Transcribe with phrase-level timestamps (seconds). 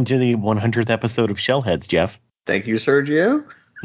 [0.00, 2.18] welcome to the 100th episode of Shellheads, Jeff.
[2.46, 3.44] Thank you, Sergio.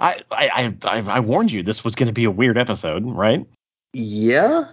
[0.00, 3.46] I, I, I, I warned you this was going to be a weird episode, right?
[3.92, 4.72] Yeah.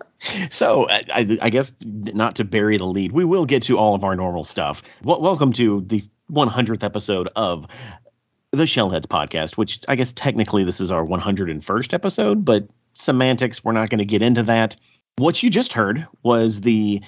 [0.50, 3.94] So I, I, I guess not to bury the lead, we will get to all
[3.94, 4.82] of our normal stuff.
[5.04, 7.68] Well, welcome to the 100th episode of
[8.52, 13.74] the Shellheads podcast, which I guess technically this is our 101st episode, but semantics, we're
[13.74, 14.76] not going to get into that.
[15.18, 17.04] What you just heard was the,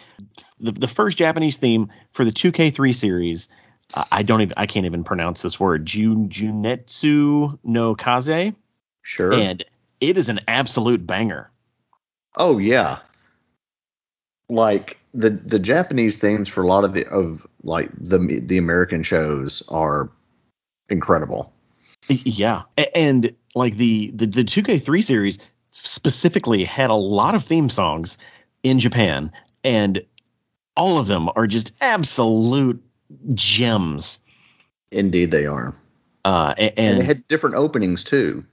[0.60, 3.50] the the first Japanese theme for the 2K3 series.
[3.94, 5.86] Uh, I don't even I can't even pronounce this word.
[5.86, 8.54] Jun Junetsu no Kaze.
[9.02, 9.34] Sure.
[9.34, 9.64] And
[10.00, 11.50] it is an absolute banger.
[12.36, 13.00] Oh yeah.
[14.50, 19.04] Like the the Japanese themes for a lot of the of like the the American
[19.04, 20.10] shows are
[20.90, 21.54] incredible.
[22.08, 22.64] Yeah,
[22.96, 25.40] and like the the the 2K3 series
[25.72, 28.18] specifically had a lot of theme songs
[28.64, 29.32] in Japan,
[29.64, 30.04] and
[30.80, 32.82] all of them are just absolute
[33.34, 34.20] gems.
[34.92, 35.76] Indeed, they are.
[36.26, 38.46] Uh, And, and, they had different openings too.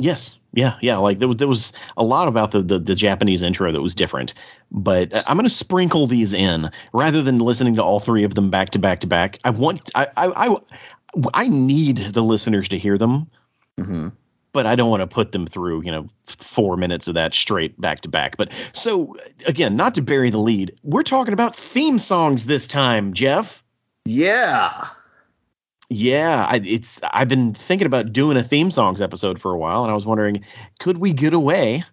[0.00, 3.42] yes, yeah, yeah, like there, was- there was a lot about the, the the Japanese
[3.42, 4.34] intro that was different,
[4.70, 8.70] but I'm gonna sprinkle these in rather than listening to all three of them back
[8.70, 9.38] to back to back.
[9.44, 10.56] I want I I I,
[11.34, 13.30] I need the listeners to hear them.
[13.78, 14.08] hmm
[14.54, 17.78] but I don't want to put them through, you know, four minutes of that straight
[17.78, 18.38] back to back.
[18.38, 19.16] But so
[19.46, 23.62] again, not to bury the lead, we're talking about theme songs this time, Jeff.
[24.06, 24.86] Yeah.
[25.90, 29.82] Yeah, I, it's I've been thinking about doing a theme songs episode for a while,
[29.82, 30.44] and I was wondering,
[30.78, 31.84] could we get away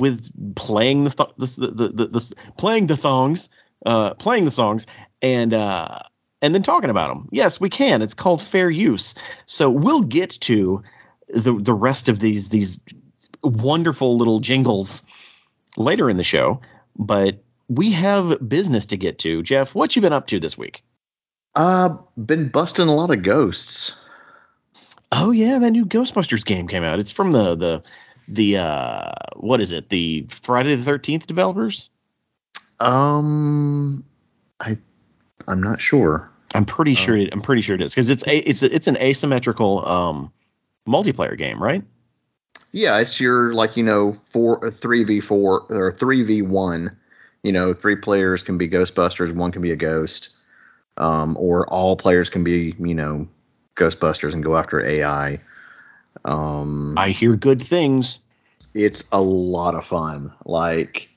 [0.00, 3.48] with playing the th- the, the, the, the playing the thongs,
[3.86, 4.86] uh, playing the songs,
[5.22, 6.00] and uh,
[6.42, 7.28] and then talking about them?
[7.30, 8.02] Yes, we can.
[8.02, 9.14] It's called fair use.
[9.46, 10.82] So we'll get to
[11.28, 12.80] the the rest of these these
[13.42, 15.04] wonderful little jingles
[15.76, 16.60] later in the show,
[16.96, 19.42] but we have business to get to.
[19.42, 20.82] Jeff, what you been up to this week?
[21.54, 24.04] Uh, been busting a lot of ghosts.
[25.10, 26.98] Oh yeah, that new Ghostbusters game came out.
[26.98, 27.82] It's from the the
[28.28, 29.88] the uh what is it?
[29.88, 31.88] The Friday the Thirteenth developers.
[32.78, 34.04] Um,
[34.60, 34.76] I
[35.46, 36.30] I'm not sure.
[36.54, 37.16] I'm pretty sure.
[37.16, 40.32] It, I'm pretty sure it is because it's a it's a, it's an asymmetrical um
[40.88, 41.82] multiplayer game, right?
[42.72, 46.96] Yeah, it's your like you know four three v four or three v one.
[47.42, 50.36] You know, three players can be Ghostbusters, one can be a ghost,
[50.96, 53.28] um, or all players can be you know
[53.76, 55.40] Ghostbusters and go after AI.
[56.24, 58.18] Um, I hear good things.
[58.74, 60.32] it's a lot of fun.
[60.44, 61.08] Like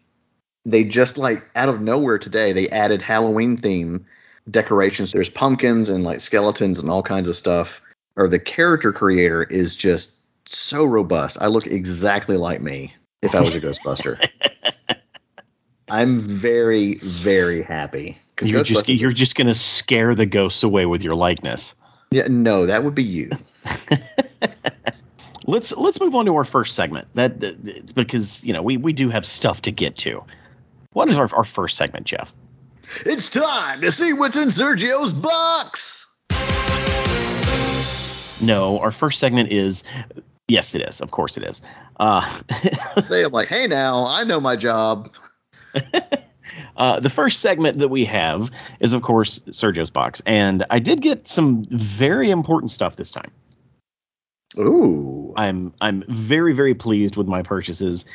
[0.64, 4.06] they just like out of nowhere today they added Halloween theme
[4.50, 5.12] decorations.
[5.12, 7.81] There's pumpkins and like skeletons and all kinds of stuff.
[8.16, 11.42] Or the character creator is just so robust.
[11.42, 14.24] I look exactly like me if I was a Ghostbuster.
[15.90, 18.18] I'm very very happy.
[18.42, 21.76] You're just you're just gonna scare the ghosts away with your likeness.
[22.12, 23.32] yeah, no, that would be you.
[25.48, 27.08] Let's let's move on to our first segment.
[27.16, 30.24] That, that because you know we we do have stuff to get to.
[30.94, 32.32] What is our our first segment, Jeff?
[33.06, 35.91] It's time to see what's in Sergio's box.
[38.42, 39.84] No, our first segment is
[40.48, 41.02] yes, it is.
[41.02, 41.62] Of course, it is.
[42.00, 42.22] Uh,
[43.02, 45.14] Say I'm like, hey now, I know my job.
[46.76, 51.02] Uh, the first segment that we have is, of course, Sergio's box, and I did
[51.02, 53.32] get some very important stuff this time.
[54.58, 55.34] Ooh.
[55.36, 58.06] I'm I'm very very pleased with my purchases.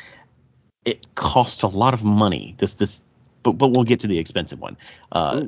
[0.85, 2.55] It cost a lot of money.
[2.57, 3.03] This this,
[3.41, 4.77] but but we'll get to the expensive one.
[5.11, 5.47] Uh,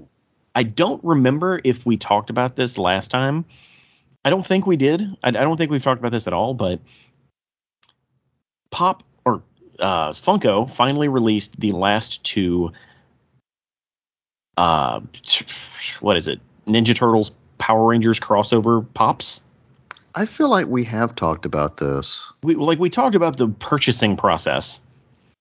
[0.55, 3.45] I don't remember if we talked about this last time.
[4.25, 5.01] I don't think we did.
[5.23, 6.53] I, I don't think we've talked about this at all.
[6.53, 6.79] But
[8.71, 9.41] Pop or
[9.79, 12.71] uh, Funko finally released the last two.
[14.57, 15.01] Uh,
[16.01, 16.39] what is it?
[16.67, 19.41] Ninja Turtles Power Rangers crossover pops.
[20.13, 22.25] I feel like we have talked about this.
[22.43, 24.81] We like we talked about the purchasing process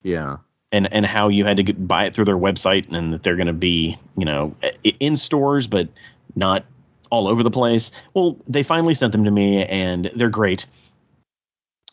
[0.03, 0.37] Yeah.
[0.71, 3.37] and and how you had to get, buy it through their website and that they're
[3.37, 4.55] going to be you know
[5.01, 5.89] in stores but
[6.37, 6.65] not
[7.11, 7.93] all over the place.
[8.15, 10.67] Well, they finally sent them to me and they're great.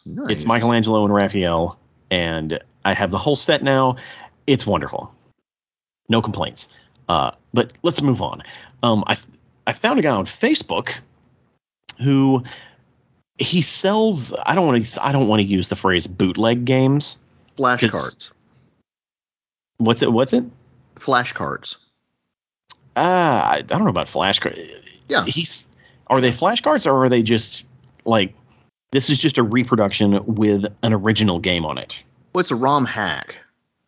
[0.06, 0.32] Nice.
[0.32, 1.80] It's Michelangelo and Raphael
[2.12, 3.98] and I have the whole set now.
[4.46, 5.14] It's wonderful.
[6.08, 6.70] No complaints.
[7.10, 8.44] Uh, but let's move on.
[8.84, 9.18] Um, I
[9.66, 10.94] I found a guy on Facebook
[12.02, 12.44] who
[13.38, 14.34] he sells.
[14.34, 15.06] I don't want to.
[15.06, 17.18] I don't want to use the phrase bootleg games.
[17.58, 18.30] Flashcards.
[19.78, 20.12] What's it?
[20.12, 20.44] What's it?
[20.96, 21.78] Flashcards.
[22.96, 24.95] Ah, I, I don't know about flashcards.
[25.08, 25.26] Yeah.
[25.26, 25.68] He's
[26.08, 27.66] are they flashcards or are they just
[28.06, 28.34] like
[28.92, 32.04] this is just a reproduction with an original game on it?
[32.34, 33.36] Well, it's a ROM hack.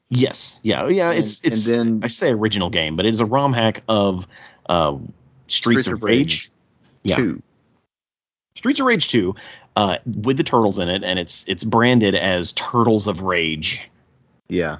[0.10, 1.12] Yes, yeah, yeah.
[1.12, 1.68] And- it's it's.
[1.68, 4.28] and then- I say original game, but it is a ROM hack of
[4.68, 4.98] uh,
[5.48, 6.50] Streets, of Rage.
[7.04, 7.16] Yeah.
[7.16, 7.42] Two.
[8.56, 9.36] Streets of Rage 2,
[9.75, 13.88] uh, with the turtles in it, and it's it's branded as Turtles of Rage.
[14.50, 14.78] Yeah.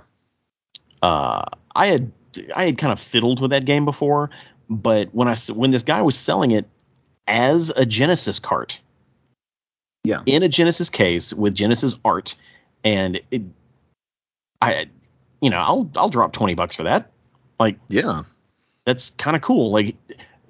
[1.01, 1.44] Uh,
[1.75, 2.12] I had
[2.56, 4.31] I had kind of fiddled with that game before,
[4.69, 6.65] but when I when this guy was selling it
[7.27, 8.79] as a Genesis cart,
[10.03, 10.21] Yeah.
[10.25, 12.35] in a Genesis case with Genesis art,
[12.83, 13.43] and it,
[14.61, 14.89] I,
[15.41, 17.11] you know, I'll I'll drop twenty bucks for that.
[17.59, 18.23] Like Yeah.
[18.85, 19.71] that's kind of cool.
[19.71, 19.95] Like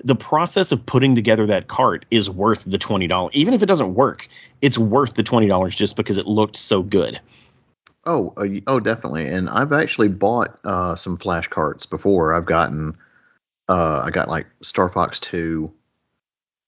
[0.04, 3.32] the process of putting together that cart is worth the twenty dollars.
[3.36, 4.28] Even if it doesn't work,
[4.62, 7.20] it's worth the twenty dollars just because it looked so good.
[8.06, 9.28] Oh, uh, oh, definitely.
[9.28, 12.34] And I've actually bought uh, some flash carts before.
[12.34, 12.96] I've gotten,
[13.70, 15.74] uh, I got like Star Fox Two,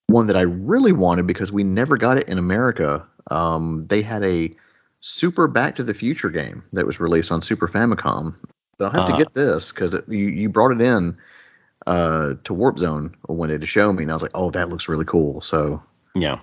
[0.08, 3.06] one that I really wanted because we never got it in America.
[3.30, 4.52] Um, they had a
[5.02, 8.36] Super Back to the Future game that was released on Super Famicom.
[8.78, 9.18] But I'll have Uh.
[9.18, 11.18] to get this because you you brought it in
[11.88, 14.70] uh, to Warp Zone one day to show me, and I was like, oh, that
[14.70, 15.42] looks really cool.
[15.42, 15.82] So
[16.16, 16.40] Yeah,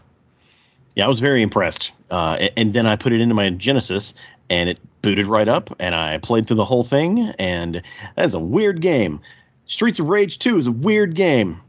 [0.94, 1.92] yeah, I was very impressed.
[2.10, 4.14] Uh, a- and then I put it into my Genesis,
[4.48, 7.82] and it booted right up, and I played through the whole thing, and
[8.16, 9.20] that's a weird game.
[9.66, 11.60] Streets of Rage 2 is a weird game.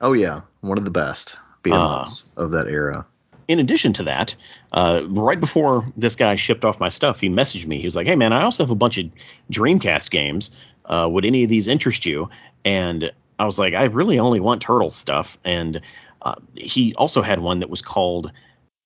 [0.00, 3.06] oh yeah, one of the best beat 'em ups of that era.
[3.48, 4.34] in addition to that,
[4.72, 7.78] uh, right before this guy shipped off my stuff, he messaged me.
[7.78, 9.06] He was like, "Hey man, I also have a bunch of
[9.52, 10.50] Dreamcast games.
[10.84, 12.28] Uh, would any of these interest you?"
[12.64, 15.80] And I was like, "I really only want turtle stuff." And
[16.22, 18.32] uh, he also had one that was called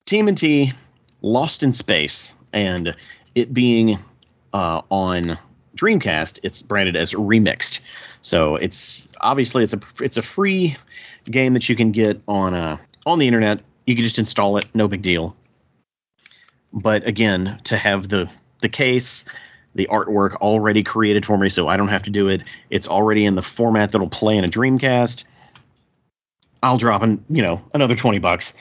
[0.06, 0.72] TMNT
[1.22, 2.94] Lost in Space, and
[3.34, 3.98] it being
[4.52, 5.38] uh, on
[5.78, 7.80] Dreamcast, it's branded as remixed.
[8.20, 10.76] So it's obviously it's a it's a free
[11.24, 13.60] game that you can get on uh, on the internet.
[13.86, 15.36] You can just install it, no big deal.
[16.72, 18.28] But again, to have the
[18.60, 19.24] the case,
[19.74, 22.42] the artwork already created for me, so I don't have to do it.
[22.70, 25.24] It's already in the format that'll play in a Dreamcast.
[26.60, 28.52] I'll drop in, you know, another twenty bucks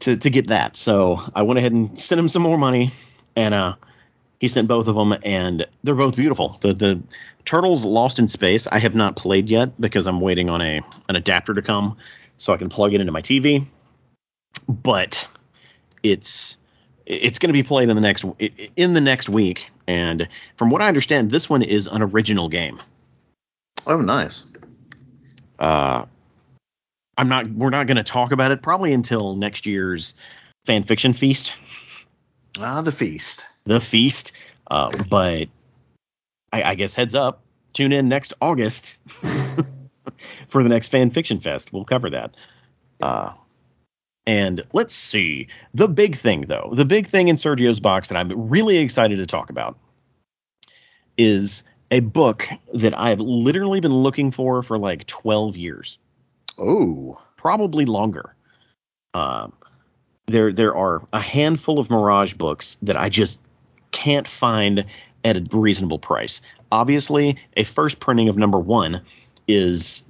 [0.00, 0.76] to to get that.
[0.76, 2.92] So I went ahead and sent him some more money,
[3.34, 3.74] and uh,
[4.38, 6.58] he sent both of them, and they're both beautiful.
[6.60, 7.02] The the
[7.44, 11.16] Turtles Lost in Space I have not played yet because I'm waiting on a an
[11.16, 11.96] adapter to come
[12.36, 13.66] so I can plug it into my TV.
[14.68, 15.28] But
[16.02, 16.56] it's
[17.04, 18.24] it's going to be played in the next
[18.76, 22.80] in the next week, and from what I understand, this one is an original game.
[23.86, 24.52] Oh, nice.
[25.58, 26.04] Uh,
[27.16, 27.50] I'm not.
[27.50, 30.14] We're not going to talk about it probably until next year's
[30.66, 31.54] fan fiction feast.
[32.60, 33.47] Ah, the feast.
[33.68, 34.32] The feast.
[34.70, 35.48] Uh, but
[36.52, 38.98] I, I guess heads up, tune in next August
[40.48, 41.72] for the next fan fiction fest.
[41.72, 42.36] We'll cover that.
[43.00, 43.32] Uh,
[44.26, 45.48] and let's see.
[45.72, 49.26] The big thing, though, the big thing in Sergio's box that I'm really excited to
[49.26, 49.78] talk about
[51.16, 55.98] is a book that I've literally been looking for for like 12 years
[56.58, 58.34] Oh, probably longer.
[59.14, 59.52] Um,
[60.26, 63.40] there there are a handful of Mirage books that I just
[63.98, 64.84] can't find
[65.24, 66.40] at a reasonable price.
[66.70, 69.02] Obviously, a first printing of number one
[69.48, 70.04] is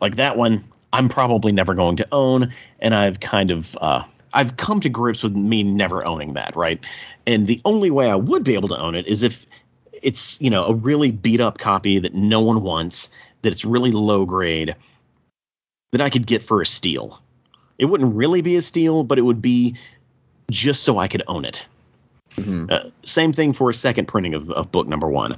[0.00, 0.64] like that one.
[0.92, 5.22] I'm probably never going to own, and I've kind of uh, I've come to grips
[5.22, 6.84] with me never owning that, right?
[7.24, 9.46] And the only way I would be able to own it is if
[9.92, 13.10] it's you know a really beat up copy that no one wants,
[13.42, 14.74] that it's really low grade,
[15.92, 17.22] that I could get for a steal.
[17.78, 19.76] It wouldn't really be a steal, but it would be
[20.50, 21.66] just so I could own it.
[22.44, 22.70] Mhm.
[22.70, 25.34] Uh, same thing for a second printing of, of book number one.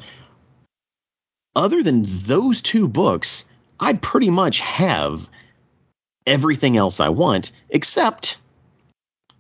[1.55, 3.45] Other than those two books,
[3.79, 5.29] I pretty much have
[6.27, 8.39] everything else I want, except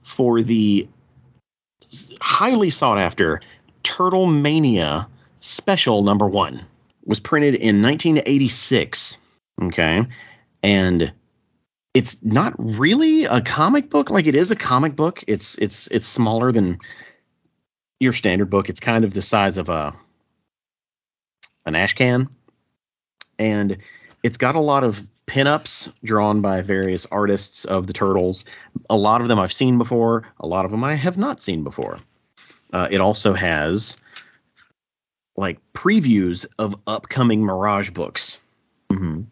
[0.02, 0.88] for the
[2.21, 3.40] highly sought after
[3.83, 5.09] Turtle Mania
[5.42, 6.54] Special number one.
[6.54, 6.64] It
[7.04, 9.16] Was printed in 1986.
[9.61, 10.07] Okay.
[10.62, 11.12] And
[11.95, 16.07] it's not really a comic book like it is a comic book it's it's it's
[16.07, 16.78] smaller than
[18.02, 19.94] your standard book it's kind of the size of a
[21.64, 22.28] an ash can
[23.38, 23.78] and
[24.23, 28.44] it's got a lot of pinups drawn by various artists of the turtles
[28.90, 31.62] a lot of them i've seen before a lot of them i have not seen
[31.62, 31.99] before
[32.73, 33.97] uh, it also has
[35.37, 38.38] like previews of upcoming mirage books
[38.90, 39.26] Mhm.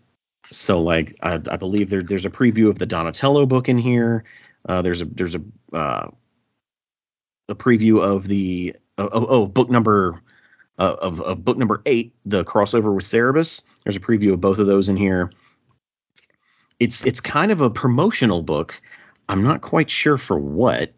[0.50, 4.24] so like I, I believe there, there's a preview of the Donatello book in here.
[4.66, 5.42] Uh, there's a there's a
[5.76, 6.08] uh,
[7.50, 10.21] a preview of the oh, oh, oh book number
[10.78, 13.62] uh, of of book number eight, the crossover with Cerebus.
[13.85, 15.30] There's a preview of both of those in here.
[16.78, 18.80] It's it's kind of a promotional book.
[19.28, 20.92] I'm not quite sure for what.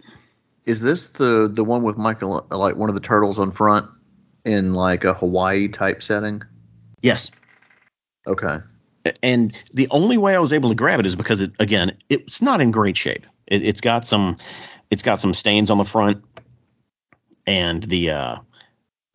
[0.65, 3.87] Is this the the one with Michael like one of the turtles on front?
[4.45, 6.43] in like a Hawaii type setting?
[7.01, 7.31] Yes.
[8.27, 8.59] Okay.
[9.23, 12.41] And the only way I was able to grab it is because it again, it's
[12.41, 13.27] not in great shape.
[13.47, 14.37] It, it's got some
[14.91, 16.25] it's got some stains on the front
[17.47, 18.37] and the uh,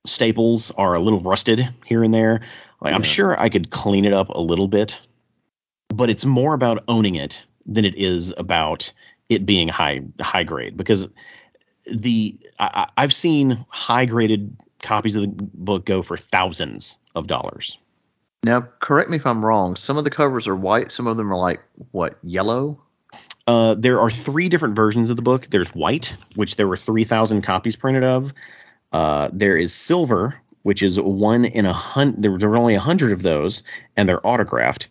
[0.06, 2.42] staples are a little rusted here and there.
[2.82, 5.00] Like I'm sure I could clean it up a little bit,
[5.90, 8.92] but it's more about owning it than it is about
[9.30, 11.08] it being high high grade because
[11.92, 17.78] the I- I've seen high graded copies of the book go for thousands of dollars.
[18.44, 19.76] Now, correct me if I'm wrong.
[19.76, 20.92] Some of the covers are white.
[20.92, 22.80] Some of them are like what yellow.
[23.48, 25.48] Uh, there are three different versions of the book.
[25.50, 28.34] There's white, which there were 3,000 copies printed of.
[28.92, 32.22] Uh, there is silver, which is one in a hundred.
[32.22, 33.64] There, there were only a hundred of those,
[33.96, 34.90] and they're autographed.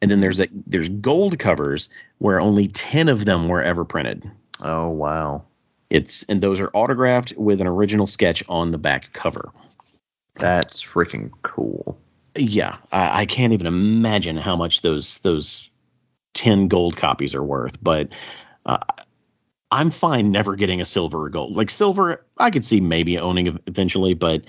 [0.00, 4.30] And then there's a, there's gold covers where only 10 of them were ever printed.
[4.62, 5.44] Oh wow,
[5.90, 9.52] It's and those are autographed with an original sketch on the back cover.
[10.36, 11.98] that's freaking cool.
[12.34, 15.68] Yeah, I, I can't even imagine how much those those
[16.40, 17.76] ten gold copies are worth.
[17.82, 18.14] But
[18.64, 18.78] uh,
[19.70, 21.54] I'm fine never getting a silver or gold.
[21.54, 24.44] Like silver, I could see maybe owning eventually, but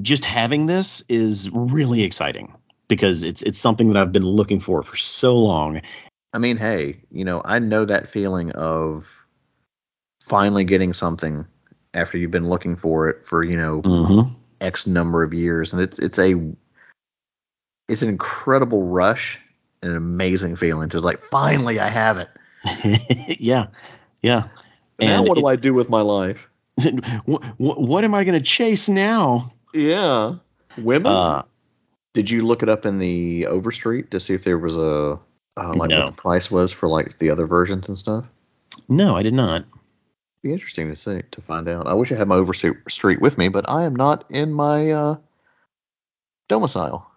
[0.00, 2.56] just having this is really exciting
[2.88, 5.82] because it's it's something that I've been looking for for so long.
[6.32, 9.08] I mean, hey, you know, I know that feeling of
[10.20, 11.46] finally getting something
[11.94, 14.34] after you've been looking for it for you know Mm-hmm.
[14.60, 16.34] X number of years, and it's it's a
[17.88, 19.40] it's an incredible rush
[19.82, 20.84] an amazing feeling.
[20.84, 22.28] It's like finally I have it.
[23.40, 23.68] yeah,
[24.22, 24.48] yeah.
[24.98, 26.48] now And what do I do with my life?
[27.24, 29.52] what, what, what am I going to chase now?
[29.72, 30.36] Yeah,
[30.78, 31.12] women.
[31.12, 31.42] Uh,
[32.14, 35.18] Did you look it up in the Overstreet to see if there was a
[35.56, 35.98] uh, like No.
[35.98, 38.26] what the price was for like the other versions and stuff?
[38.88, 39.64] no, I did not.
[40.42, 41.86] Be interesting to see to find out.
[41.86, 45.16] I wish I had my Overstreet with me, but I am not in my uh,
[46.48, 47.09] domicile.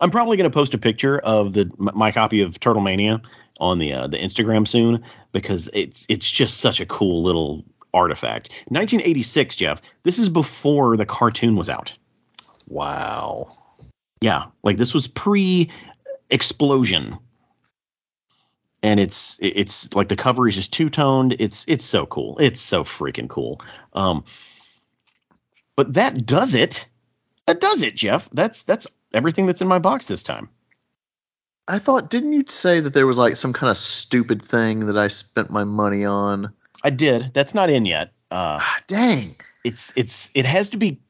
[0.00, 3.20] I'm probably going to post a picture of the my copy of Turtle Mania
[3.60, 8.50] on the uh, the Instagram soon because it's it's just such a cool little artifact.
[8.68, 9.82] 1986, Jeff.
[10.02, 11.96] This is before the cartoon was out.
[12.66, 13.58] Wow.
[14.20, 15.70] Yeah, like this was pre
[16.30, 17.18] explosion.
[18.82, 21.36] And it's it's like the cover is just two toned.
[21.38, 22.38] It's it's so cool.
[22.38, 23.60] It's so freaking cool.
[23.92, 24.24] Um,
[25.76, 26.88] but that does it.
[27.46, 28.30] That does it, Jeff.
[28.32, 30.48] That's that's everything that's in my box this time.
[31.68, 34.96] I thought, didn't you say that there was like some kind of stupid thing that
[34.98, 36.52] I spent my money on?
[36.82, 37.32] I did.
[37.32, 38.08] That's not in yet.
[38.30, 39.36] Uh, Ah, dang.
[39.64, 41.00] it's it's it has to be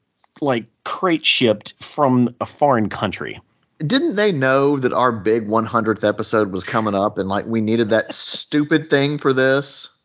[0.40, 3.40] like crate shipped from a foreign country.
[3.78, 7.90] Didn't they know that our big 100th episode was coming up and like we needed
[7.90, 10.02] that stupid thing for this?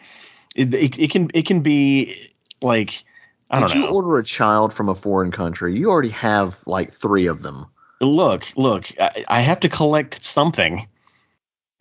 [0.55, 2.15] It, it, it can it can be
[2.61, 3.03] like
[3.49, 5.77] I Did don't you order a child from a foreign country?
[5.77, 7.65] You already have like three of them.
[8.01, 8.87] Look, look.
[8.99, 10.87] I, I have to collect something.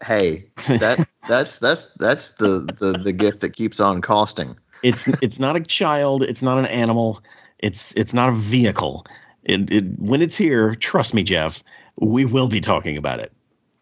[0.05, 4.57] Hey, that that's that's that's the, the the gift that keeps on costing.
[4.83, 6.23] It's it's not a child.
[6.23, 7.23] It's not an animal.
[7.59, 9.07] It's it's not a vehicle.
[9.43, 11.63] It, it when it's here, trust me, Jeff.
[11.97, 13.33] We will be talking about it.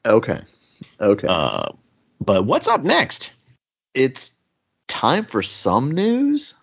[0.05, 0.43] Okay.
[1.01, 1.27] Okay.
[1.27, 1.71] Uh,
[2.21, 3.33] but what's up next?
[3.95, 4.49] it's
[4.89, 6.62] time for some news.「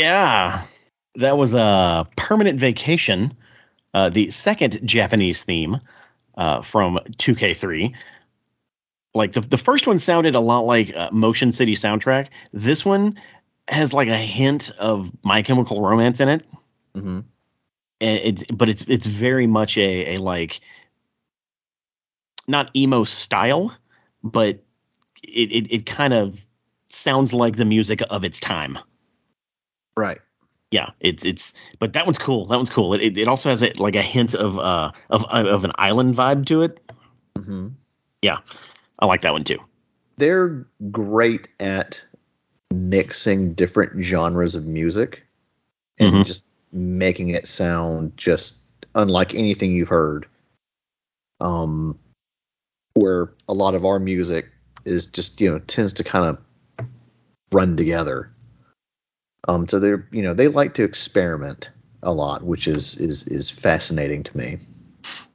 [0.00, 0.62] yeah,
[1.16, 3.34] that was a permanent vacation
[3.92, 5.80] Uh, the second Japanese theme
[6.36, 7.92] uh, from 2K3.
[9.14, 12.28] Like the the first one sounded a lot like uh, Motion City soundtrack.
[12.52, 13.18] This one
[13.66, 16.44] has like a hint of My Chemical Romance in it.
[16.94, 17.20] Mm-hmm.
[18.00, 20.60] and it's but it's it's very much a, a like
[22.46, 23.72] not emo style,
[24.22, 24.62] but
[25.22, 26.44] it, it, it kind of
[26.88, 28.78] sounds like the music of its time.
[30.00, 30.20] Right.
[30.70, 32.46] Yeah, it's it's but that one's cool.
[32.46, 32.94] That one's cool.
[32.94, 36.14] It it, it also has a, like a hint of uh of of an island
[36.14, 36.80] vibe to it.
[37.36, 37.68] Mm-hmm.
[38.22, 38.38] Yeah,
[38.98, 39.58] I like that one too.
[40.16, 42.02] They're great at
[42.72, 45.26] mixing different genres of music
[45.98, 46.24] and Mhm.
[46.24, 50.26] just making it sound just unlike anything you've heard.
[51.40, 51.98] Um,
[52.94, 54.46] where a lot of our music
[54.84, 56.36] is just you know tends to kind
[56.78, 56.86] of
[57.52, 58.30] run together.
[59.48, 61.70] Um, so they're you know they like to experiment
[62.02, 64.58] a lot, which is is is fascinating to me.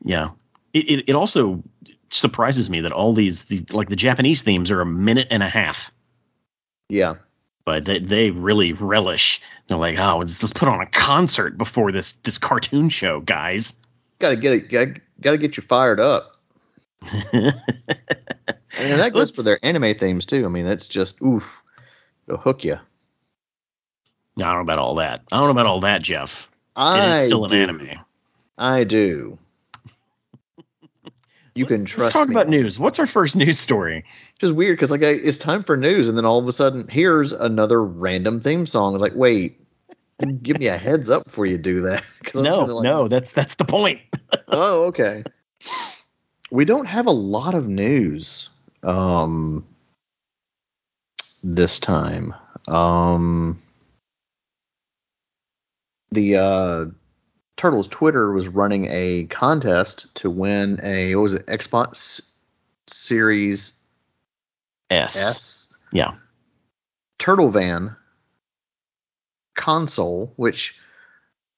[0.04, 0.30] Yeah,
[0.74, 1.64] it it, it also
[2.10, 5.50] surprises me that all these these like the Japanese themes are a minute and a
[5.50, 5.92] half.
[6.90, 7.16] Yeah,
[7.66, 9.42] but they, they really relish.
[9.68, 13.74] They're like, oh, let's, let's put on a concert before this this cartoon show, guys.
[14.20, 16.32] gotta get it, gotta, gotta get you fired up.
[18.78, 20.46] And that goes Let's- for their anime themes too.
[20.46, 21.62] I mean, that's just oof,
[22.28, 22.78] it'll hook you.
[24.40, 25.24] I don't know about all that.
[25.32, 26.48] I don't know about all that, Jeff.
[26.76, 27.58] It I is still an do.
[27.58, 28.00] anime.
[28.58, 29.38] I do.
[31.56, 32.36] You can trust Let's talk me.
[32.36, 32.78] about news.
[32.78, 34.04] What's our first news story?
[34.32, 36.52] It's just weird because like I, it's time for news, and then all of a
[36.52, 38.94] sudden here's another random theme song.
[38.94, 39.62] It's like, wait,
[40.42, 42.04] give me a heads up before you do that.
[42.36, 44.02] No, like, no, that's that's the point.
[44.48, 45.24] Oh, okay.
[46.52, 48.50] We don't have a lot of news
[48.84, 49.66] um
[51.44, 52.34] this time.
[52.68, 53.62] Um
[56.12, 56.86] the uh
[57.58, 62.42] Turtles Twitter was running a contest to win a what was it Xbox
[62.88, 63.90] Series
[64.90, 65.16] S.
[65.16, 66.16] S Yeah.
[67.18, 67.96] Turtle Van
[69.56, 70.80] console, which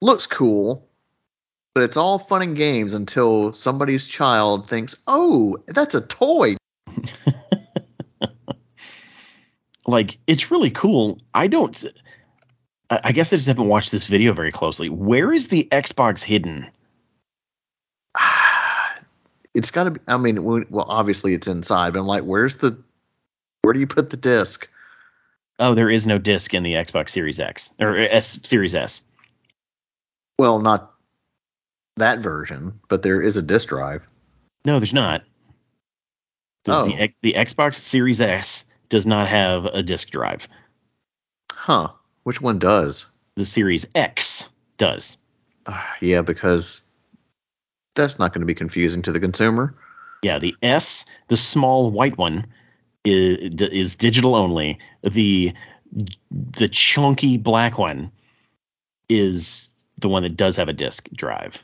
[0.02, 0.88] looks cool,
[1.74, 6.58] but it's all fun and games until somebody's child thinks, "Oh, that's a toy."
[9.88, 11.18] Like it's really cool.
[11.34, 11.84] I don't.
[12.90, 14.88] I guess I just haven't watched this video very closely.
[14.90, 16.68] Where is the Xbox hidden?
[19.54, 20.00] It's got to be.
[20.08, 22.78] I mean, well, obviously it's inside, but I'm like, where's the?
[23.64, 24.70] Where do you put the disc?
[25.58, 28.08] Oh, there is no disc in the Xbox Series X or mm.
[28.08, 29.02] S Series S.
[30.38, 30.94] Well, not
[31.96, 34.06] that version, but there is a disc drive.
[34.64, 35.24] No, there's not.
[36.66, 36.86] The, Oh.
[36.86, 40.48] the, the Xbox Series S does not have a disk drive.
[41.52, 41.90] Huh?
[42.28, 43.18] Which one does?
[43.38, 45.16] The Series X does.
[45.66, 46.94] Ah, yeah, because
[47.96, 49.74] that's not going to be confusing to the consumer.
[50.24, 52.48] Yeah, the S, the small white one,
[53.06, 54.78] is, is digital only.
[55.04, 55.54] The
[56.30, 58.12] the chunky black one
[59.08, 61.64] is the one that does have a disk drive.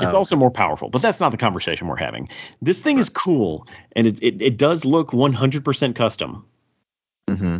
[0.00, 0.16] It's Oh.
[0.16, 2.28] also more powerful, but that's not the conversation we're having.
[2.60, 6.46] This thing is cool, and it, it, it does look 100% custom.
[7.28, 7.58] Mm-hmm.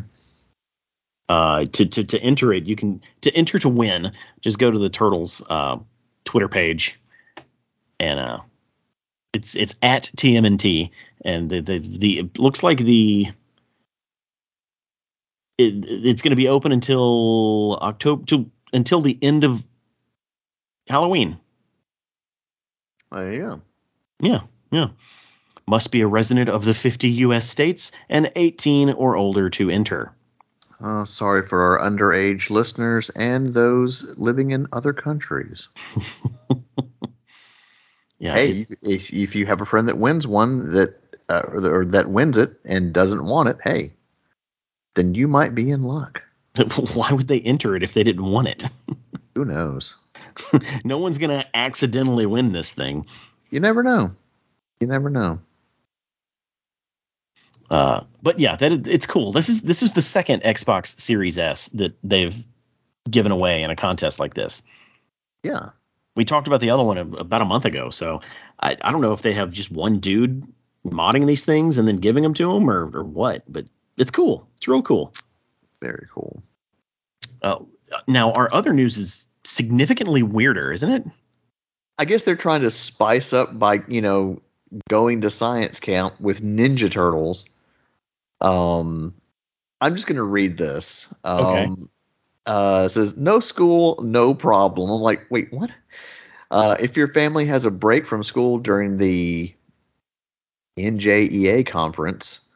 [1.30, 4.10] Uh, to, to to enter it, you can to enter to win.
[4.40, 5.78] Just go to the Turtles uh,
[6.24, 6.98] Twitter page,
[8.00, 8.40] and uh,
[9.32, 10.90] it's it's at TMNT,
[11.24, 13.28] and the the, the it looks like the
[15.56, 19.64] it, it's going to be open until October to, until the end of
[20.88, 21.38] Halloween.
[23.12, 23.60] There you go.
[24.18, 24.40] Yeah,
[24.72, 24.88] yeah.
[25.68, 27.48] Must be a resident of the 50 U.S.
[27.48, 30.12] states and 18 or older to enter.
[30.82, 35.68] Uh, sorry for our underage listeners and those living in other countries.
[38.20, 40.94] Yeah, hey, if, if you have a friend that wins one that
[41.30, 43.94] uh, or, or that wins it and doesn't want it, hey,
[44.94, 46.22] then you might be in luck.
[46.94, 48.64] why would they enter it if they didn't want it?
[49.34, 49.96] Who knows?
[50.84, 53.06] no one's gonna accidentally win this thing.
[53.48, 54.10] You never know.
[54.80, 55.40] You never know.
[57.70, 59.32] Uh, but yeah, that it's cool.
[59.32, 62.34] This is this is the second Xbox Series S that they've
[63.08, 64.62] given away in a contest like this.
[65.42, 65.70] Yeah.
[66.16, 68.20] We talked about the other one about a month ago, so
[68.58, 70.42] I, I don't know if they have just one dude
[70.84, 74.48] modding these things and then giving them to him or, or what, but it's cool.
[74.56, 75.12] It's real cool.
[75.80, 76.42] Very cool.
[77.40, 77.60] Uh,
[78.06, 81.04] now our other news is significantly weirder, isn't it?
[81.96, 84.42] I guess they're trying to spice up by, you know,
[84.88, 87.48] going to science camp with Ninja Turtles.
[88.40, 89.14] Um,
[89.80, 91.18] I'm just going to read this.
[91.24, 91.68] Um, Okay.
[92.46, 94.90] Uh, it says, no school, no problem.
[94.90, 95.74] I'm like, wait, what?
[96.50, 99.54] Uh, if your family has a break from school during the
[100.78, 102.50] NJEA conference,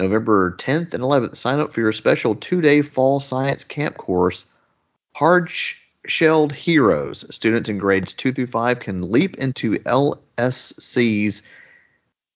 [0.00, 4.56] November 10th and 11th, sign up for your special two-day fall science camp course,
[5.14, 5.50] Hard
[6.06, 7.32] Shelled Heroes.
[7.32, 11.48] Students in grades 2 through 5 can leap into LSC's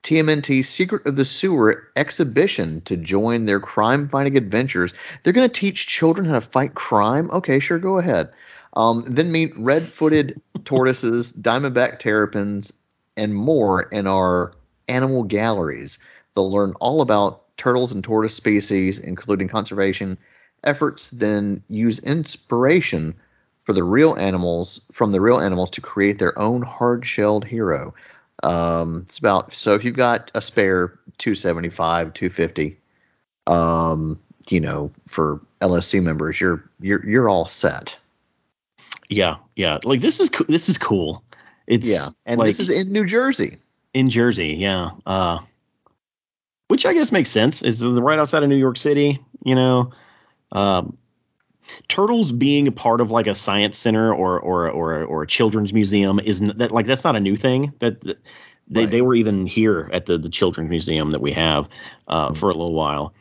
[0.04, 4.92] TMNT Secret of the Sewer exhibition to join their crime fighting adventures.
[5.22, 7.30] They're going to teach children how to fight crime.
[7.30, 8.36] Okay, sure, go ahead.
[8.74, 12.72] Um, then meet red footed tortoises, diamondback terrapins,
[13.16, 14.52] and more in our
[14.88, 15.98] animal galleries.
[16.34, 20.18] They'll learn all about turtles and tortoise species, including conservation
[20.62, 23.14] efforts, then use inspiration
[23.62, 27.94] for the real animals from the real animals to create their own hard-shelled hero.
[28.42, 32.78] Um, it's about so if you've got a spare 275, 250,
[33.46, 34.18] um,
[34.50, 37.98] you know, for LSC members, you're you're you're all set.
[39.08, 39.78] Yeah, yeah.
[39.84, 41.22] Like this is co- this is cool.
[41.66, 43.58] It's Yeah, and like, this is in New Jersey.
[43.94, 44.56] in Jersey.
[44.58, 44.90] Yeah.
[45.06, 45.40] Uh,
[46.68, 47.62] which I guess makes sense.
[47.62, 49.20] Is right outside of New York City.
[49.44, 49.92] You know,
[50.52, 50.96] um,
[51.88, 55.72] turtles being a part of like a science center or or or or a children's
[55.72, 57.72] museum isn't that like that's not a new thing.
[57.78, 58.18] That, that
[58.68, 58.90] they Right.
[58.90, 61.68] they were even here at the the children's museum that we have
[62.08, 63.14] uh, for a little while.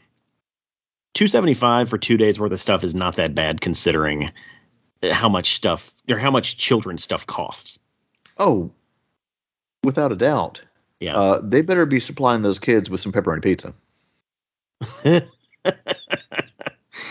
[1.16, 4.32] 275 for two days worth of stuff is not that bad considering
[5.04, 7.78] how much stuff or how much children's stuff costs.
[8.40, 8.72] Oh,
[9.84, 10.64] without a doubt.
[11.00, 11.18] Yeah.
[11.18, 13.74] Uh, they better be supplying those kids with some pepperoni pizza.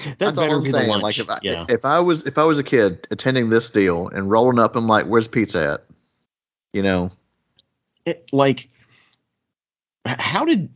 [0.04, 0.88] that That's all I'm saying.
[0.88, 1.02] lunch.
[1.02, 1.66] Like if I, yeah.
[1.68, 4.86] if I was if I was a kid attending this deal and rolling up, I'm
[4.86, 5.84] like, "Where's pizza at?"
[6.72, 7.10] You know,
[8.04, 8.68] It- like
[10.06, 10.70] how did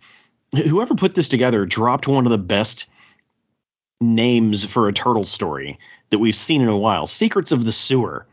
[0.52, 2.86] whoever put this together dropped one of the best
[4.00, 5.78] names for a turtle story
[6.10, 7.06] that we've seen in a while.
[7.06, 8.26] Secrets of the Sewer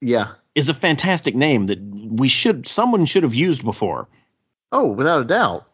[0.00, 0.34] yeah.
[0.54, 4.08] is a fantastic name that we should someone should have used before.
[4.72, 5.64] Oh, without a doubt.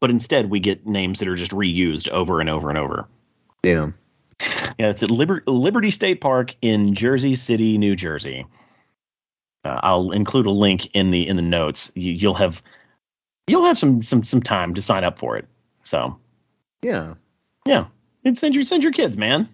[0.00, 3.08] But instead we get names that are just reused over and over and over.
[3.62, 3.90] Yeah.
[4.78, 8.46] Yeah, it's at Liber- Liberty State Park in Jersey City, New Jersey.
[9.64, 11.92] Uh, I'll include a link in the in the notes.
[11.94, 12.60] You, you'll have
[13.46, 15.46] you'll have some some some time to sign up for it.
[15.84, 16.18] So
[16.82, 17.14] Yeah.
[17.66, 17.86] yeah,
[18.24, 19.48] and send your send your kids, man.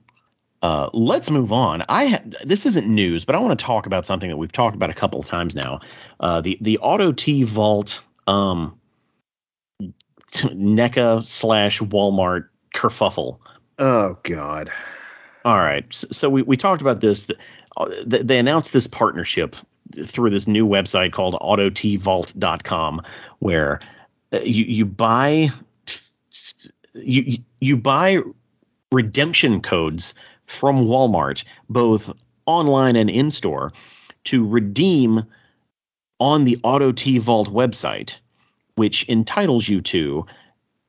[0.62, 1.84] Uh, let's move on.
[1.88, 4.74] I ha- this isn't news, but I want to talk about something that we've talked
[4.74, 5.80] about a couple of times now.
[6.18, 8.78] Uh, the the Auto T Vault um,
[10.32, 13.38] NECA slash Walmart kerfuffle.
[13.78, 14.70] Oh God.
[15.44, 15.84] All right.
[15.90, 17.26] S- So we, we talked about this.
[17.26, 17.38] th-
[17.76, 19.56] uh, They announced this partnership
[20.04, 23.02] through this new website called autotvault.com
[23.38, 23.80] where
[24.32, 25.48] uh, you you buy
[26.94, 28.18] you you- buy
[28.92, 30.14] redemption codes
[30.46, 32.12] from Walmart both
[32.46, 33.72] online and in store
[34.24, 35.24] to redeem
[36.20, 38.18] on the Auto T Vault website
[38.76, 40.26] which entitles you to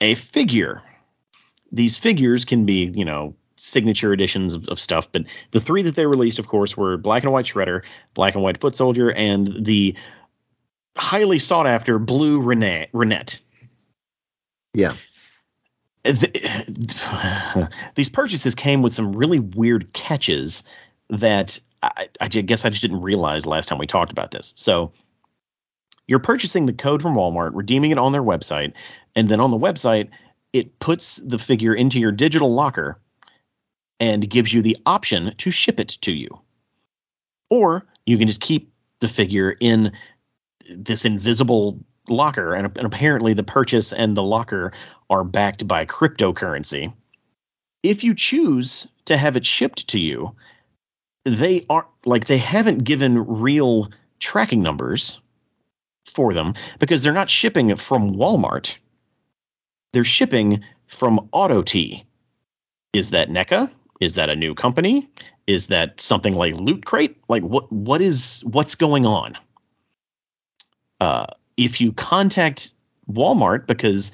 [0.02, 0.82] a figure
[1.72, 5.96] these figures can be, you know, signature editions of, of stuff, but the three that
[5.96, 9.66] they released, of course, were Black and White Shredder, Black and White Foot Soldier, and
[9.66, 9.96] the
[10.98, 12.92] highly sought after Blue Renet.
[12.92, 13.40] Renette.
[14.74, 14.94] Yeah.
[16.04, 20.64] The- These purchases came with some really weird catches
[21.10, 24.54] that I, I guess I just didn't realize last time we talked about this.
[24.56, 24.92] So
[26.08, 28.74] you're purchasing the code from Walmart, redeeming it on their website,
[29.16, 30.10] and then on the website,
[30.54, 33.00] it puts the figure into your digital locker
[34.00, 36.42] and gives you the option to ship it to you.
[37.50, 39.94] Or you can just keep the figure in
[40.70, 44.74] this invisible locker, and, and apparently the purchase and the locker
[45.10, 46.94] are backed by cryptocurrency.
[47.84, 50.36] If you choose to have it shipped to you,
[51.26, 55.20] they are like they haven't given real tracking numbers
[56.06, 58.78] for them because they're not shipping it from Walmart.
[59.94, 62.04] They're shipping from AutoT.
[62.94, 63.70] Is that NECA?
[64.00, 65.10] Is that a new company?
[65.46, 67.18] Is that something like Loot Crate?
[67.28, 69.38] Like what what is what's going on?
[71.00, 72.72] Uh, if you contact
[73.12, 74.12] Walmart because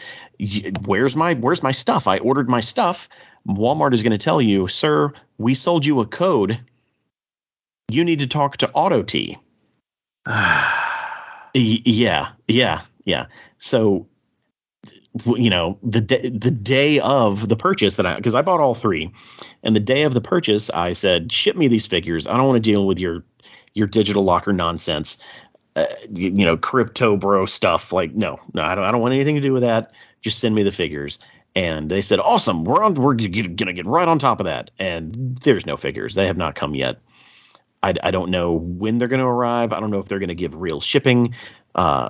[0.85, 2.07] where's my where's my stuff?
[2.07, 3.09] I ordered my stuff.
[3.47, 6.59] Walmart is going to tell you, sir, we sold you a code.
[7.89, 9.37] You need to talk to AutoT.
[11.55, 13.27] Y- Yeah, yeah, yeah.
[13.59, 14.07] So,
[15.25, 18.75] you know, the day, the day of the purchase that I, because I bought all
[18.75, 19.11] three,
[19.63, 22.27] and the day of the purchase, I said, ship me these figures.
[22.27, 23.23] I don't want to deal with your
[23.73, 25.17] your digital locker nonsense.
[25.75, 27.91] Uh, you, you know, crypto bro stuff.
[27.91, 29.91] Like, no, no, I don't, I don't want anything to do with that.
[30.21, 31.19] Just send me the figures.
[31.55, 32.65] And they said, awesome.
[32.65, 32.95] We're on.
[32.95, 34.71] We're gonna get right on top of that.
[34.79, 36.15] And there's no figures.
[36.15, 36.99] They have not come yet.
[37.85, 39.71] I, I don't know when they're going to arrive.
[39.71, 41.35] I don't know if they're going to give real shipping
[41.75, 42.09] uh,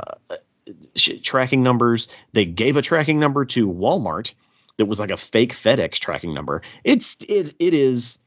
[0.96, 2.08] tracking numbers.
[2.34, 4.34] They gave a tracking number to Walmart
[4.78, 6.62] that was like a fake FedEx tracking number.
[6.84, 8.20] It's it it is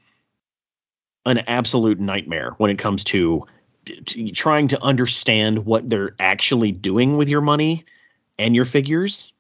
[1.26, 3.46] an absolute nightmare when it comes to,
[4.34, 7.84] trying to understand what they're actually doing with your money
[8.38, 9.32] and your figures.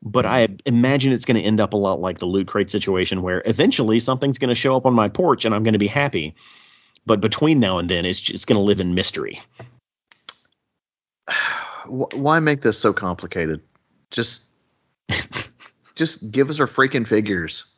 [0.00, 3.22] But I imagine it's going to end up a lot like the loot crate situation,
[3.22, 5.86] where eventually something's going to show up on my porch and I'm going to be
[5.86, 6.34] happy.
[7.06, 9.40] But between now and then, it's just going to live in mystery.
[11.84, 13.62] Wh- Why make this so complicated?
[14.10, 14.52] Just
[15.94, 17.68] just give us our freaking figures.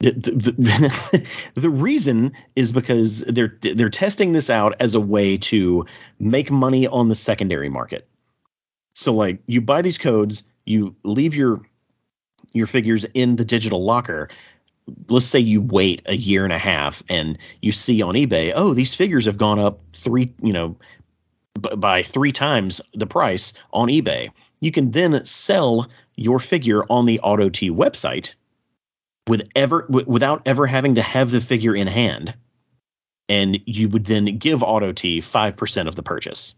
[0.00, 1.26] the, the,
[1.60, 5.86] the, reason is because they're they're testing this out as a way to
[6.18, 8.08] make money on the secondary market.
[8.94, 11.62] So like you buy these codes, you leave your
[12.52, 14.28] your figures in the digital locker.
[15.08, 18.74] Let's say you wait a year and a half and you see on eBay, oh,
[18.74, 20.76] these figures have gone up three, you know,
[21.54, 24.30] by three times the price on eBay.
[24.60, 28.34] You can then sell your figure on the Auto T website
[29.28, 32.34] with ever w- without ever having to have the figure in hand,
[33.28, 36.54] and you would then give Auto T five percent of the purchase.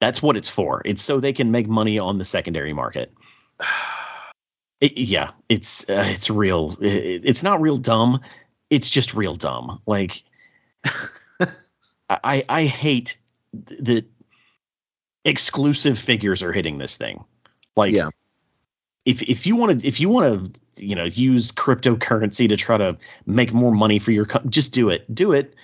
[0.00, 0.80] That's what it's for.
[0.84, 3.12] It's so they can make money on the secondary market.
[4.80, 6.74] It- yeah, it's uh, it's real.
[6.80, 8.20] It, it's not real dumb.
[8.70, 9.82] It's just real dumb.
[9.84, 10.22] Like
[12.08, 13.18] I I hate
[13.52, 14.04] that
[15.24, 17.24] exclusive figures are hitting this thing.
[17.76, 18.10] Like Yeah.
[19.04, 22.76] if if you want to if you want to you know use cryptocurrency to try
[22.76, 25.54] to make more money for your co- just do it do it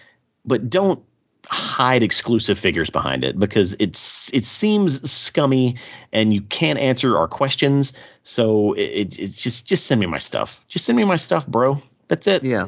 [0.45, 1.03] but don't
[1.49, 5.77] hide exclusive figures behind it because it's it seems scummy
[6.13, 7.93] and you can't answer our questions
[8.25, 11.47] so it, it, it's just just send me my stuff just send me my stuff
[11.47, 12.67] bro that's it Yeah.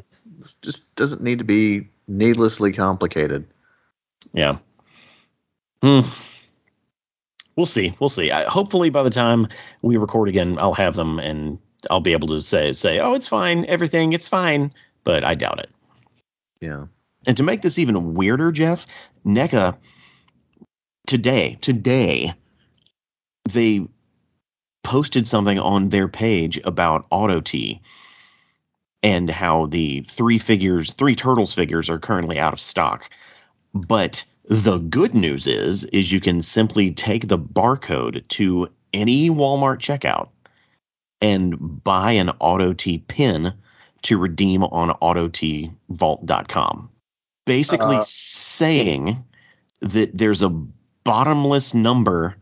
[0.62, 3.48] Just doesn't need to be needlessly complicated.
[4.32, 4.58] Yeah.
[5.82, 6.00] Hmm.
[7.56, 7.94] We'll see.
[7.98, 8.30] We'll see.
[8.30, 9.48] I, hopefully, by the time
[9.82, 11.58] we record again, I'll have them and
[11.90, 13.64] I'll be able to say say, "Oh, it's fine.
[13.66, 14.72] Everything, it's fine."
[15.04, 15.70] But I doubt it.
[16.60, 16.86] Yeah.
[17.26, 18.86] And to make this even weirder, Jeff,
[19.24, 19.76] NECA
[21.06, 22.34] today, today,
[23.48, 23.86] they
[24.84, 27.80] posted something on their page about Auto T
[29.02, 33.10] and how the three figures, three turtles figures are currently out of stock.
[33.74, 39.78] But the good news is, is you can simply take the barcode to any Walmart
[39.78, 40.30] checkout
[41.20, 43.52] and buy an Auto T pin
[44.02, 46.90] to redeem on AutoTVault.com.
[47.44, 49.24] Basically Uh, saying
[49.80, 50.48] that there's a
[51.04, 52.36] bottomless number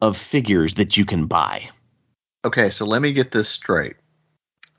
[0.00, 1.70] of figures that you can buy.
[2.44, 3.96] Okay, so let me get this straight.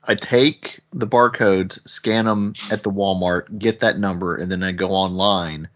[0.06, 4.72] I take the barcodes, scan them at the Walmart, get that number, and then I
[4.72, 5.68] go online,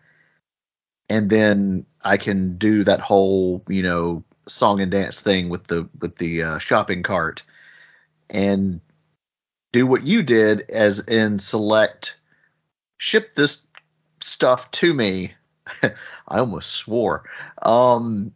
[1.09, 5.89] and then I can do that whole, you know, song and dance thing with the
[6.01, 7.43] with the uh, shopping cart,
[8.31, 8.81] and
[9.73, 12.19] do what you did, as in select
[12.99, 13.67] ship this
[14.21, 15.33] stuff to me.
[15.83, 17.25] I almost swore.
[17.61, 18.33] Um,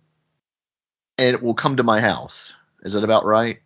[1.19, 2.55] and it will come to my house.
[2.83, 3.61] Is that about right?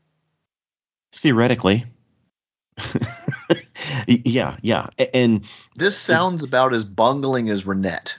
[1.12, 1.86] Theoretically.
[4.08, 4.88] yeah, yeah.
[5.12, 5.44] And
[5.76, 8.18] This sounds about as bungling as Renet.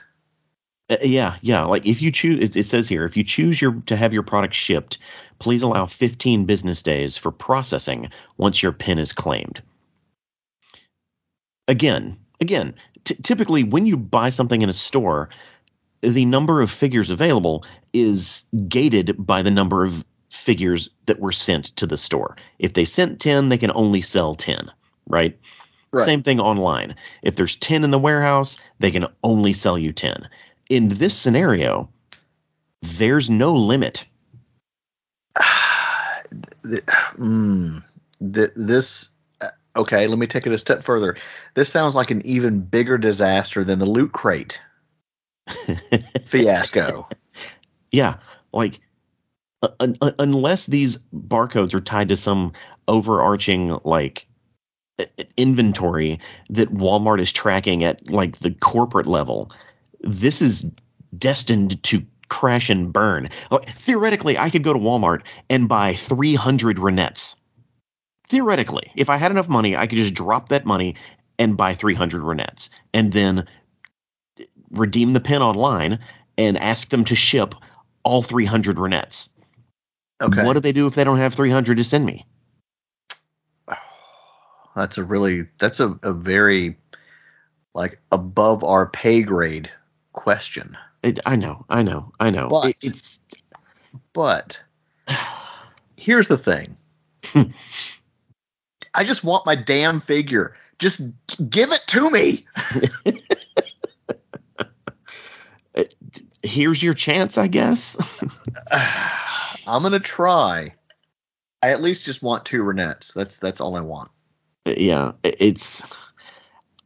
[0.88, 1.64] Uh, yeah, yeah.
[1.64, 4.22] Like if you choose, it, it says here, if you choose your to have your
[4.22, 4.98] product shipped,
[5.38, 9.62] please allow 15 business days for processing once your pin is claimed.
[11.68, 15.30] Again, again, t- typically when you buy something in a store,
[16.02, 21.64] the number of figures available is gated by the number of figures that were sent
[21.76, 22.36] to the store.
[22.58, 24.70] If they sent 10, they can only sell 10,
[25.08, 25.38] right?
[25.90, 26.04] Right.
[26.04, 26.96] Same thing online.
[27.22, 30.28] If there's 10 in the warehouse, they can only sell you 10.
[30.68, 31.90] In this scenario,
[32.82, 34.06] there's no limit.
[36.64, 36.82] Th-
[37.16, 37.82] mm,
[38.20, 40.06] th- this uh, okay.
[40.06, 41.16] Let me take it a step further.
[41.54, 44.60] This sounds like an even bigger disaster than the loot crate
[46.24, 47.08] fiasco.
[47.92, 48.16] Yeah,
[48.52, 48.80] like
[49.62, 52.52] uh, un- un- unless these barcodes are tied to some
[52.88, 54.26] overarching like
[55.36, 59.50] inventory that Walmart is tracking at like the corporate level,
[60.00, 60.70] this is
[61.16, 63.28] destined to crash and burn.
[63.66, 67.36] Theoretically, I could go to Walmart and buy 300 Renets.
[68.28, 70.96] Theoretically, if I had enough money, I could just drop that money
[71.38, 73.46] and buy 300 Renets and then
[74.70, 76.00] redeem the pin online
[76.36, 77.54] and ask them to ship
[78.02, 79.28] all 300 Renets.
[80.20, 80.44] Okay.
[80.44, 82.26] What do they do if they don't have 300 to send me?
[84.76, 86.76] That's a really that's a, a very
[87.74, 89.70] like above our pay grade
[90.16, 90.76] question.
[91.04, 92.48] It, I know, I know, I know.
[92.48, 93.18] But- It- it's
[94.12, 94.60] But
[95.96, 96.76] here's the thing.
[98.94, 100.56] I just want my damn figure.
[100.78, 101.00] Just
[101.48, 102.46] give it to me.
[106.42, 107.96] here's your chance, I guess.
[109.66, 110.74] I'm gonna try.
[111.62, 113.12] I at least just want two Renets.
[113.14, 114.10] That's that's all I want.
[114.64, 115.82] yeah, it's.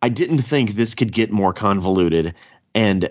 [0.02, 2.34] I didn't think this could get more convoluted
[2.74, 3.10] and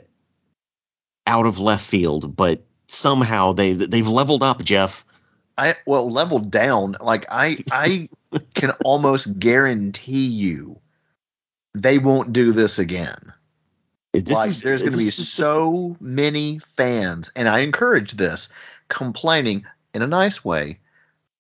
[1.30, 5.06] out of left field, but somehow they they've leveled up, Jeff.
[5.56, 6.96] I well leveled down.
[7.00, 8.10] Like I I
[8.56, 10.82] can almost guarantee you
[11.76, 13.32] they won't do this again.
[14.12, 18.52] This like is- there's going to be so many fans, and I encourage this,
[18.88, 20.80] complaining in a nice way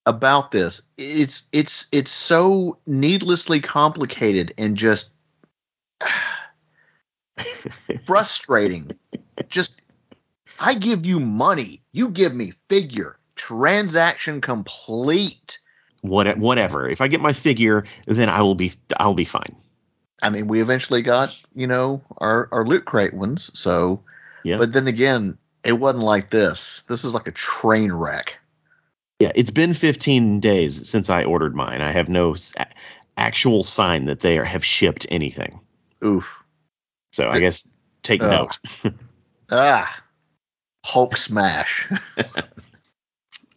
[0.06, 0.84] about this.
[0.99, 5.15] It's it's it's so needlessly complicated and just
[8.06, 8.91] frustrating.
[9.49, 9.82] just
[10.60, 15.60] I give you money, you give me figure, transaction complete.
[16.02, 16.89] what whatever.
[16.89, 19.56] If I get my figure, then I will be I will be fine.
[20.21, 24.04] I mean, we eventually got you know our our loot crate ones, so.
[24.41, 24.58] Yeah.
[24.58, 26.84] But then again, it wasn't like this.
[26.84, 28.39] This is like a train wreck.
[29.19, 31.82] Yeah, it's been 15 days since I ordered mine.
[31.82, 32.36] I have no
[33.17, 35.60] actual sign that they are, have shipped anything.
[36.04, 36.43] Oof.
[37.19, 37.67] So I guess
[38.03, 38.29] take Oh.
[38.29, 38.60] note.
[39.51, 40.03] Ah.
[40.86, 41.88] Hulk smash.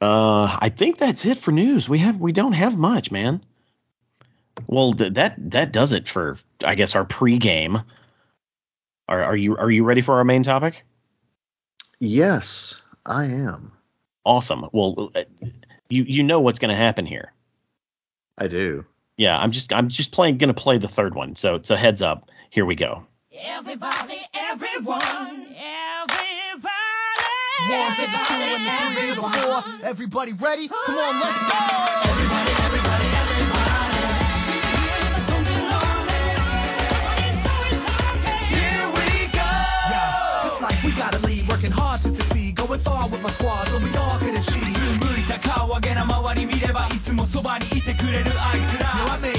[0.01, 1.89] Uh, I think that's it for news.
[1.89, 3.41] We have we don't have much, man.
[4.67, 7.85] Well, th- that that does it for I guess our pregame.
[9.09, 10.83] Are are you are you ready for our main topic?
[12.01, 13.71] yes, I am.
[14.25, 14.69] Awesome.
[14.73, 15.23] Well, uh,
[15.89, 17.33] you you know what's going to happen here.
[18.37, 18.85] I do.
[19.17, 21.37] Yeah, I'm just I'm just playing going to play the third one.
[21.37, 22.29] So so heads up.
[22.51, 23.07] Here we go.
[23.32, 26.72] Everybody, everyone, everybody.
[27.70, 29.64] One to the two and the three to the four.
[29.84, 30.68] Everybody ready?
[30.68, 31.58] Come on, let's go.
[38.50, 39.52] Here we go.
[40.44, 43.80] Just like we gotta lead, working hard to succeed, going far with my squad, so
[43.80, 44.76] we all can achieve.
[45.00, 49.31] 向いた顔上げな周り見ればいつもそばにいてくれるあいつ Yo, ら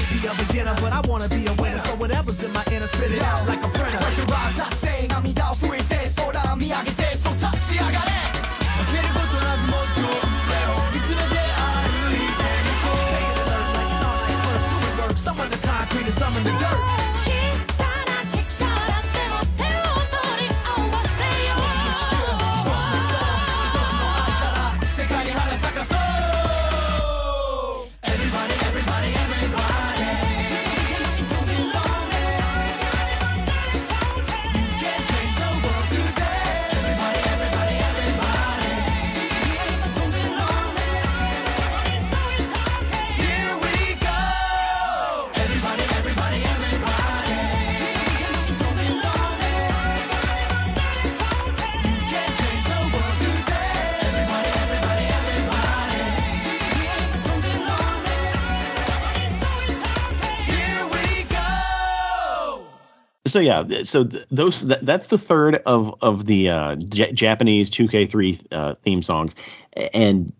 [63.34, 67.68] So yeah, so th- those that, that's the third of of the uh, J- Japanese
[67.68, 69.34] 2K3 uh, theme songs,
[69.72, 70.32] and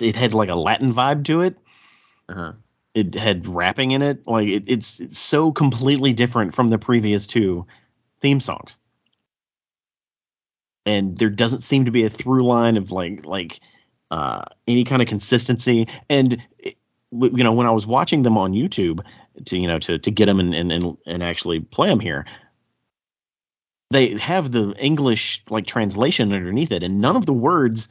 [0.00, 1.56] it had like a Latin vibe to it.
[2.28, 2.54] Uh-huh.
[2.92, 4.26] It had rapping in it.
[4.26, 7.68] Like it, it's it's so completely different from the previous two
[8.20, 8.76] theme songs,
[10.86, 13.60] and there doesn't seem to be a through line of like like
[14.10, 15.86] uh, any kind of consistency.
[16.08, 16.74] And it,
[17.12, 19.04] you know, when I was watching them on YouTube
[19.46, 22.26] to you know to to get them and and and, and actually play them here,
[23.90, 27.88] they have the English like translation underneath it, and none of the words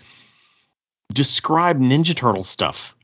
[1.14, 2.96] describe Ninja Turtle stuff.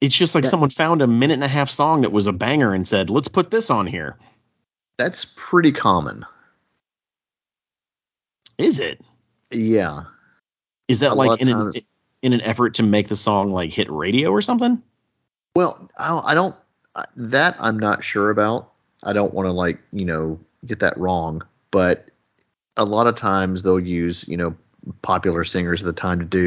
[0.00, 0.50] It's just like Yeah.
[0.50, 3.28] someone found a minute and a half song that was a banger and said, "Let's
[3.28, 4.18] put this on here."
[4.98, 6.26] That's pretty common.
[8.58, 9.00] Is it?
[9.50, 10.04] Yeah.
[10.88, 11.72] Is that A like in an,
[12.22, 14.82] in an effort to make the song like hit radio or something?
[15.56, 16.56] Well, I don't, I don't
[17.16, 18.70] that I'm not sure about.
[19.02, 22.06] I don't want to like, you know, get that wrong, but
[22.76, 24.56] a lot of times they'll use, you know,
[25.02, 26.40] popular singers at the time to do,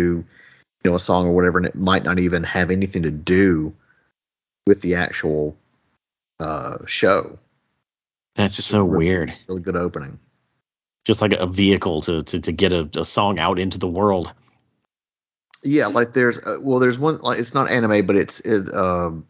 [0.84, 3.74] you know, a song or whatever and it might not even have anything to do
[4.66, 5.56] with the actual
[6.40, 7.38] uh show.
[8.36, 9.34] That's just so Really- weird.
[9.48, 10.20] Really good opening.
[11.06, 14.32] Just like a vehicle to to, to get a, a song out into the world.
[15.64, 19.26] Yeah, like there's uh, well, there's one like it's not anime, but it's it, um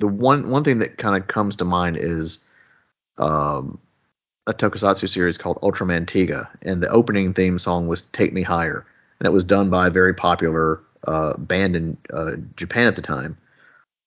[0.00, 2.50] the one one thing that kind of comes to mind is
[3.18, 3.78] um,
[4.46, 8.84] a tokusatsu series called Ultraman Tiga, and the opening theme song was "Take Me Higher,"
[9.20, 13.02] and it was done by a very popular uh, band in uh, Japan at the
[13.02, 13.36] time.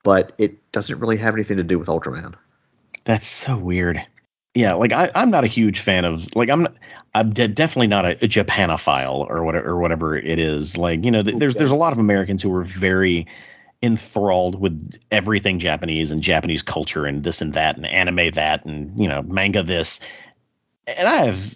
[0.04, 2.34] But it doesn't really have anything to do with Ultraman.
[3.06, 4.06] That's so weird.
[4.56, 6.76] Yeah, like I, I'm not a huge fan of like I'm not,
[7.16, 10.78] I'm de- definitely not a, a Japanophile or whatever or whatever it is.
[10.78, 13.28] Like you know, th- there's there's a lot of Americans who are very
[13.82, 18.97] enthralled with everything Japanese and Japanese culture and this and that and anime that and
[18.99, 19.99] you know manga this.
[20.86, 21.56] And I have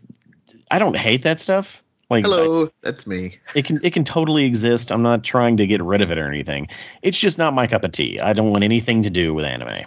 [0.70, 1.84] I don't hate that stuff.
[2.10, 3.40] Like Hello, that's me.
[3.54, 4.92] it can it can totally exist.
[4.92, 6.70] I'm not trying to get rid of it or anything.
[7.02, 8.20] It's just not my cup of tea.
[8.20, 9.86] I don't want anything to do with anime.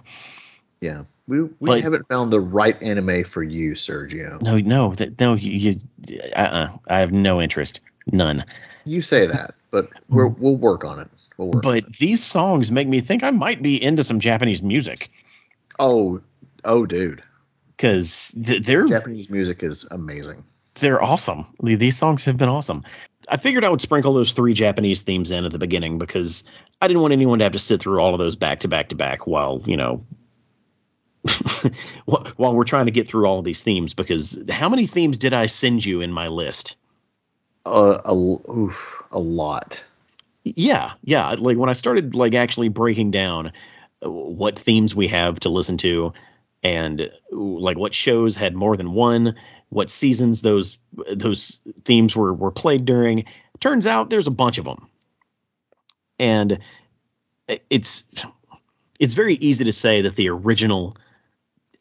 [0.81, 4.41] Yeah, we we But- haven't found the right anime for you, Sergio.
[4.41, 5.35] No, no, no.
[5.35, 5.81] You, you
[6.35, 6.79] uh-uh.
[6.89, 8.45] I have no interest, none.
[8.85, 11.09] You say that, but we're, we'll work on it.
[11.37, 11.63] We'll work.
[11.63, 15.11] But these songs make me think I might be into some Japanese music
[15.81, 16.21] oh,
[16.65, 17.23] oh, dude,
[17.77, 20.45] because th- they're Japanese music is amazing.
[20.75, 21.47] they're awesome.
[21.61, 22.85] These songs have been awesome.
[23.29, 26.45] I figured I would sprinkle those three Japanese themes in at the beginning because
[26.81, 28.91] I didn't want anyone to have to sit through all of those back to back
[28.91, 30.05] to back while you know.
[32.05, 35.33] while we're trying to get through all of these themes, because how many themes did
[35.33, 36.77] I send you in my list?
[37.67, 39.85] Uh, a, oof, a lot.
[40.45, 41.35] Yeah, yeah.
[41.39, 43.53] Like when I started like actually breaking down
[44.05, 46.15] uh, what themes we have to listen to,
[46.63, 49.37] and uh, like what shows had more than one,
[49.69, 50.79] what seasons those
[51.13, 53.27] those themes were were played during.
[53.61, 54.89] Turns out there's a bunch of them,
[56.19, 56.61] and
[57.69, 58.05] it's
[58.99, 60.97] it's very easy to say that the original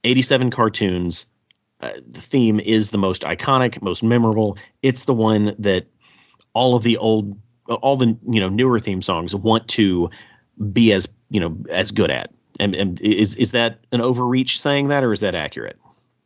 [0.03, 1.25] 87 cartoons
[1.81, 4.57] uh, the theme is the most iconic, most memorable.
[4.81, 5.85] It's the one that
[6.53, 10.09] all of the old, all the you know newer theme songs want to
[10.73, 12.31] be as you know as good at.
[12.59, 15.79] And, and is is that an overreach saying that, or is that accurate?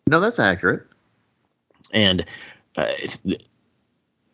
[0.08, 0.88] No, that's accurate.
[1.92, 2.26] And
[2.76, 2.92] uh,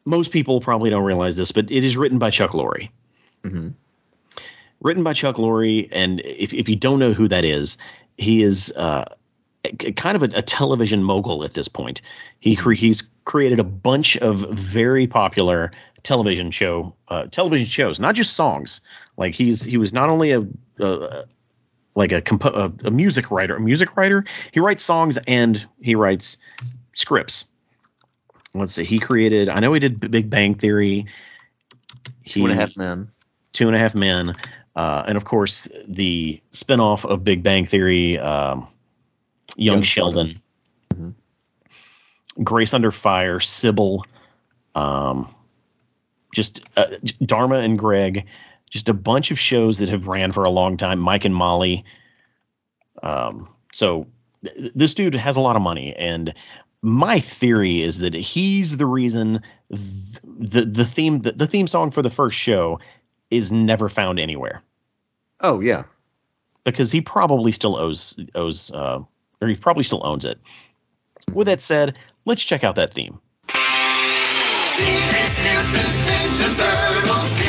[0.05, 2.89] most people probably don't realize this, but it is written by Chuck Lorre.
[3.43, 3.73] Mhm.
[4.79, 7.77] Written by Chuck Lorre, and if if you don't know who that is,
[8.17, 9.13] he is uh,
[9.95, 12.01] kind of a, a television mogul at this point.
[12.39, 15.71] He cre- he's created a bunch of very popular
[16.03, 18.81] television show uh, television shows, not just songs.
[19.17, 20.45] Like he's he was not only a,
[20.79, 21.25] a
[21.95, 24.23] like a, compo- a music writer, a music writer.
[24.51, 26.37] He writes songs and he writes
[26.93, 27.45] scripts.
[28.53, 28.85] Let's see.
[28.85, 29.49] He created.
[29.49, 31.07] I know he did B- Big Bang Theory.
[32.25, 33.11] Two and a He- half men.
[33.51, 34.35] Two and a Half Men,
[34.75, 38.67] uh, and of course the spinoff of Big Bang Theory, um,
[39.57, 40.41] Young, Young Sheldon,
[40.91, 41.15] Sheldon.
[42.43, 44.03] Grace Under Fire, Cybill,
[44.75, 45.33] um,
[46.33, 46.85] just uh,
[47.25, 48.25] Dharma and Greg,
[48.69, 50.99] just a bunch of shows that have ran for a long time.
[50.99, 51.85] Mike and Molly.
[53.01, 54.07] Um, so
[54.43, 56.33] th- this dude has a lot of money, and
[56.81, 61.91] my theory is that he's the reason th- the the theme the, the theme song
[61.91, 62.79] for the first show
[63.29, 64.63] is never found anywhere
[65.41, 65.83] Oh yeah.
[66.63, 68.99] because he probably still owes owes uh,
[69.41, 70.39] or he probably still owns it.
[71.33, 73.19] With that said, let's check out that theme.
[73.47, 77.39] Teenage Mutant Ninja Turtles.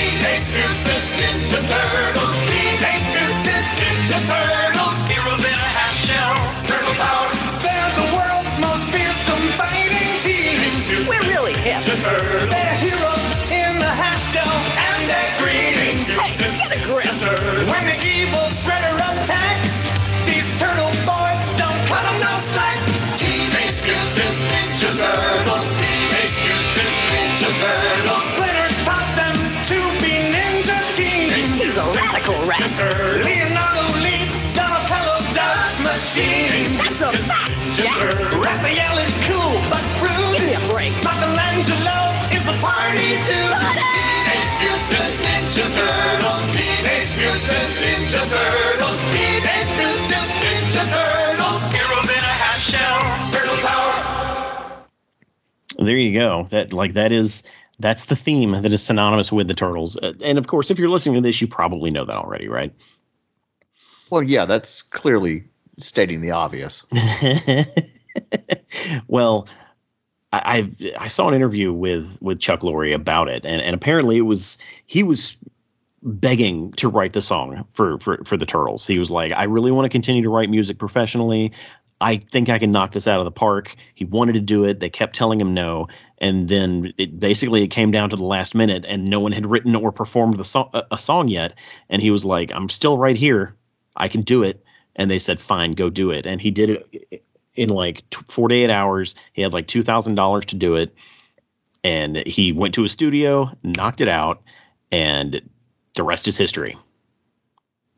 [32.51, 33.23] Radical rat.
[33.23, 36.75] Leonardo leads Donatello does machines.
[36.83, 38.11] That's a fact, Jack.
[38.43, 40.35] Raphael is cool but rude.
[40.35, 40.93] Give me a break.
[41.07, 41.99] Michelangelo
[42.35, 43.55] is a party dude.
[43.79, 46.45] Teenage Mutant Ninja Turtles.
[46.59, 48.99] Teenage Mutant Ninja Turtles.
[49.15, 51.63] Teenage Mutant Ninja Turtles.
[51.71, 52.99] Heroes in a half shell.
[53.31, 53.95] Turtle power.
[55.79, 56.47] There you go.
[56.51, 57.45] That like that is
[57.81, 59.97] that's the theme that is synonymous with the turtles.
[59.97, 62.73] Uh, and of course, if you're listening to this, you probably know that already, right?
[64.11, 65.45] Well, yeah, that's clearly
[65.79, 66.87] stating the obvious.
[69.09, 69.49] well,
[70.33, 74.19] I, I've I saw an interview with with Chuck Lorre about it, and, and apparently
[74.19, 75.37] it was he was
[76.03, 78.87] begging to write the song for, for for the Turtles.
[78.87, 81.53] He was like, I really want to continue to write music professionally.
[82.01, 83.77] I think I can knock this out of the park.
[83.95, 84.81] He wanted to do it.
[84.81, 88.55] They kept telling him no, and then it basically it came down to the last
[88.55, 91.55] minute, and no one had written or performed the song a, song yet.
[91.91, 93.55] And he was like, I'm still right here.
[93.95, 94.65] I can do it.
[94.97, 96.27] And they said, fine, go do it.
[96.27, 97.25] And he did it
[97.55, 99.15] in like t- 48 hours.
[99.33, 100.95] He had like $2,000 to do it.
[101.85, 104.43] And he went to a studio, knocked it out,
[104.93, 105.41] and
[105.95, 106.77] the rest is history.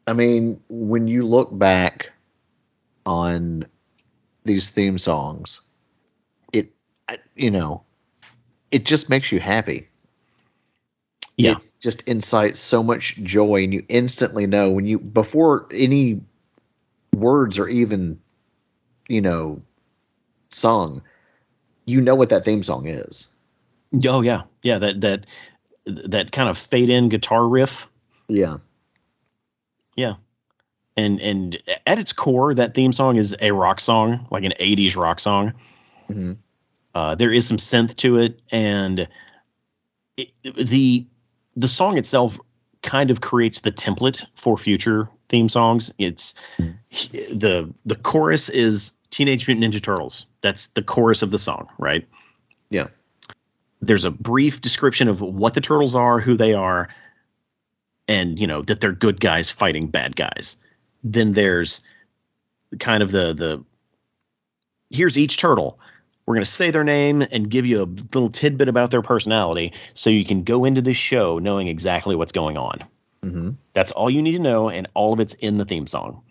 [0.06, 2.12] I mean, when you look back
[3.06, 3.66] on
[4.44, 5.60] these theme songs,
[6.52, 6.72] it,
[7.34, 7.82] you know,
[8.70, 9.88] it just makes you happy.
[11.36, 11.52] Yeah.
[11.52, 16.20] It just incites so much joy, and you instantly know when you before any
[17.14, 18.20] words are even,
[19.08, 19.62] you know,
[20.50, 21.02] sung,
[21.84, 23.34] you know what that theme song is.
[24.04, 24.78] Oh yeah, yeah.
[24.78, 25.26] That that
[25.86, 27.88] that kind of fade in guitar riff.
[28.28, 28.58] Yeah.
[29.96, 30.14] Yeah.
[30.96, 34.96] And and at its core, that theme song is a rock song, like an '80s
[34.96, 35.54] rock song.
[36.10, 36.36] Mhm.
[36.94, 39.08] Uh, there is some synth to it, and
[40.18, 41.06] it, the
[41.56, 42.38] the song itself
[42.82, 45.92] kind of creates the template for future theme songs.
[45.98, 46.34] It's
[47.12, 50.26] the the chorus is Teenage Mutant Ninja Turtles.
[50.42, 52.06] That's the chorus of the song, right?
[52.68, 52.88] Yeah.
[53.80, 56.88] there's a brief description of what the turtles are, who they are,
[58.08, 60.56] and you know that they're good guys fighting bad guys.
[61.04, 61.82] Then there's
[62.78, 63.64] kind of the the
[64.90, 65.78] here's each turtle.
[66.26, 69.72] We're going to say their name and give you a little tidbit about their personality
[69.94, 72.84] so you can go into this show knowing exactly what's going on.
[73.22, 76.22] hmm That's all you need to know and all of it's in the theme song.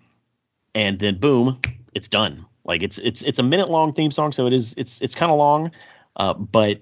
[0.73, 1.59] And then boom,
[1.93, 2.45] it's done.
[2.63, 5.31] Like it's it's it's a minute long theme song so it is it's it's kind
[5.31, 5.71] of long
[6.15, 6.81] uh, but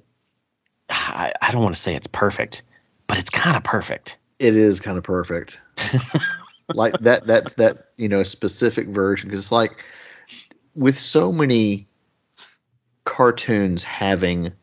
[0.90, 2.64] I, I don't want to say it's perfect,
[3.08, 4.18] but it's kind of perfect.
[4.40, 5.60] It is kind of perfect.
[6.74, 9.30] like that that's that you know specific version.
[9.30, 9.84] Because like
[10.76, 11.88] with so many
[13.04, 14.54] cartoons having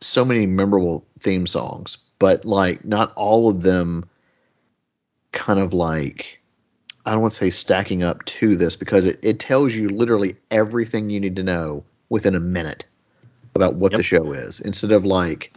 [0.00, 4.04] so many memorable theme songs but like not all of them
[5.32, 6.40] kind of like
[7.04, 10.36] i don't want to say stacking up to this because it, it tells you literally
[10.50, 12.86] everything you need to know within a minute
[13.56, 14.60] about what the show is.
[14.60, 15.52] Instead of like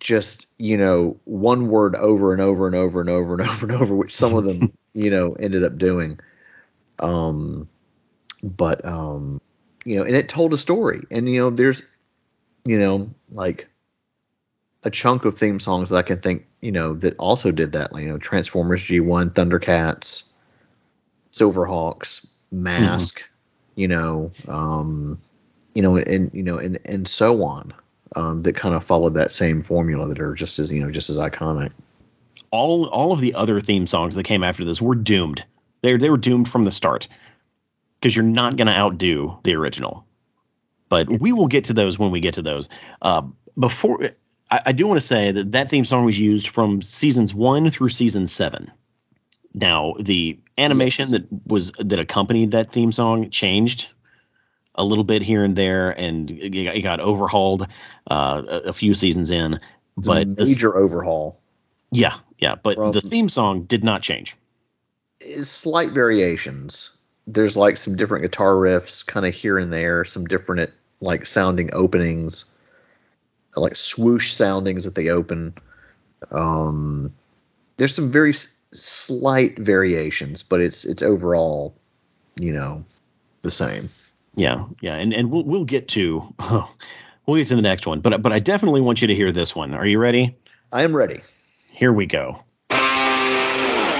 [0.00, 3.74] just you know one word over and over and over and over and over and
[3.74, 6.18] over which some of them you know ended up doing
[6.98, 7.68] um
[8.42, 9.40] but um
[9.84, 11.88] you know and it told a story and you know there's
[12.64, 13.68] you know like
[14.84, 17.90] a chunk of theme songs that I can think you know that also did that
[17.96, 20.32] you know Transformers G1 Thundercats
[21.32, 23.22] Silverhawks Mask
[23.74, 25.20] you know um
[25.74, 27.72] you know and you know and and so on
[28.16, 31.10] um, that kind of followed that same formula that are just as you know just
[31.10, 31.72] as iconic.
[32.50, 35.44] All all of the other theme songs that came after this were doomed.
[35.82, 37.08] They they were doomed from the start
[38.00, 40.06] because you're not going to outdo the original.
[40.88, 42.68] But we will get to those when we get to those.
[43.02, 43.22] Uh,
[43.58, 44.02] before
[44.50, 47.68] I, I do want to say that that theme song was used from seasons one
[47.70, 48.70] through season seven.
[49.52, 51.10] Now the animation Yes.
[51.10, 53.88] that was that accompanied that theme song changed
[54.74, 57.66] a little bit here and there, and it got, overhauled
[58.08, 59.58] uh, a, a few seasons in.
[59.96, 61.40] It's But major overhaul.
[61.90, 64.36] yeah, yeah, but From- the theme song did not change.
[65.42, 67.06] Slight variations.
[67.26, 70.70] There's like some different guitar riffs, kind of here and there, some different
[71.00, 72.56] like sounding openings,
[73.56, 75.54] like swoosh soundings that they open.
[76.30, 77.12] Um,
[77.76, 81.74] there's some very s- slight variations, but it's it's overall,
[82.40, 82.84] you know,
[83.42, 83.88] the same.
[84.34, 86.32] Yeah, yeah, and and we'll we'll get to
[87.26, 89.54] we'll get to the next one, but but I definitely want you to hear this
[89.54, 89.74] one.
[89.74, 90.36] Are you ready?
[90.72, 91.20] I am ready.
[91.78, 92.42] Here we go.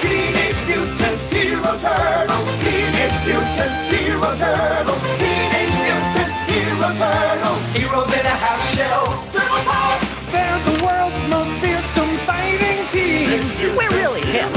[0.01, 2.47] Teenage Mutant Hero Turtles.
[2.59, 4.99] Teenage Mutant Hero Turtles.
[5.15, 7.63] Teenage Mutant Hero Turtles.
[7.71, 9.07] Heroes in a half shell.
[9.31, 9.95] Turtle power.
[10.27, 13.47] They're the world's most fearsome fighting team.
[13.77, 14.51] We're really hip.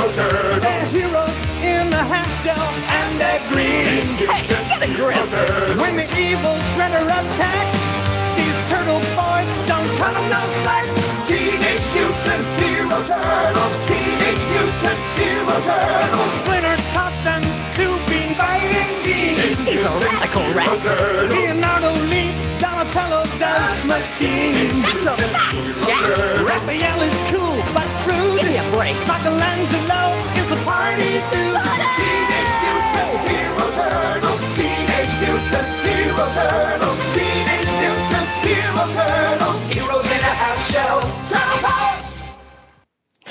[0.58, 1.30] They're heroes
[1.62, 4.02] in a half shell and they're green.
[4.18, 5.78] Hey, get a grip.
[5.78, 6.51] When the evil
[15.62, 16.32] Hero Turtles.
[16.42, 17.44] Splinter tossed and
[17.74, 19.36] Tubing fighting team.
[19.64, 20.82] He's a radical rat.
[21.30, 24.82] Leonardo leads, Donatello does machine.
[24.82, 25.56] That's a fact,
[25.86, 26.02] Jack.
[26.42, 28.40] Raphael is cool but rude.
[28.40, 28.96] Give me a break.
[29.06, 30.02] Michelangelo
[30.36, 31.56] is a party dude.
[31.96, 34.40] Teenage Mutant Hero Turtles.
[34.58, 36.98] Teenage Mutant Hero Turtles.
[37.14, 39.58] Teenage Mutant Hero Turtles.
[39.70, 41.00] Heroes in a half shell.
[41.30, 41.94] Turtle power.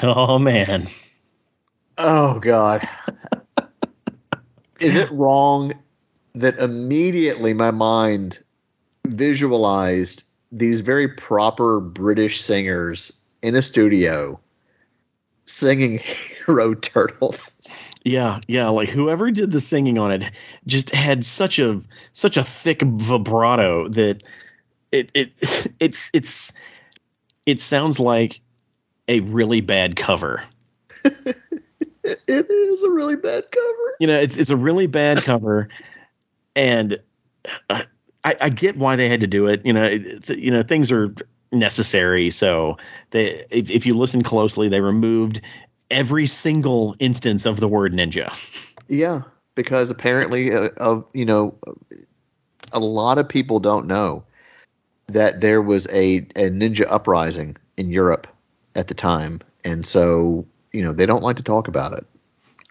[0.04, 0.88] Oh man,
[2.04, 2.88] Oh God.
[4.80, 5.74] Is it wrong
[6.34, 8.42] that immediately my mind
[9.06, 14.40] visualized these very proper British singers in a studio
[15.46, 16.00] singing
[16.46, 17.68] Hero Turtles?
[18.04, 20.32] Yeah, yeah, like whoever did the singing on it
[20.66, 21.82] just had such a
[22.14, 24.24] such a thick vibrato that
[24.92, 25.34] it it
[25.80, 26.52] it's it's
[27.46, 28.42] it sounds like
[29.08, 30.42] a really bad cover.
[32.04, 33.96] It, it is a really bad cover.
[34.00, 35.70] You know, it's it's a really bad cover,
[36.56, 37.00] and
[37.70, 37.84] uh,
[38.24, 39.66] I, I get why they had to do it.
[39.66, 41.14] You know, it, th- you know things are
[41.52, 42.30] necessary.
[42.30, 42.78] So
[43.12, 45.42] they, if, if you listen closely, they removed
[45.90, 48.34] every single instance of the word ninja.
[48.88, 49.24] Yeah,
[49.56, 51.58] because apparently, uh, of you know,
[52.72, 54.24] a lot of people don't know
[55.08, 58.28] that there was a, a ninja uprising in Europe
[58.76, 62.06] at the time, and so you know they don't like to talk about it.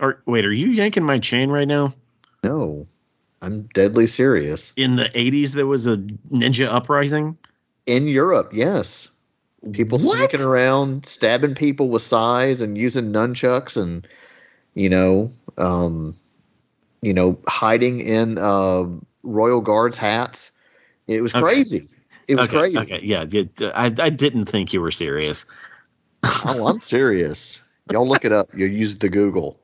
[0.01, 1.95] Or wait, are you yanking my chain right now?
[2.43, 2.87] No,
[3.43, 4.73] I'm deadly serious.
[4.77, 7.37] In the 80s, there was a ninja uprising.
[7.87, 9.19] In Europe, yes,
[9.73, 10.31] people What?
[10.31, 14.07] sneaking around, stabbing people with sais and using nunchucks, and
[14.75, 16.17] you know, um,
[17.03, 18.85] you know, hiding in uh,
[19.23, 20.53] royal guards hats.
[21.07, 21.43] It was Okay.
[21.43, 21.89] crazy.
[22.29, 22.79] It was okay, crazy.
[22.79, 23.45] Okay, yeah, yeah,
[23.75, 25.47] I, I didn't think you were serious.
[26.23, 27.67] Oh, I'm serious.
[27.91, 28.51] Y'all look it up.
[28.55, 29.59] You use the Google.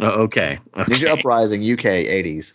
[0.00, 0.92] Uh, okay, okay.
[0.92, 2.52] Ninja Uprising UK 80s.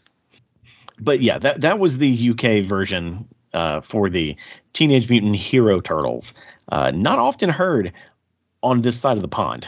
[0.99, 4.36] but yeah, that that was the UK version uh, for the
[4.74, 6.34] Teenage Mutant Hero Turtles.
[6.69, 7.93] Uh, not often heard
[8.61, 9.67] on this side of the pond.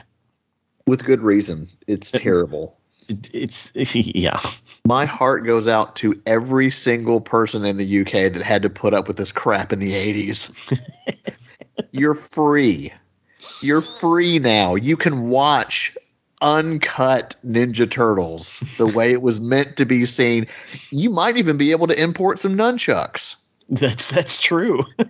[0.85, 1.67] With good reason.
[1.87, 2.77] It's terrible.
[3.07, 4.39] It, it's yeah,
[4.85, 8.93] My heart goes out to every single person in the UK that had to put
[8.93, 10.55] up with this crap in the 80s.
[11.91, 12.93] You're free.
[13.63, 14.75] You're free now.
[14.75, 15.97] You can watch
[16.41, 20.47] uncut Ninja Turtles the way it was meant to be seen.
[20.91, 23.39] You might even be able to import some nunchucks.
[23.69, 24.83] that's that's true.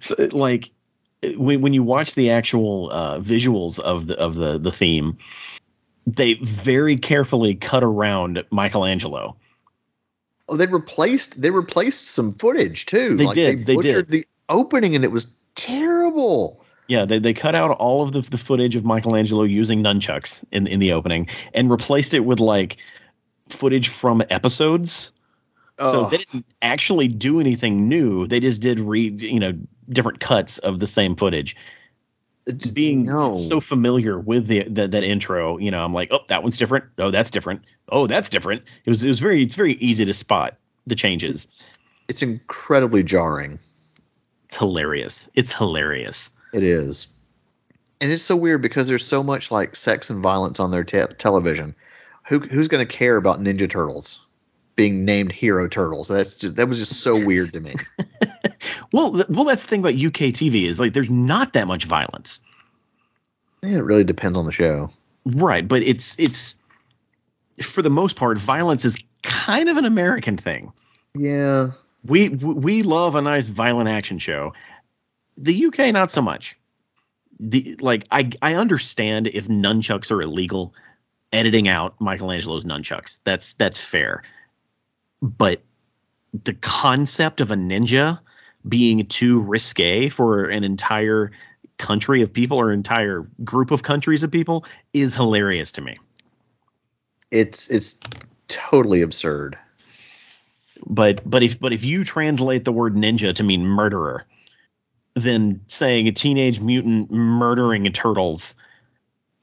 [0.00, 0.70] so, like
[1.36, 5.18] when when you watch the actual uh, visuals of the of the the theme,
[6.06, 9.36] they very carefully cut around Michelangelo.
[10.48, 13.16] Oh, they replaced they replaced some footage too.
[13.16, 14.22] They like did, They they butchered did.
[14.22, 16.64] the opening, and it was terrible.
[16.86, 20.66] Yeah, they, they cut out all of the, the footage of Michelangelo using nunchucks in
[20.66, 22.78] in the opening and replaced it with like
[23.50, 25.10] footage from episodes.
[25.80, 28.26] So they didn't actually do anything new.
[28.26, 29.52] They just did read, you know,
[29.88, 31.54] different cuts of the same footage.
[32.46, 33.36] It's- Being no.
[33.36, 36.86] so familiar with the, the that intro, you know, I'm like, oh, that one's different.
[36.98, 37.62] Oh, that's different.
[37.88, 38.62] Oh, that's different.
[38.84, 40.56] It was it was very it's very easy to spot
[40.86, 41.46] the changes.
[42.08, 43.58] it's incredibly jarring.
[44.48, 45.28] It's hilarious.
[45.34, 46.30] It's hilarious.
[46.52, 47.14] It is.
[48.00, 51.14] And it's so weird because there's so much like sex and violence on their te-
[51.18, 51.74] television.
[52.28, 54.26] Who who's going to care about Ninja Turtles
[54.76, 56.08] being named Hero Turtles?
[56.08, 57.74] That's just that was just so weird to me.
[58.92, 61.84] Well, th- well, that's the thing about UK TV is like there's not that much
[61.84, 62.40] violence.
[63.62, 64.90] Yeah, it really depends on the show.
[65.24, 66.54] Right, but it's it's
[67.60, 70.72] for the most part, violence is kind of an American thing.
[71.14, 71.72] Yeah.
[72.04, 74.54] We we love a nice violent action show.
[75.36, 76.56] The UK not so much.
[77.40, 80.74] The like I I understand if nunchucks are illegal,
[81.32, 83.20] editing out Michelangelo's nunchucks.
[83.24, 84.22] That's that's fair.
[85.20, 85.62] But
[86.44, 88.20] the concept of a ninja
[88.66, 91.32] being too risque for an entire
[91.78, 95.98] country of people or entire group of countries of people is hilarious to me.
[97.30, 98.00] It's it's
[98.48, 99.58] totally absurd.
[100.86, 104.26] But but if but if you translate the word ninja to mean murderer,
[105.14, 108.54] then saying a teenage mutant murdering turtles,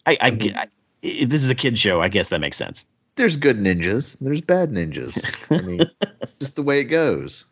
[0.06, 0.68] I, I, I-
[1.04, 2.02] i- this is a kid show.
[2.02, 2.86] I guess that makes sense.
[3.16, 4.18] There's good ninjas.
[4.20, 5.24] There's bad ninjas.
[5.50, 5.82] I mean,
[6.22, 7.46] it's just the way it goes.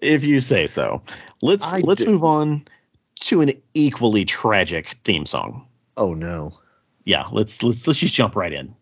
[0.00, 1.02] If you say so.
[1.42, 2.66] Let's I let's do- move on
[3.20, 5.66] to an equally tragic theme song.
[5.96, 6.52] Oh no.
[7.04, 8.74] Yeah, let's let's let's just jump right in.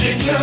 [0.00, 0.38] They're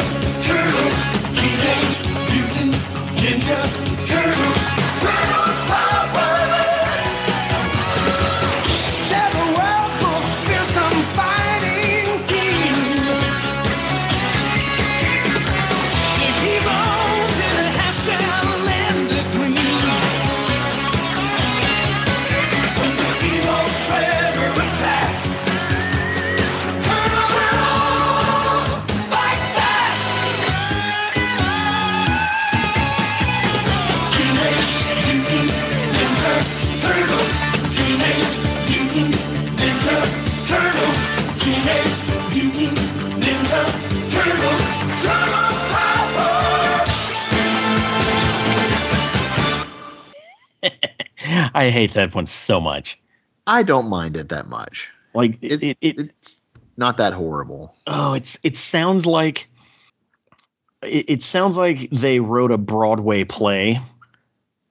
[51.56, 53.00] I hate that one so much.
[53.48, 54.92] I don't mind it that much.
[55.14, 56.42] Like it, It, it, it, it's
[56.78, 57.76] not that horrible.
[57.88, 59.50] oh, it's it sounds like
[60.84, 63.80] it, it sounds like they wrote a Broadway play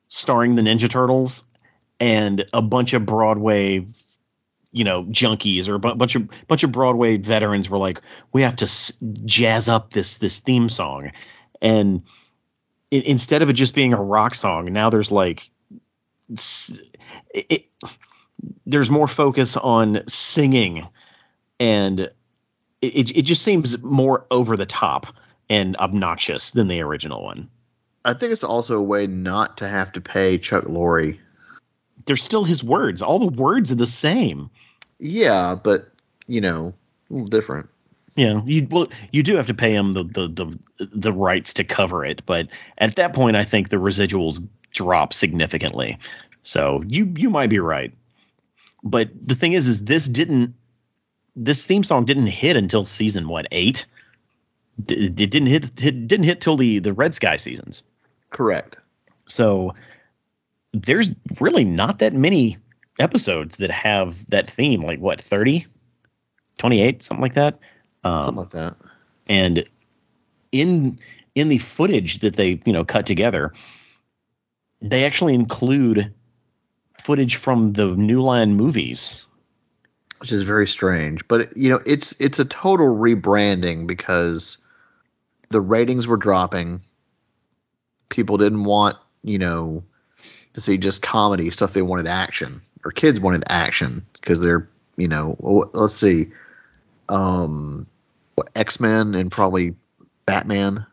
[0.09, 1.45] starring the Ninja Turtles
[1.99, 3.87] and a bunch of Broadway
[4.73, 8.57] you know junkies or a bunch of bunch of Broadway veterans were like we have
[8.57, 8.93] to s-
[9.25, 11.13] jazz up this this theme song
[11.63, 12.03] and
[12.93, 15.49] i instead of it just being a rock song now there's like
[16.31, 17.69] it, it
[18.67, 20.87] there's more focus on singing
[21.61, 22.13] and it,
[22.83, 25.07] it, it just seems more over the top
[25.49, 27.49] and obnoxious than the original one
[28.05, 31.19] I think it's also a way not to have to pay Chuck Lorre.
[32.07, 34.51] they're still his words all the words are the same
[34.99, 35.91] Yeah, but
[36.27, 36.75] you know,
[37.11, 37.69] a little different.
[38.17, 41.65] Yeah, you well, you do have to pay him the, the the the rights to
[41.65, 42.49] cover it, but
[42.79, 45.99] at that point, I think the residuals drop significantly.
[46.43, 47.93] So you you might be right,
[48.83, 50.55] but the thing is, is this didn't
[51.35, 53.87] this theme song didn't hit until season what eight?
[54.85, 57.83] D- It didn't hit, hit didn't hit till the the Red Sky seasons.
[58.31, 58.77] Correct.
[59.27, 59.75] So
[60.73, 62.59] there's really not that many
[62.99, 64.83] episodes that have that theme.
[64.83, 65.67] Like what 30,
[66.59, 67.59] 28, something like that.
[68.03, 68.77] Um, Something like that.
[69.29, 69.65] and
[70.53, 70.99] in
[71.35, 73.53] in the footage that they you know cut together
[74.89, 76.15] they actually include
[77.03, 79.27] footage from the new line movies
[80.25, 81.29] which is very strange.
[81.29, 84.67] But you know, it's it's a total rebranding because
[85.51, 86.81] the ratings were dropping.
[88.09, 89.85] People didn't want you know
[90.55, 91.75] to see just comedy stuff.
[91.75, 94.67] They wanted action, or kids wanted action because they're
[94.97, 96.33] you know let's see,
[97.11, 97.87] um,
[98.57, 99.75] X Men and probably
[100.25, 100.87] Batman.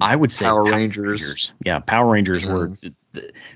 [0.00, 1.52] I would say Power Rangers.
[1.64, 2.76] yeah power rangers were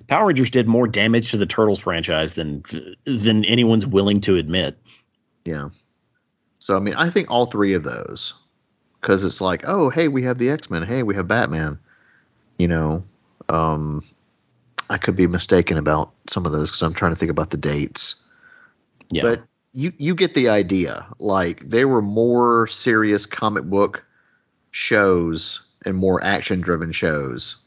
[0.06, 2.62] power rangers did more damage to the turtles franchise than
[3.04, 4.78] than anyone's willing to admit
[5.44, 5.70] Yeah.
[6.60, 8.34] So I mean, I think all three of those,
[9.00, 10.82] because it's like, oh, hey, we have the X Men.
[10.82, 11.78] Hey, we have Batman.
[12.58, 13.04] You know,
[13.48, 14.02] um,
[14.90, 17.56] I could be mistaken about some of those because I'm trying to think about the
[17.56, 18.28] dates.
[19.10, 21.06] yeah But you you get the idea.
[21.18, 24.04] Like they were more serious comic book
[24.72, 27.64] shows and more action driven shows.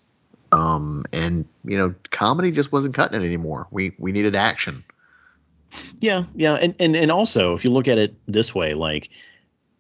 [0.52, 3.68] Um, and you know, comedy just wasn't cutting it anymore.
[3.72, 4.84] We we needed action.
[6.00, 9.10] Yeah, yeah, and, and and also if you look at it this way, like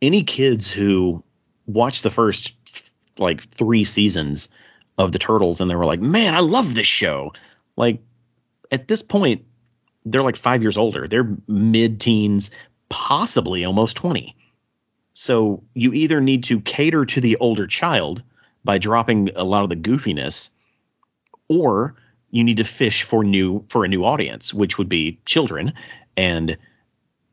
[0.01, 1.23] any kids who
[1.65, 2.55] watched the first
[3.17, 4.49] like three seasons
[4.97, 7.33] of the Turtles and they were like, "Man, I love this show,"
[7.75, 8.01] like
[8.71, 9.45] at this point
[10.05, 11.07] they're like five years older.
[11.07, 12.51] They're mid-teens,
[12.89, 14.35] possibly almost twenty.
[15.21, 18.23] So you either need to cater to the older child
[18.65, 20.49] by dropping a lot of the goofiness,
[21.47, 21.93] or
[22.31, 25.73] you need to fish for new for a new audience, which would be children.
[26.17, 26.57] And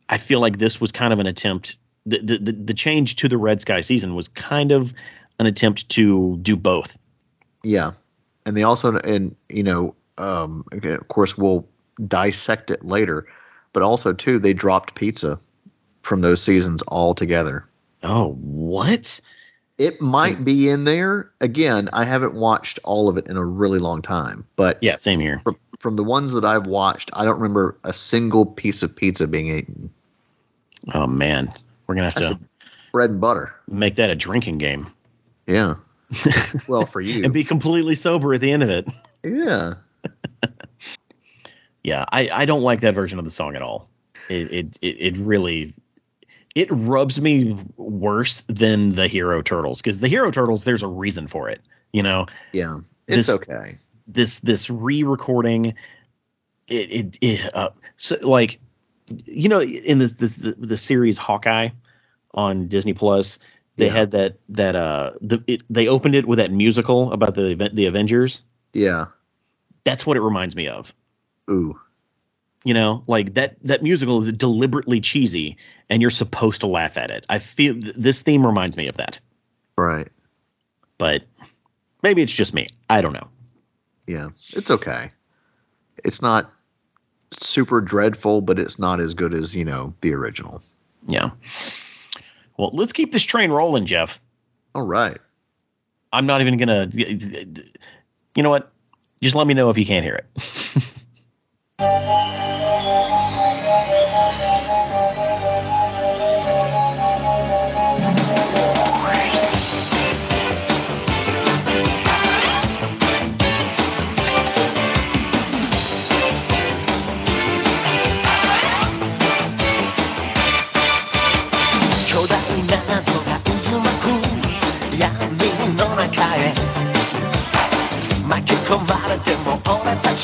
[0.07, 1.77] I feel like this was kind of an attempt.
[2.05, 4.93] The the the, change to the Red Sky season was kind of
[5.39, 6.99] an attempt to do both.
[7.65, 7.93] Yeah,
[8.45, 11.67] and they also and you know, um, of course we'll
[12.07, 13.27] dissect it later,
[13.73, 15.39] but also too they dropped pizza
[16.03, 17.65] from those seasons altogether.
[18.03, 19.21] Oh, what?
[19.77, 20.45] It might hmm.
[20.45, 21.89] be in there again.
[21.93, 25.41] I haven't watched all of it in a really long time, but Yeah, same here.
[25.45, 29.27] from, from the ones that I've watched, I don't remember a single piece of pizza
[29.29, 29.91] being eaten.
[30.95, 31.53] Oh man,
[31.87, 32.45] we're gonna have That's to
[32.93, 33.55] Bread and butter.
[33.69, 34.89] make that a drinking game
[35.47, 35.75] Yeah.
[36.69, 37.23] Well, for you.
[37.25, 38.89] and be completely sober at the end of it.
[39.23, 39.75] yeah.
[41.85, 43.89] Yeah, I, I don't like that version of the song at all.
[44.29, 45.73] It, it it it really
[46.59, 51.29] it rubs me worse than the Hero Turtles because the Hero Turtles there's a reason
[51.29, 51.61] for it.
[51.93, 52.81] You know, Yeah.
[53.07, 53.73] It's This- okay.
[54.07, 55.75] this this re-recording
[56.67, 58.59] it it, it uh, so like
[59.27, 61.69] you know in this, this the, the series Hawkeye
[62.35, 63.39] on Disney Plus
[63.77, 63.93] they Yeah.
[63.93, 67.75] had that that uh the it, they opened it with that musical about the event
[67.77, 68.43] the Avengers
[68.73, 69.07] Yeah.
[69.85, 70.93] that's what it reminds me of
[71.51, 71.79] Ooh.
[72.69, 75.57] You know like that that musical is deliberately cheesy
[75.89, 78.97] and you're supposed to laugh at it I feel th- this theme reminds me of
[78.99, 79.19] that
[79.77, 80.09] Right.
[80.99, 81.23] but
[82.03, 83.29] maybe it's just me I don't know
[84.07, 85.11] Yeah, it's okay.
[86.05, 86.51] It's not
[87.33, 90.63] super dreadful, but it's not as good as you know the original.
[91.09, 91.31] yeah
[92.59, 94.21] well let's keep this train rolling Jeff
[94.75, 95.19] All right.
[96.13, 96.89] I'm not even gonna.
[96.95, 98.71] You know what?
[99.21, 100.27] Just let me know if you can't hear it.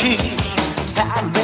[0.05, 0.19] Chief,
[0.97, 1.44] that man.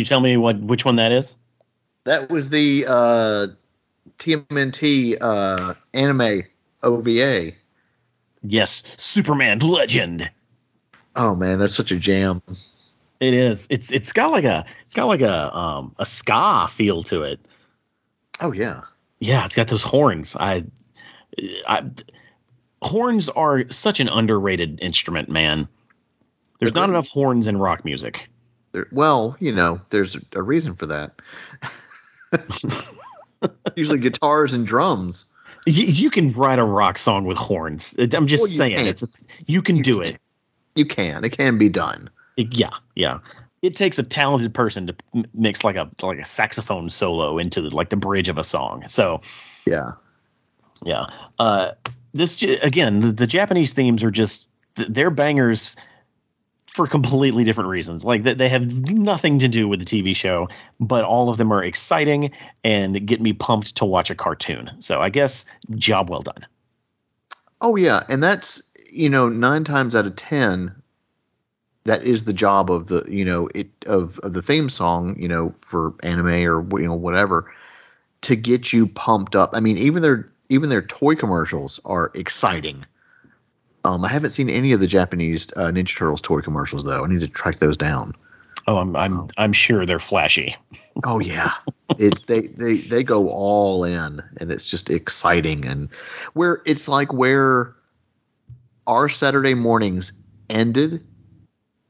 [0.00, 1.36] You tell me what which one that is?
[2.04, 3.46] That was the uh,
[4.18, 6.44] TMNT uh, anime
[6.82, 7.52] OVA.
[8.42, 10.30] Yes, Superman Legend.
[11.14, 12.42] Oh man, that's such a jam.
[13.20, 13.66] It is.
[13.70, 17.40] It's it's got like a it's got like a um a ska feel to it.
[18.40, 18.82] Oh yeah.
[19.18, 20.34] Yeah, it's got those horns.
[20.34, 20.62] I,
[21.68, 21.90] I
[22.80, 25.68] horns are such an underrated instrument, man.
[26.58, 28.30] There's not enough horns in rock music.
[28.72, 31.12] There, well, you know, there's a reason for that.
[33.76, 35.24] Usually guitars and drums.
[35.66, 37.94] You, you can write a rock song with horns.
[37.98, 38.86] I'm just Well, saying, can.
[38.86, 39.04] it's
[39.46, 40.04] you can You do can.
[40.08, 40.20] it.
[40.74, 41.24] You can.
[41.24, 42.10] It can be done.
[42.36, 43.18] It- Yeah, yeah.
[43.62, 44.94] It takes a talented person to
[45.34, 48.84] mix like a like a saxophone solo into the, like the bridge of a song.
[48.88, 49.20] So
[49.66, 49.92] Yeah.
[50.82, 51.06] yeah,
[51.38, 51.72] uh,
[52.14, 55.76] this again, the, the Japanese themes are just th- they're bangers
[56.72, 58.04] for completely different reasons.
[58.04, 60.48] Like they, they have nothing to do with the TV show,
[60.78, 62.30] but all of them are exciting
[62.62, 64.70] and get me pumped to watch a cartoon.
[64.78, 66.46] So I guess job well done.
[67.60, 70.80] Oh yeah, and that's you know nine times out of ten,
[71.84, 75.28] that is the job of the you know it of of the theme song you
[75.28, 77.52] know for anime or you know whatever
[78.22, 79.50] to get you pumped up.
[79.54, 82.86] I mean even their even their toy commercials are exciting.
[83.84, 87.04] Um, I haven't seen any of the Japanese uh, Ninja Turtles toy commercials though.
[87.04, 88.14] I need to track those down.
[88.66, 90.56] Oh, I'm I'm I'm sure they're flashy.
[91.04, 91.52] Oh yeah,
[91.98, 95.88] it's they they they go all in, and it's just exciting, and
[96.34, 97.74] where it's like where
[98.86, 101.06] our Saturday mornings ended,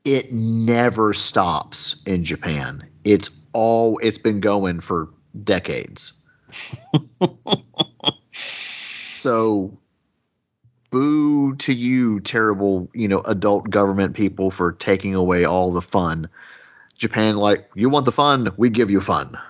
[0.05, 2.89] it never stops in Japan.
[3.05, 5.11] It's all it's been going for
[5.43, 6.25] decades.
[9.15, 9.79] so
[10.91, 16.29] boo to you terrible you know adult government people for taking away all the fun.
[16.99, 19.39] Japan like you want the fun we give you fun.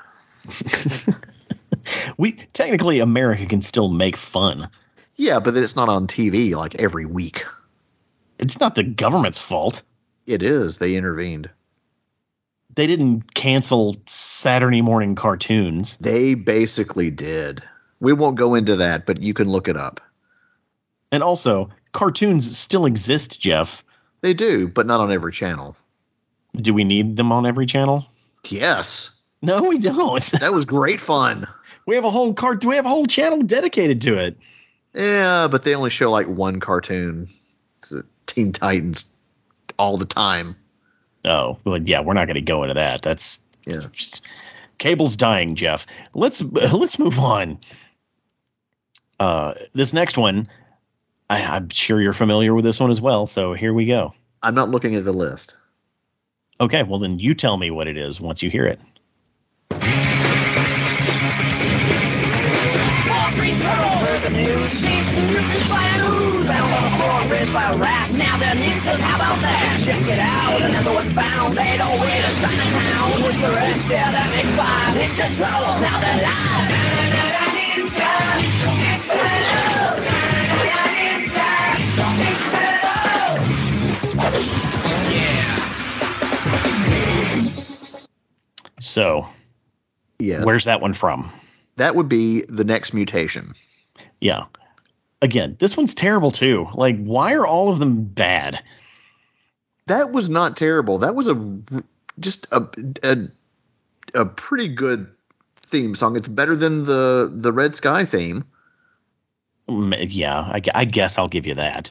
[2.17, 4.69] We technically America can still make fun.
[5.17, 7.47] yeah but it's not on tv like every week.
[8.39, 9.83] It's not the government's fault.
[10.27, 10.79] it is.
[10.79, 11.51] They intervened.
[12.75, 15.97] They didn't cancel Saturday morning cartoons.
[15.97, 17.63] they basically did.
[17.99, 20.01] We won't go into that but you can look it up
[21.13, 23.85] And also, cartoons still exist, Jeff.
[24.21, 25.77] they do but not on every channel
[26.55, 28.07] Do we need them on every channel?
[28.49, 30.23] yes No, we don't.
[30.41, 31.47] that was great fun
[31.87, 32.61] We have a whole cart.
[32.61, 34.37] Do we have a whole channel dedicated to it.
[34.95, 37.29] yeah but they only show like one cartoon
[37.79, 37.93] It's,
[38.27, 39.17] teen titans
[39.79, 40.57] all the time
[41.23, 43.03] Oh, well, yeah, we're not going to go into that.
[43.03, 44.27] That's yeah just
[44.79, 45.87] cable's dying, Jeff.
[46.15, 47.59] Let's let's move on.
[49.19, 50.49] Uh, this next one,
[51.31, 53.27] I, I'm sure you're familiar with this one as well.
[53.27, 54.13] So here we go.
[54.43, 55.57] i'm not looking at the list
[56.61, 58.79] Okay, well then you tell me what it is once you hear it.
[64.01, 66.47] Heard the news, she's confused by a ooze.
[66.47, 68.13] Found the floor, raised by a rat.
[68.13, 69.81] Now they're ninjas, how about that?
[69.85, 71.57] Check it out, another one found.
[71.57, 73.23] They don't wait in Chinatown.
[73.25, 74.97] With the rest, yeah, that makes five.
[75.01, 76.81] Ninja Turtles, now they're live.
[88.81, 89.29] So
[90.19, 90.45] Yes.
[90.45, 91.31] where's that one from?
[91.77, 93.55] that would be the next mutation.
[94.21, 94.45] Yeah.
[95.23, 96.67] Again, this one's terrible too.
[96.75, 98.63] Like, why are all of them bad?
[99.87, 100.99] That was not terrible.
[100.99, 101.63] That was a
[102.19, 102.69] just a
[103.03, 103.17] a,
[104.15, 105.07] a pretty good
[105.63, 106.17] theme song.
[106.17, 108.45] It's better than the the Red Sky theme,
[109.69, 111.91] Mm, Yeah, I, I guess I'll give you that.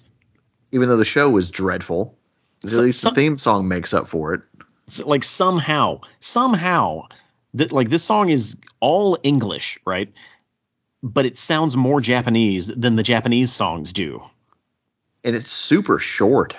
[0.72, 2.16] even though the show was dreadful.
[2.64, 4.42] At least some- the theme song makes up for it.
[4.90, 7.08] So, like somehow, somehow,
[7.54, 10.12] that like this song is all English, right?
[11.02, 14.24] But it sounds more Japanese than the Japanese songs do.
[15.24, 16.58] And it's super short.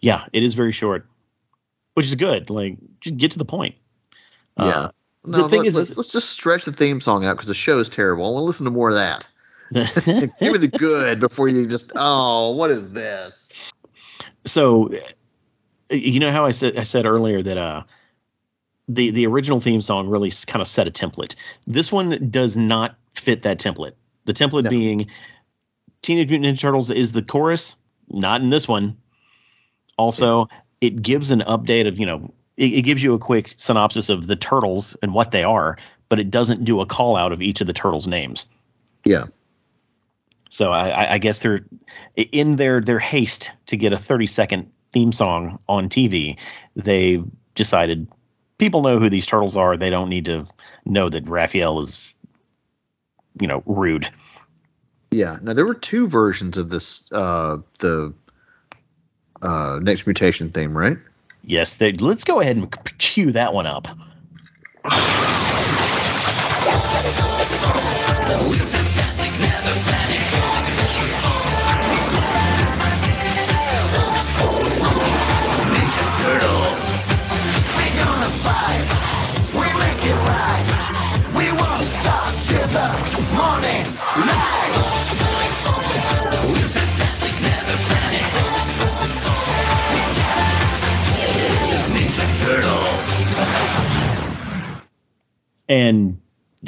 [0.00, 1.06] Yeah, it is very short,
[1.94, 2.50] which is good.
[2.50, 3.74] Like, get to the point.
[4.56, 4.64] Yeah.
[4.64, 4.90] Uh,
[5.24, 7.54] No, the thing let, is- let's, let's just stretch the theme song out because the
[7.54, 8.26] show is terrible.
[8.26, 9.28] I want to listen to more of that.
[9.72, 13.52] Give me the good before you just oh, what is this?
[14.44, 14.98] so uh,
[15.90, 17.82] you know how I said I said earlier that uh
[18.88, 21.34] the the original theme song really kind of set a template.
[21.66, 23.92] This one does not fit that template.
[24.24, 24.70] The template No.
[24.70, 25.08] being
[26.02, 27.76] Teenage Mutant Ninja Turtles is the chorus,
[28.08, 28.96] not in this one.
[29.98, 30.48] Also,
[30.80, 34.26] it gives an update of you know it, it gives you a quick synopsis of
[34.26, 35.76] the turtles and what they are,
[36.08, 38.46] but it doesn't do a call out of each of the turtles' names.
[39.04, 39.26] Yeah.
[40.48, 41.64] So I, I- I guess they're
[42.16, 46.38] in their their haste to get a 30 second theme song on TV.
[46.76, 47.22] They
[47.54, 48.08] decided
[48.58, 49.76] people know who these turtles are.
[49.76, 50.46] They don't need to
[50.84, 52.14] know that Raphael is,
[53.40, 54.08] you know, rude.
[55.10, 55.38] Yeah.
[55.42, 58.14] Now there were two versions of this uh the
[59.42, 60.98] uh next mutation theme, right?
[61.42, 63.88] Yes, they, let's go ahead and cue that one up.
[95.70, 96.20] And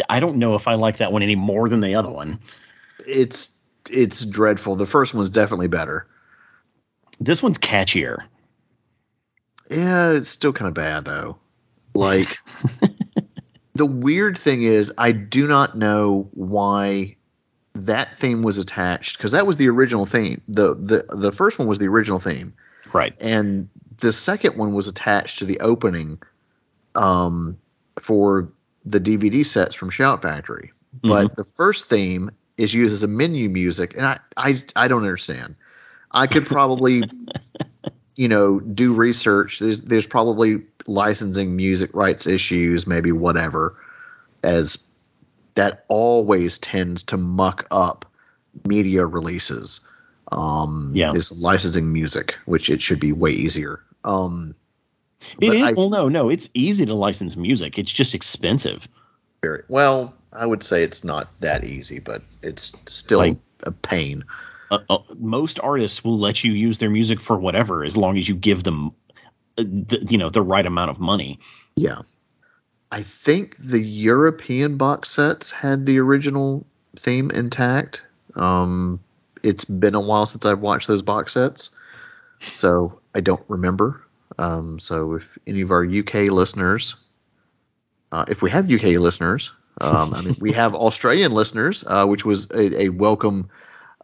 [0.09, 2.39] I don't know if I like that one any more than the other one.
[3.07, 4.77] It's it's dreadful.
[4.77, 6.07] The first one's definitely better.
[7.21, 8.23] This one's catchier.
[9.71, 11.39] Yeah, it's still kind of bad though.
[11.95, 12.29] Like
[13.75, 17.17] the weird thing is I do not know why
[17.75, 20.43] that theme was attached because that was the original theme.
[20.47, 22.55] The the the first one was the original theme
[22.93, 23.15] Right.
[23.21, 26.23] and the second one was attached to the opening
[26.95, 27.59] um
[27.99, 28.53] for
[28.85, 30.73] the DVD sets from Shout Factory.
[31.03, 35.03] But the first theme is used as a menu music and I I I don't
[35.03, 35.57] understand.
[36.11, 37.05] I could probably
[38.17, 39.59] you know, do research.
[39.59, 43.77] There's there's probably licensing music rights issues, maybe whatever,
[44.43, 44.93] as
[45.55, 48.07] that always tends to muck up
[48.67, 49.89] media releases.
[50.31, 51.13] Um, Yeah.
[51.13, 53.81] is licensing music, which it should be way easier.
[54.05, 54.55] Um,
[55.41, 55.63] It is.
[55.63, 56.29] I- well, no, no.
[56.29, 57.79] It's easy to license music.
[57.79, 58.89] It's just expensive.
[59.43, 60.15] very well.
[60.33, 62.63] I would say it's not that easy, but it's
[62.93, 64.25] still Like- a pain.
[64.71, 68.29] uh, uh, most artists will let you use their music for whatever as long as
[68.29, 68.93] you give them
[69.59, 71.39] uh, the, you know the right amount of money
[71.77, 72.01] Yeah.
[72.91, 76.65] I think the European box sets had the original
[76.97, 78.03] theme intact.
[78.35, 79.01] Um,
[79.43, 81.71] it's been a while since I've watched those box sets,
[82.41, 84.03] so I don't remember.
[84.39, 86.97] Um, so if any of our UK listeners,
[88.11, 92.25] uh, if we have UK listeners, um, I mean we have Australian listeners, uh, which
[92.25, 93.51] was a, a welcome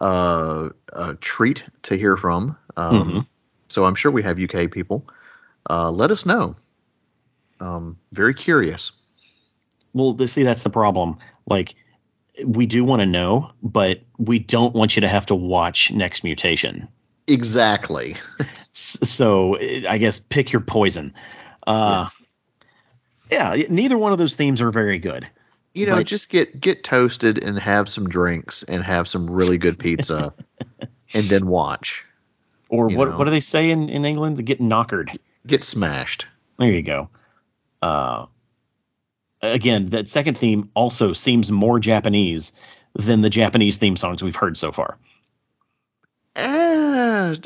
[0.01, 2.57] uh, uh, treat to hear from.
[2.77, 3.27] Um, Mhm.
[3.69, 5.05] So I'm sure we have UK people.
[5.69, 6.57] Uh, let us know.
[7.61, 8.93] Um, very curious.
[9.93, 11.75] well see that's the problem like
[12.45, 16.23] we do want to know but we don't want you to have to watch next
[16.25, 16.87] mutation
[17.29, 18.17] Exactly.
[18.73, 19.59] So
[19.89, 21.15] i guess pick your poison
[21.67, 22.09] uh
[23.31, 25.27] yeah, neither one of those themes are very good
[25.75, 29.79] You know, just get get toasted and have some drinks and have some really good
[29.79, 30.33] pizza,
[31.15, 32.05] and then watch.
[32.69, 33.19] or what know.
[33.19, 35.19] what do they say in in england get knockered
[35.49, 36.27] Get smashed.
[36.59, 37.09] There you go.
[37.81, 38.27] Uh,
[39.41, 42.53] again, that second theme also seems more Japanese
[42.95, 44.99] than the Japanese theme songs we've heard so far.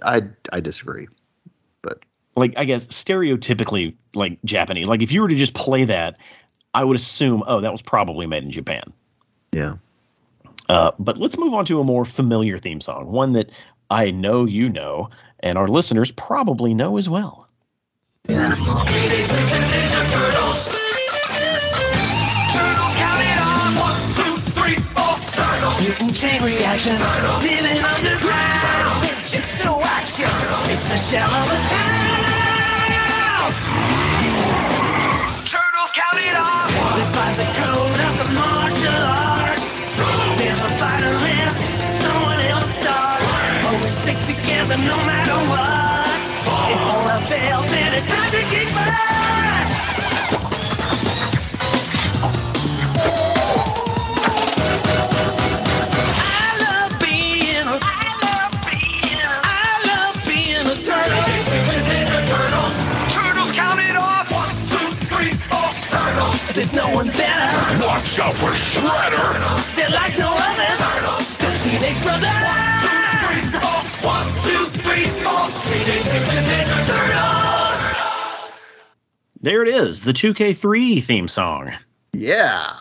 [0.05, 0.23] I
[0.53, 1.09] I disagree.
[1.83, 2.01] But
[2.37, 4.87] like I guess stereotypically like Japanese.
[4.87, 6.19] Like if you were to just play that,
[6.75, 8.93] I would assume oh that was probably made in Japan.
[9.53, 9.77] Yeah.
[10.69, 13.51] Uh, but let's move on to a more familiar theme song, one that
[13.91, 15.11] I know you know,
[15.41, 17.49] and our listeners probably know as well.
[18.29, 18.55] Yeah.
[25.83, 26.93] Mutant chain reaction,
[27.43, 28.32] living underground.
[30.93, 32.21] A shell of a town.
[35.49, 36.69] Turtles count it off.
[36.69, 39.65] They fight the code of the martial arts.
[40.37, 41.95] They're the finalists.
[41.95, 43.25] Someone else starts.
[43.65, 46.21] Always stick together no matter what.
[46.73, 50.42] If all else fails, then it's time to kick butt.
[67.03, 67.85] One better.
[67.85, 69.77] Watch out for Shredder!
[69.77, 70.79] They're like no others.
[71.39, 72.29] Those Teenage Brothers.
[74.05, 75.49] One, two, three, four.
[75.67, 78.53] Teenage Mutant Ninja Turtles.
[79.41, 81.73] There it is, the 2K3 theme song.
[82.13, 82.73] Yeah.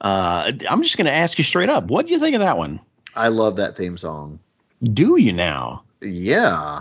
[0.00, 1.84] Uh, I'm just going to ask you straight up.
[1.84, 2.80] What do you think of that one?
[3.14, 4.40] I love that theme song.
[4.82, 5.84] Do you now?
[6.00, 6.80] Yeah.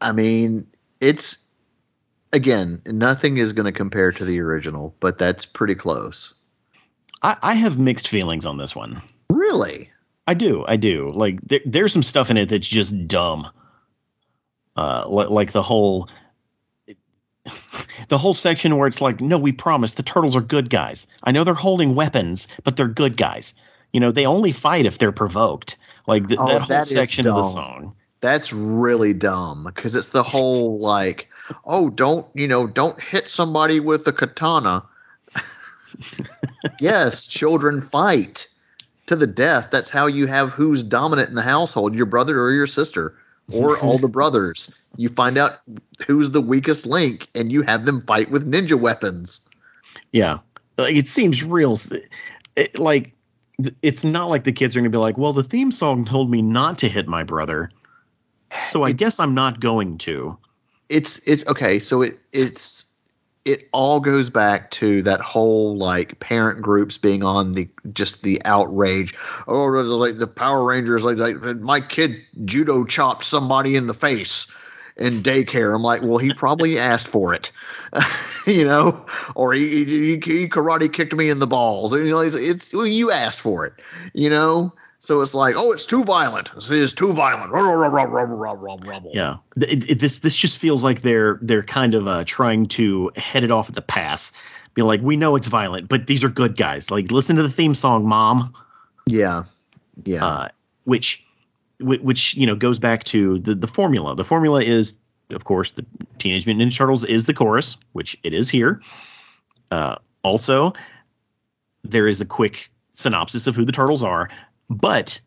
[0.00, 0.66] I mean,
[1.00, 1.43] it's
[2.34, 6.34] again, nothing is going to compare to the original, but that's pretty close.
[7.22, 9.00] I, I have mixed feelings on this one.
[9.30, 9.90] Really?
[10.26, 11.10] I do, I do.
[11.14, 13.48] Like there, there's some stuff in it that's just dumb.
[14.76, 16.08] Uh, li- like the whole,
[18.08, 21.06] the whole section where it's like, no, we promise the turtles are good guys.
[21.22, 23.54] I know they're holding weapons, but they're good guys.
[23.92, 25.76] You know, they only fight if they're provoked.
[26.06, 27.94] Like th- Oh, that whole that section of the song.
[28.20, 31.28] That's really dumb because it's the whole like,
[31.64, 34.84] oh, don't you know, don't hit somebody with a katana.
[36.80, 38.48] yes, children fight
[39.06, 39.70] to the death.
[39.70, 43.16] That's how you have who's dominant in the household, your brother or your sister,
[43.52, 44.78] or all the brothers.
[44.96, 45.52] You find out
[46.06, 49.48] who's the weakest link, and you have them fight with ninja weapons.
[50.12, 50.38] Yeah,
[50.78, 51.78] like it seems real.
[52.56, 53.12] It, like
[53.82, 56.42] it's not like the kids are gonna be like, well, the theme song told me
[56.42, 57.70] not to hit my brother,
[58.64, 60.38] so I guess I'm not going to.
[60.88, 62.94] It's it's okay so it it's
[63.44, 68.42] it all goes back to that whole like parent groups being on the just the
[68.44, 69.14] outrage.
[69.46, 74.56] Oh like the power rangers like, like my kid judo chopped somebody in the face
[74.96, 75.74] in daycare.
[75.74, 77.52] I'm like well he probably asked for it
[78.46, 81.92] you know or he, he, he karate kicked me in the balls.
[81.92, 83.74] You know it's, it's well, you asked for it
[84.14, 84.72] you know
[85.04, 87.52] so it's like oh it's too violent this is too violent.
[89.12, 93.10] Yeah, it, it, this this just feels like they're they're kind of uh, trying to
[93.14, 94.32] head it off at the pass.
[94.72, 96.90] Be like, we know it's violent, but these are good guys.
[96.90, 98.54] Like, listen to the theme song, Mom.
[99.06, 99.44] yeah
[100.04, 100.48] yeah Uh,
[100.84, 101.24] which
[101.80, 104.16] which you know goes back to the the formula.
[104.16, 104.94] The formula is,
[105.30, 105.84] of course, the
[106.18, 108.80] Teenage Mutant Ninja Turtles is the chorus, which it is here.
[109.70, 110.72] Uh, also,
[111.84, 114.30] there is a quick synopsis of who the turtles are,
[114.70, 115.20] but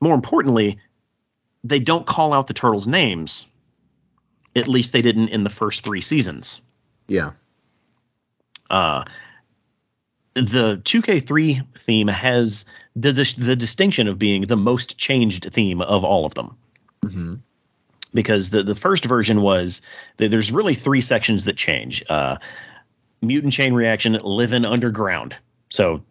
[0.00, 0.78] more importantly,
[1.64, 3.46] they don't call out the turtles' names.
[4.56, 6.60] At least they didn't in the first three seasons.
[7.08, 7.32] yeah
[8.70, 9.04] Uh,
[10.34, 16.04] the 2K3 theme has the dis- the distinction of being the most changed theme of
[16.04, 16.56] all of them.
[17.02, 17.34] hmm
[18.14, 19.82] Because the the first version was
[20.18, 22.04] th- there's really three sections that change.
[22.08, 22.36] Uh,
[23.20, 25.34] mutant chain reaction, living underground.
[25.70, 26.02] So,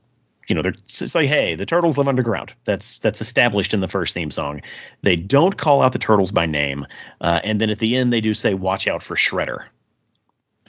[0.48, 2.54] you know, they're it's like, hey, the turtles live underground.
[2.64, 4.62] That's that's established in the first theme song.
[5.02, 6.86] They don't call out the turtles by name,
[7.20, 9.66] uh, and then at the end they do say, "Watch out for Shredder."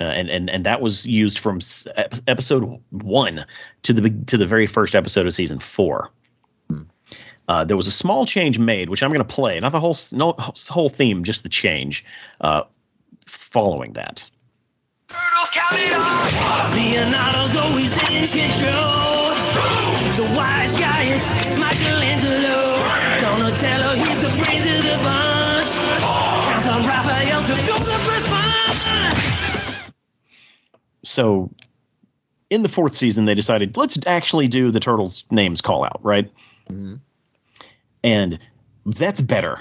[0.01, 1.61] Uh, and and and that was used from
[2.27, 3.45] episode one
[3.83, 6.11] to the to the very first episode of season four.
[7.49, 9.97] Uh, there was a small change made, which I'm going to play, not the whole
[10.13, 12.05] no, whole theme, just the change.
[12.41, 12.65] Uh,
[13.27, 14.29] following that,
[18.61, 19.18] Turtles
[20.17, 21.23] The wise guy is
[21.59, 22.79] Michelangelo.
[23.21, 25.71] Donatello, he's the brains of the bunch.
[25.71, 29.93] Count on Raphael to throw the first punch.
[31.05, 31.51] so
[32.51, 36.31] in the fourth season they decided let's actually do the turtles names call out right
[36.69, 37.01] Mhm.
[38.03, 38.39] and
[38.85, 39.61] that's better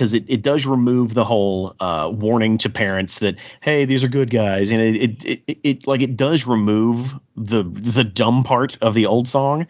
[0.00, 4.08] because it, it does remove the whole uh, warning to parents that hey these are
[4.08, 8.78] good guys and it, it, it, it, like it does remove the the dumb part
[8.80, 9.66] of the old song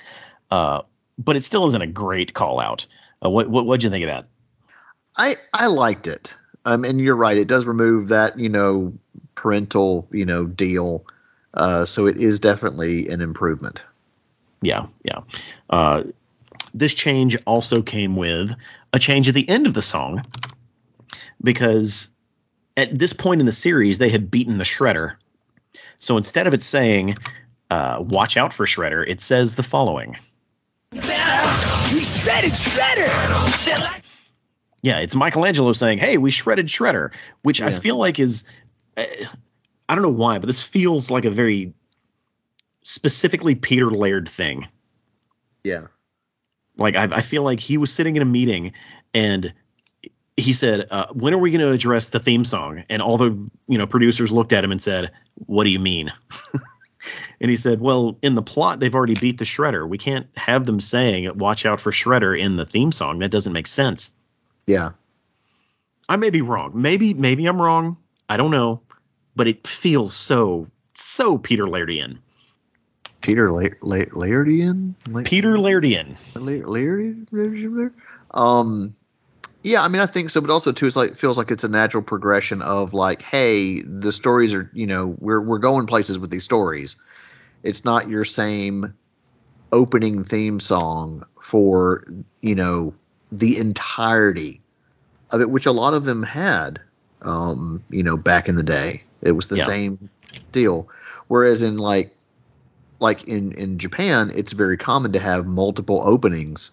[0.52, 0.82] uh,
[1.18, 2.86] but it still isn't a great call out
[3.24, 4.28] uh, what, what what'd you think of that
[5.16, 6.36] I I liked it.
[6.64, 7.36] Um, and you're right.
[7.36, 8.94] It does remove that you know
[9.34, 11.04] parental you know deal.
[11.52, 13.82] Uh, so it is definitely an improvement.
[14.62, 15.20] Yeah, yeah.
[15.68, 16.04] Uh,
[16.72, 18.54] this change also came with
[18.92, 20.24] a change at the end of the song
[21.42, 22.08] because
[22.76, 25.16] at this point in the series they had beaten the Shredder.
[25.98, 27.16] So instead of it saying
[27.70, 30.16] uh, "Watch out for Shredder," it says the following.
[30.90, 34.02] Beat We shredded Shredder!
[34.82, 37.10] Yeah, it's Michelangelo saying, "Hey, we shredded Shredder,"
[37.42, 38.44] which I feel like is
[38.96, 39.04] uh,
[39.88, 41.74] I don't know why, but this feels like a very
[42.82, 44.68] specifically Peter Laird thing.
[45.64, 45.88] Yeah.
[46.80, 48.72] Like I, I feel like he was sitting in a meeting
[49.14, 49.52] and
[50.36, 53.48] he said, uh, "When are we going to address the theme song?" And all the
[53.68, 56.12] you know producers looked at him and said, "What do you mean?"
[57.40, 59.86] and he said, "Well, in the plot, they've already beat the Shredder.
[59.86, 63.18] We can't have them saying "Watch out for Shredder" in the theme song.
[63.18, 64.12] That doesn't make sense."
[64.66, 64.92] Yeah.
[66.08, 66.72] I may be wrong.
[66.74, 67.98] Maybe maybe I'm wrong.
[68.28, 68.80] I don't know,
[69.36, 72.18] but it feels so so Peter Lairdian.
[73.20, 74.94] Peter La- La- Lairdian?
[75.08, 76.16] La- Peter Lairdian.
[76.34, 77.92] La- Lairdian?
[78.32, 78.94] Um,
[79.62, 81.68] yeah, I mean, I think so, but also too, it's like feels like it's a
[81.68, 86.30] natural progression of like, hey, the stories are, you know, we're we're going places with
[86.30, 86.96] these stories.
[87.62, 88.94] It's not your same
[89.72, 92.04] opening theme song for
[92.40, 92.94] you know
[93.30, 94.60] the entirety
[95.30, 96.80] of it, which a lot of them had,
[97.22, 99.02] um, you know, back in the day.
[99.20, 99.64] It was the Yeah.
[99.64, 100.10] same
[100.52, 100.88] deal.
[101.28, 102.16] Whereas in like
[103.00, 106.70] like in in Japan, it's very common to have multiple openings,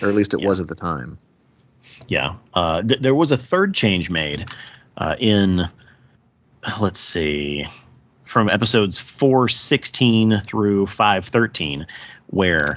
[0.00, 0.48] or at least it Yeah.
[0.48, 1.18] was at the time.
[2.06, 2.36] Yeah.
[2.54, 4.46] Uh, th- there was a third change made
[4.98, 5.68] uh, in,
[6.80, 7.64] let's see,
[8.24, 11.86] from episodes 416 through 513,
[12.26, 12.74] where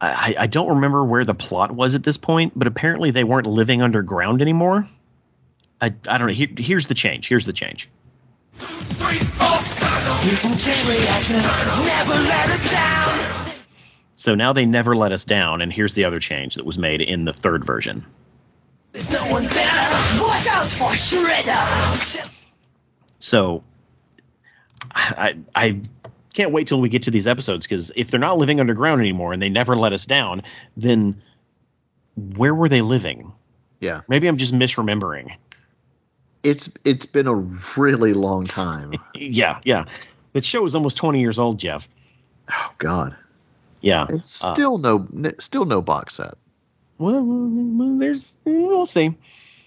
[0.00, 3.46] I, I don't remember where the plot was at this point, but apparently they weren't
[3.46, 4.88] living underground anymore.
[5.80, 6.32] I, I don't know.
[6.34, 7.28] Here, here's the change.
[7.28, 7.88] Here's the change.
[11.28, 13.54] Never let us down!
[14.14, 17.00] So now they never let us down, and here's the other change that was made
[17.00, 18.04] in the third version.
[18.92, 20.22] There's no one better!
[20.22, 22.28] Watch out for Shredder!
[23.18, 23.62] So
[24.90, 25.80] I I
[26.32, 29.32] can't wait till we get to these episodes because if they're not living underground anymore
[29.32, 30.42] and they never let us down,
[30.76, 31.22] then
[32.16, 33.32] where were they living?
[33.80, 35.36] Yeah, Maybe I'm just misremembering.
[36.46, 37.34] It's it's been a
[37.76, 38.92] really long time.
[39.14, 39.84] Yeah, yeah.
[40.32, 41.88] That show is almost 20 years old, Jeff.
[42.50, 43.16] oh God,
[43.80, 44.06] Yeah.
[44.10, 45.06] it's Uh, still no
[45.38, 46.34] still no box set.
[46.98, 47.24] well,
[47.98, 49.14] there's we'll see.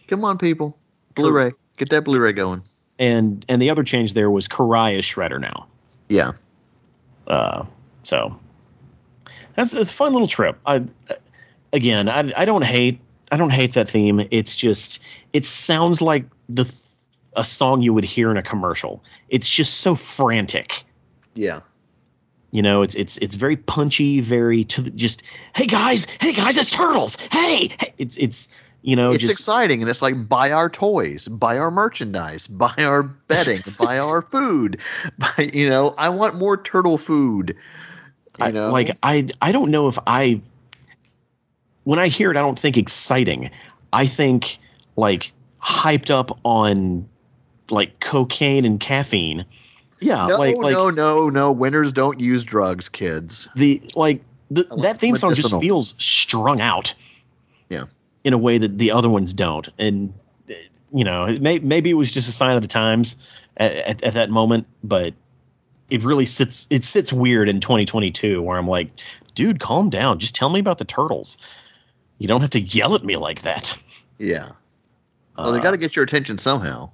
[0.07, 0.77] Come on, people,
[1.15, 2.64] Blu-ray, get that Blu-ray going.
[2.97, 5.68] And and the other change there was Karai is Shredder now.
[6.10, 6.31] Yeah,
[7.27, 7.65] Uh,
[8.03, 8.39] so
[9.56, 10.57] that's it's a fun little trip.
[10.65, 10.85] I
[11.73, 12.99] again, I, I don't hate
[13.31, 14.27] I don't hate that theme.
[14.31, 14.99] It's just
[15.34, 16.76] it sounds like the th-
[17.35, 19.03] a song you would hear in a commercial.
[19.30, 20.84] It's just so frantic.
[21.35, 21.61] yeah,
[22.51, 25.23] You know, it's it's it's very punchy, very to the, just
[25.55, 27.15] hey guys, hey guys, it's turtles.
[27.31, 27.93] Hey, hey.
[27.99, 28.49] it's it's
[28.81, 32.73] you know it's just exciting, and it's like buy our toys, buy our merchandise, buy
[32.80, 34.81] our bedding, buy our food.
[35.17, 37.55] Buy, you know, I want more turtle food.
[38.39, 40.41] You I, know, like I I don't know if I
[41.84, 43.51] when I hear it I don't think exciting.
[43.93, 44.57] I think
[44.95, 45.31] like
[45.61, 47.07] hyped up on
[47.69, 49.45] like cocaine and caffeine.
[49.99, 51.52] Yeah, no, like like no, no, no.
[51.52, 53.49] Winners don't use drugs, kids.
[53.56, 56.95] the like the, that theme song just feels strung out.
[57.68, 57.86] Yeah.
[58.23, 59.68] In a way that the other ones don't.
[59.77, 60.14] And
[60.91, 63.15] you know, it may, maybe it was just a sign of the times
[63.57, 65.14] at, at, at that moment, but
[65.90, 68.90] it really sits it sits weird in 2022 where I'm like,
[69.36, 70.19] dude, calm down.
[70.19, 71.38] Just tell me about the turtles.
[72.18, 73.77] You don't have to yell at me like that.
[74.18, 74.52] Yeah.
[75.44, 76.91] Well, they Uh, got to get your attention somehow.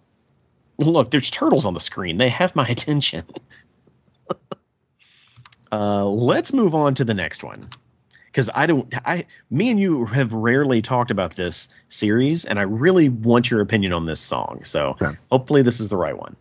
[0.77, 2.17] Look, there's turtles on the screen.
[2.17, 3.23] They have my attention.
[5.71, 7.69] uh, let's move on to the next one.
[8.27, 12.63] Because I don't, I, me and you have rarely talked about this series, and I
[12.63, 14.61] really want your opinion on this song.
[14.65, 15.15] So Okay.
[15.31, 16.35] hopefully this is the right one.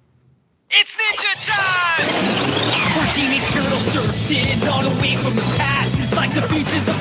[0.71, 2.09] It's ninja time!
[2.99, 5.95] We're teenage turtles surfing on away from the past.
[5.99, 6.93] It's like the future's a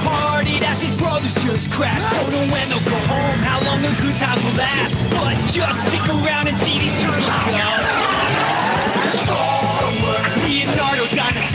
[1.23, 2.11] these just crashed.
[2.13, 4.99] Don't know when they'll go home, how long the good times will last.
[5.11, 7.63] But just stick around and see these turtles go.
[10.43, 11.52] Leonardo, Donatello,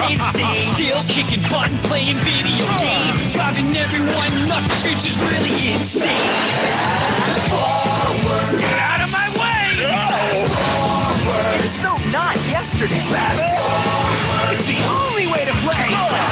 [0.00, 0.74] they also stay the same.
[0.74, 3.34] Still kicking butt and playing video games.
[3.34, 6.30] Driving everyone nuts, the future's really insane.
[8.58, 9.60] Get out of my way!
[11.60, 13.02] It's so not yesterday.
[14.52, 16.29] It's the only way to play!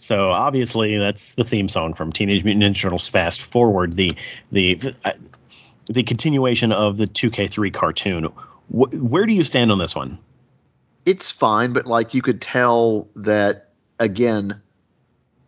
[0.00, 3.96] So obviously that's the theme song from Teenage Mutant Ninja Turtles Fast Forward.
[3.96, 4.14] The
[4.50, 4.94] the
[5.86, 8.32] the continuation of the 2K3 cartoon.
[8.68, 10.18] Where do you stand on this one?
[11.06, 13.68] it's fine, but like you could tell that
[13.98, 14.60] again,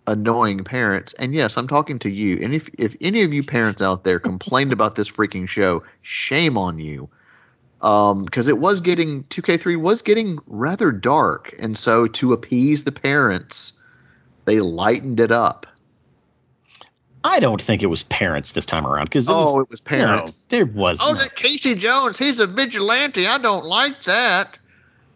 [0.07, 1.13] annoying parents.
[1.13, 2.39] And yes, I'm talking to you.
[2.43, 6.59] And if if any of you parents out there complained about this freaking show, shame
[6.59, 7.09] on you.
[7.81, 12.93] Um, because it was getting 2K3 was getting rather dark, and so to appease the
[12.93, 13.82] parents,
[14.45, 15.67] they lightened it up.
[17.25, 20.47] I don't think it was parents this time around because Oh, was, it was parents.
[20.51, 20.99] No, there was.
[21.01, 23.27] Oh, no- that Casey Jones, he's a vigilante.
[23.27, 24.59] I don't like that.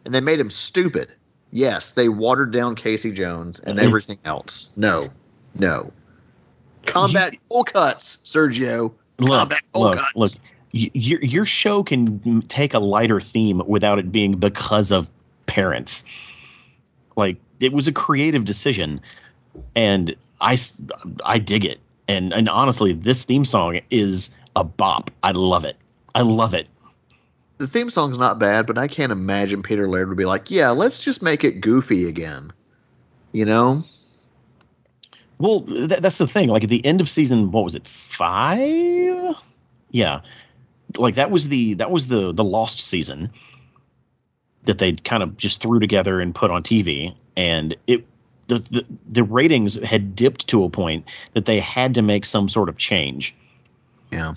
[0.04, 1.08] And they made him stupid.
[1.50, 4.76] Yes, they watered down Casey Jones and everything else.
[4.76, 5.10] No,
[5.54, 5.92] no.
[6.84, 8.92] Combat full cuts, Sergio.
[9.18, 10.12] look, Combat full look, cuts.
[10.14, 10.30] look.
[10.72, 15.08] Your your show can take a lighter theme without it being because of
[15.46, 16.04] parents.
[17.16, 19.00] Like it was a creative decision,
[19.74, 20.56] and I
[21.24, 21.80] I dig it.
[22.08, 25.10] And and honestly, this theme song is a bop.
[25.22, 25.76] I love it.
[26.14, 26.68] I love it.
[27.58, 30.70] The theme song's not bad, but I can't imagine Peter Laird would be like, yeah,
[30.70, 32.52] let's just make it goofy again.
[33.32, 33.82] You know?
[35.38, 36.50] Well, th- that's the thing.
[36.50, 39.36] Like at the end of season, what was it, five?
[39.90, 40.20] Yeah,
[40.96, 43.30] like that was the that was the the lost season
[44.66, 48.04] that they kind of just threw together and put on TV, and it
[48.48, 52.48] the, the the ratings had dipped to a point that they had to make some
[52.48, 53.34] sort of change,
[54.12, 54.34] Yeah.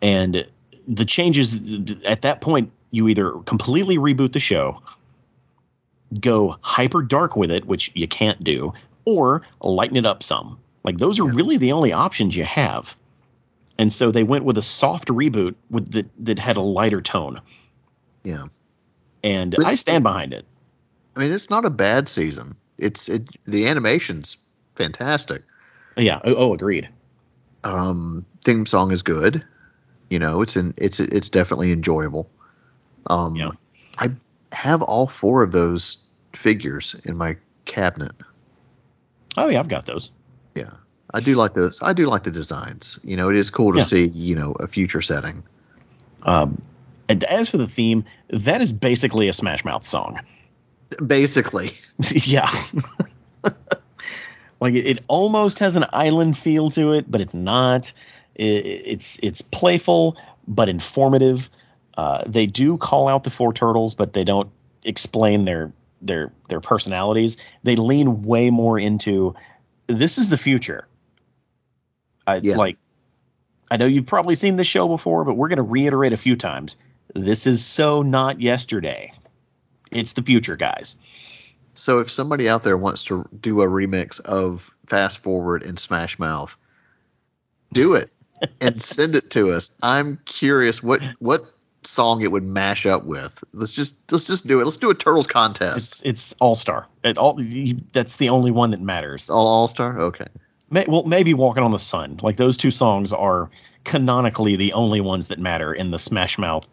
[0.00, 0.46] and
[0.88, 4.80] the changes at that point you either completely reboot the show
[6.18, 8.72] go hyper dark with it which you can't do
[9.04, 10.58] or lighten it up some.
[10.82, 12.96] Like those are really the only options you have.
[13.78, 17.40] And so they went with a soft reboot with that that had a lighter tone.
[18.24, 18.46] Yeah.
[19.22, 20.44] And i stand behind it
[21.16, 22.54] I mean, it's not a bad season.
[22.78, 24.36] It's it the animation's
[24.76, 25.42] fantastic.
[25.96, 26.88] yeah oh, oh agreed
[27.64, 29.44] Um, theme song is good.
[30.08, 32.30] You know, it's in it's it's definitely enjoyable.
[33.08, 33.50] Um, Yeah.
[33.98, 34.10] I
[34.52, 38.12] have all four of those figures in my cabinet.
[39.36, 40.12] oh yeah i've got those
[40.54, 40.70] Yeah,
[41.12, 41.82] I do like those.
[41.82, 43.00] I do like the designs.
[43.02, 43.84] You know, it is cool to Yeah.
[43.84, 45.42] see you know a future setting.
[46.22, 46.62] um
[47.24, 50.20] as for the theme that is basically a smash mouth song
[51.06, 51.78] Basically,
[52.10, 52.50] yeah.
[54.60, 57.92] like it, it almost has an island feel to it, but it's not.
[58.34, 60.16] It, it's it's playful
[60.48, 61.48] but informative.
[61.96, 64.50] Uh, they do call out the four turtles, but they don't
[64.82, 65.72] explain their
[66.02, 67.36] their their personalities.
[67.62, 69.34] They lean way more into
[69.86, 70.88] this is the future.
[72.26, 72.56] I Yeah.
[72.56, 72.78] like.
[73.70, 76.34] I know you've probably seen this show before, but we're going to reiterate a few
[76.34, 76.76] times.
[77.14, 79.12] This is so not yesterday.
[79.90, 80.96] It's the future, guys.
[81.74, 86.18] so if somebody out there wants to do a remix of Fast Forward and Smash
[86.18, 86.56] Mouth,
[87.72, 88.10] do it
[88.60, 89.76] and send it to us.
[89.82, 91.42] I'm curious what what
[91.82, 93.42] song it would mash up with.
[93.52, 94.64] Let's just let's just do it.
[94.64, 95.76] Let's do a Turtles contest.
[95.76, 96.86] It's it's All Star.
[97.02, 97.38] It all
[97.92, 99.22] that's the only one that matters.
[99.22, 99.98] It's all All Star.
[100.00, 100.26] Okay.
[100.72, 102.20] May, well, maybe Walking on the Sun.
[102.22, 103.50] Like those two songs are
[103.82, 106.68] canonically the only ones that matter in the Smash Mouth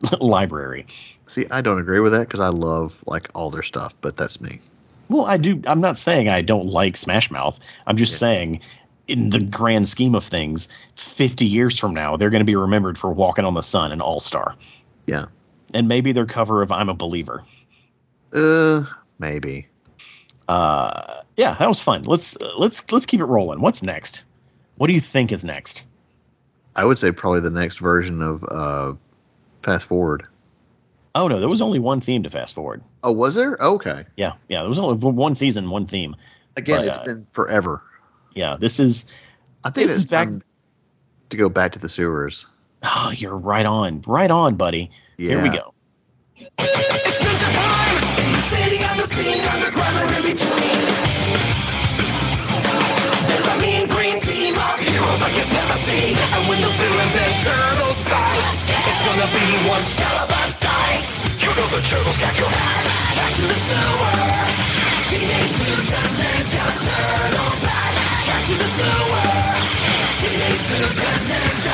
[0.20, 0.86] library.
[1.26, 4.40] See, I don't agree with that because I love like all their stuff, but that's
[4.40, 4.60] me.
[5.08, 5.62] Well, I do.
[5.66, 7.58] I'm not saying I don't like Smash Mouth.
[7.86, 8.60] I'm just saying,
[9.06, 12.98] in the grand scheme of things, 50 years from now, they're going to be remembered
[12.98, 14.54] for Walking on the Sun and All Star,
[15.06, 15.26] Yeah.
[15.72, 17.42] and maybe their cover of I'm a Believer.
[18.34, 18.84] Uh,
[19.18, 19.68] maybe.
[20.46, 22.02] Uh, yeah, that was fun.
[22.02, 23.60] Let's let's let's keep it rolling.
[23.60, 24.24] What's next?
[24.76, 25.84] What do you think is next?
[26.76, 28.92] I would say probably the next version of uh,
[29.68, 30.26] Fast Forward.
[31.14, 32.82] Oh no, there was only one theme to fast forward.
[33.02, 33.58] Oh, was there?
[33.60, 34.06] Okay.
[34.16, 36.16] Yeah, yeah, there was only one season, one theme.
[36.56, 37.82] Again, But, it's uh, been forever.
[38.34, 39.04] Yeah, this is.
[39.64, 40.30] I think this is back-
[41.28, 42.46] to go back to the sewers.
[42.82, 44.90] Oh, you're right on, right on, buddy.
[45.18, 45.30] Yeah.
[45.32, 45.74] Here we go.
[46.36, 48.32] It's ninja time!
[48.32, 50.78] The city and the scene, underground or in between.
[53.28, 56.16] There's a mean green team of heroes like you've never seen.
[56.16, 56.97] And when the villains
[61.78, 62.84] the turtles got your head.
[63.14, 64.18] Back to the sewer.
[65.06, 67.94] Teenage Mutant Ninja Turtles back.
[68.26, 69.22] Back to the sewer.
[70.18, 71.67] Teenage Mutant Ninja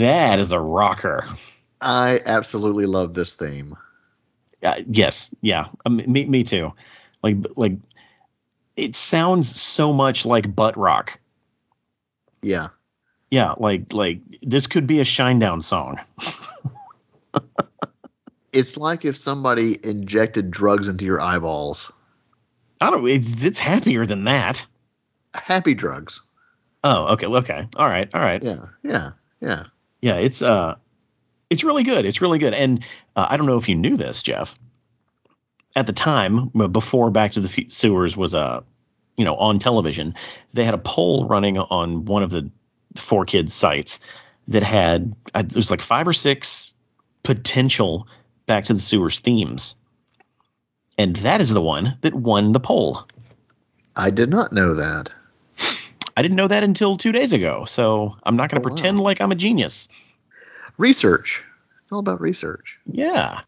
[0.00, 1.28] that is a rocker.
[1.80, 3.76] I absolutely love this theme.
[4.62, 6.72] Uh, yes, yeah, um, me, me too.
[7.22, 7.72] Like, like,
[8.76, 11.18] it sounds so much like butt rock.
[12.42, 12.68] Yeah.
[13.30, 16.00] Yeah, like, like this could be a Shinedown song.
[18.52, 21.92] It's like if somebody injected drugs into your eyeballs.
[22.80, 23.08] I don't.
[23.08, 24.64] It's, it's happier than that.
[25.34, 26.22] Happy drugs.
[26.82, 28.42] Oh, okay, okay, all right, all right.
[28.42, 28.66] Yeah.
[28.82, 29.10] Yeah.
[29.40, 29.64] Yeah.
[30.00, 30.76] Yeah, it's uh,
[31.48, 32.04] it's really good.
[32.04, 32.54] It's really good.
[32.54, 32.84] And
[33.16, 34.58] uh, I don't know if you knew this, Jeff.
[35.76, 38.62] At the time, uh, before Back to the Sewers was uh,
[39.20, 40.14] you know, on television,
[40.54, 42.50] they had a poll running on one of the
[42.94, 44.00] 4Kids sites
[44.48, 46.72] that had uh, there's like five or six
[47.22, 48.08] potential
[48.46, 49.76] Back to the Sewers themes,
[50.96, 53.06] and that is the one that won the poll.
[53.94, 55.12] I did not know that.
[56.16, 58.76] I didn't know that until two days ago, so I'm not going to Oh, wow.
[58.76, 59.88] pretend like I'm a genius.
[60.78, 61.44] Research.
[61.82, 62.78] It's all about research.
[62.90, 63.40] Yeah.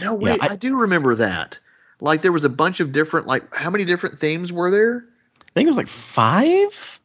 [0.00, 1.58] No, wait, I- I, do remember that.
[2.00, 5.04] Like there was a bunch of different like how many different themes were there?
[5.40, 7.00] I think it was like five.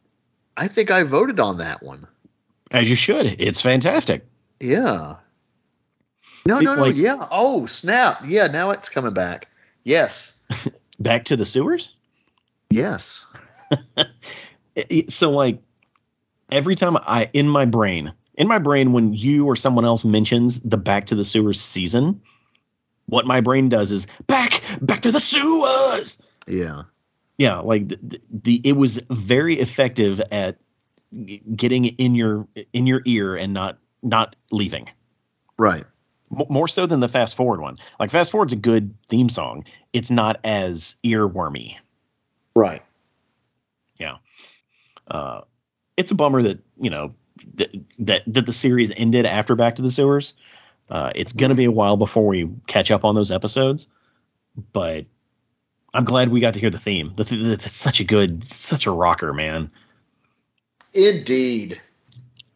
[0.56, 2.06] I think I voted on that one.
[2.70, 3.40] As you should.
[3.40, 4.24] It's fantastic.
[4.60, 5.16] Yeah.
[6.46, 6.82] No, no, no.
[6.82, 7.26] like- yeah.
[7.30, 8.20] Oh, snap.
[8.26, 9.48] Yeah, now it's coming back.
[9.82, 10.46] Yes.
[11.00, 11.92] Back to the sewers.
[12.70, 13.34] Yes.
[14.74, 15.62] It- it- so like
[16.50, 20.60] every time I in my brain, in my brain when you or someone else mentions
[20.60, 22.20] the Back to the Sewers season,
[23.06, 26.18] what my brain does is back, back to the sewers.
[26.46, 26.84] Yeah.
[27.36, 30.56] Yeah, like the, the, it was very effective at
[31.54, 34.88] getting in your in your ear and not not leaving.
[35.58, 35.84] Right.
[36.32, 37.78] M- more so than the fast forward one.
[37.98, 39.64] Like fast forward's a good theme song.
[39.92, 41.76] It's not as earwormy.
[42.54, 42.82] Right.
[43.98, 44.16] Yeah.
[45.08, 45.42] Uh,
[45.96, 47.14] it's a bummer that you know
[47.56, 50.34] th- that that the series ended after Back to the Sewers.
[50.88, 53.88] Uh, it's gonna be a while before we catch up on those episodes,
[54.72, 55.06] but
[55.92, 57.12] I'm glad we got to hear the theme.
[57.16, 59.70] The th- it's such a good, such a rocker, man.
[60.92, 61.80] Indeed.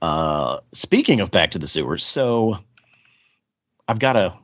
[0.03, 2.59] Uh, speaking of Back to the Sewers, so
[3.87, 4.35] I've got a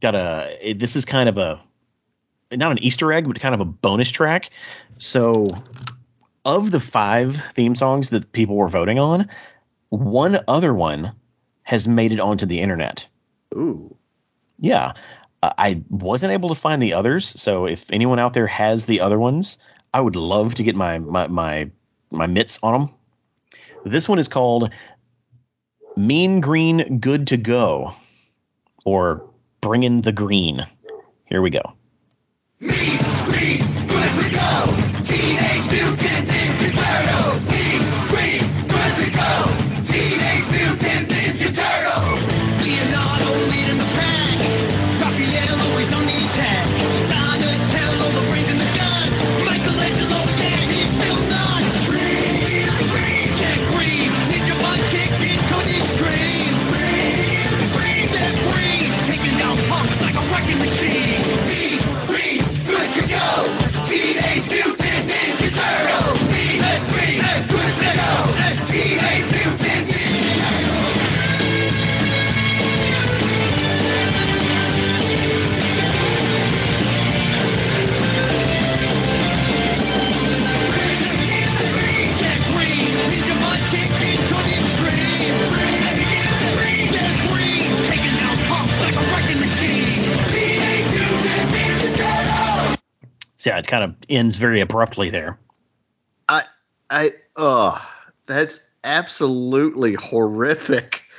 [0.00, 0.74] got a.
[0.74, 1.60] This is kind of a
[2.52, 4.50] not an Easter egg, but kind of a bonus track.
[4.98, 5.48] So,
[6.48, 9.28] of the five theme songs that people were voting on,
[9.90, 11.12] one other one
[11.62, 13.06] has made it onto the internet.
[13.54, 13.94] Ooh.
[14.58, 14.94] Yeah,
[15.42, 17.26] I I wasn't able to find the others.
[17.26, 19.58] So, if anyone out there has the other ones,
[19.92, 21.70] I would love to get my my my,
[22.10, 22.94] my mitts on them.
[23.84, 24.72] This one is called
[25.96, 27.94] Mean Green Good to Go,
[28.86, 29.28] or
[29.60, 30.66] Bringin' the Green.
[31.26, 31.74] Here we go.
[34.38, 34.87] Leonardo
[93.48, 95.38] yeah, it kind of ends very abruptly there.
[96.28, 96.44] I
[96.90, 97.80] I uh
[98.26, 101.02] that's absolutely horrific.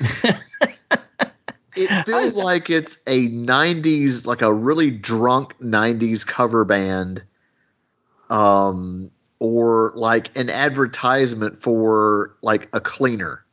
[1.76, 7.23] it feels like it's a 90s like a really drunk 90s cover band
[8.30, 13.43] um or like an advertisement for like a cleaner.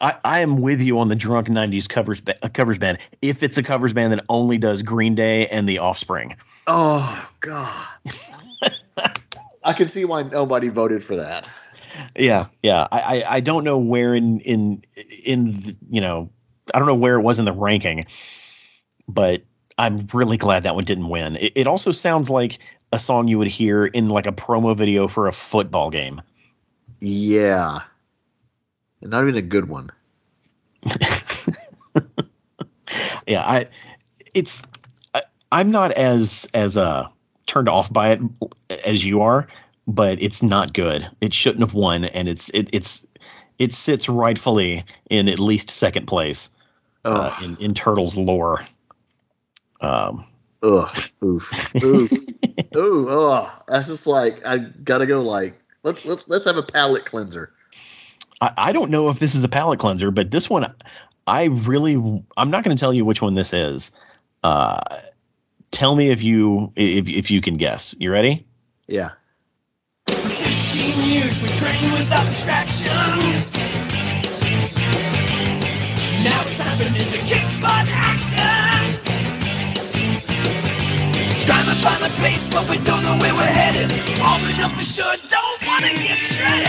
[0.00, 2.98] I, I am with you on the drunk '90s covers ba- uh, covers band.
[3.22, 6.36] If it's a covers band that only does Green Day and The Offspring,
[6.66, 7.86] Oh god.
[9.62, 11.50] I can see why nobody voted for that.
[12.16, 12.86] yeah, yeah.
[12.90, 14.84] I, I, I don't know where in in
[15.24, 16.30] in the, you know
[16.74, 18.06] I don't know where it was in the ranking,
[19.08, 19.42] but
[19.78, 21.36] I'm really glad that one didn't win.
[21.36, 22.58] It, it also sounds like
[22.92, 26.22] a song you would hear in like a promo video for a football game.
[27.00, 27.80] Yeah.
[29.00, 29.90] And not even a good one.
[33.26, 33.66] yeah i
[34.34, 34.62] it's
[35.12, 37.08] I, i'm not as as uh
[37.46, 38.20] turned off by it
[38.84, 39.48] as you are
[39.86, 41.08] but it's not good.
[41.20, 43.06] It shouldn't have won, and it's it, it's
[43.58, 46.50] it sits rightfully in at least second place
[47.04, 48.66] uh, in in Turtles lore.
[49.80, 50.26] Um,
[50.62, 50.98] Ugh.
[51.22, 51.74] Oof.
[51.84, 52.08] Ooh.
[52.76, 53.08] Ooh.
[53.08, 53.62] Ugh.
[53.68, 55.22] That's just like I gotta go.
[55.22, 57.52] Like let's let's let's have a palate cleanser.
[58.40, 60.72] I, I don't know if this is a palate cleanser, but this one,
[61.26, 61.94] I really,
[62.36, 63.92] I'm not going to tell you which one this is.
[64.42, 64.80] Uh,
[65.70, 67.94] tell me if you if if you can guess.
[67.98, 68.46] You ready?
[68.86, 69.10] Yeah.
[70.08, 72.86] 18 years we trained without distraction.
[76.22, 79.00] Now it's time for ninja kick butt action.
[81.46, 83.92] Trying to find the pace, but we don't know where we're headed.
[84.20, 86.65] All we know for sure, don't wanna get shredded.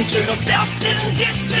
[0.00, 1.60] Mutant Turtles, stealth ninjutsu.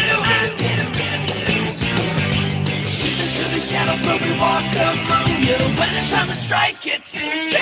[2.90, 5.58] She's into the shadows, but we walk among you.
[5.76, 7.52] When it's time to strike, it's Teenage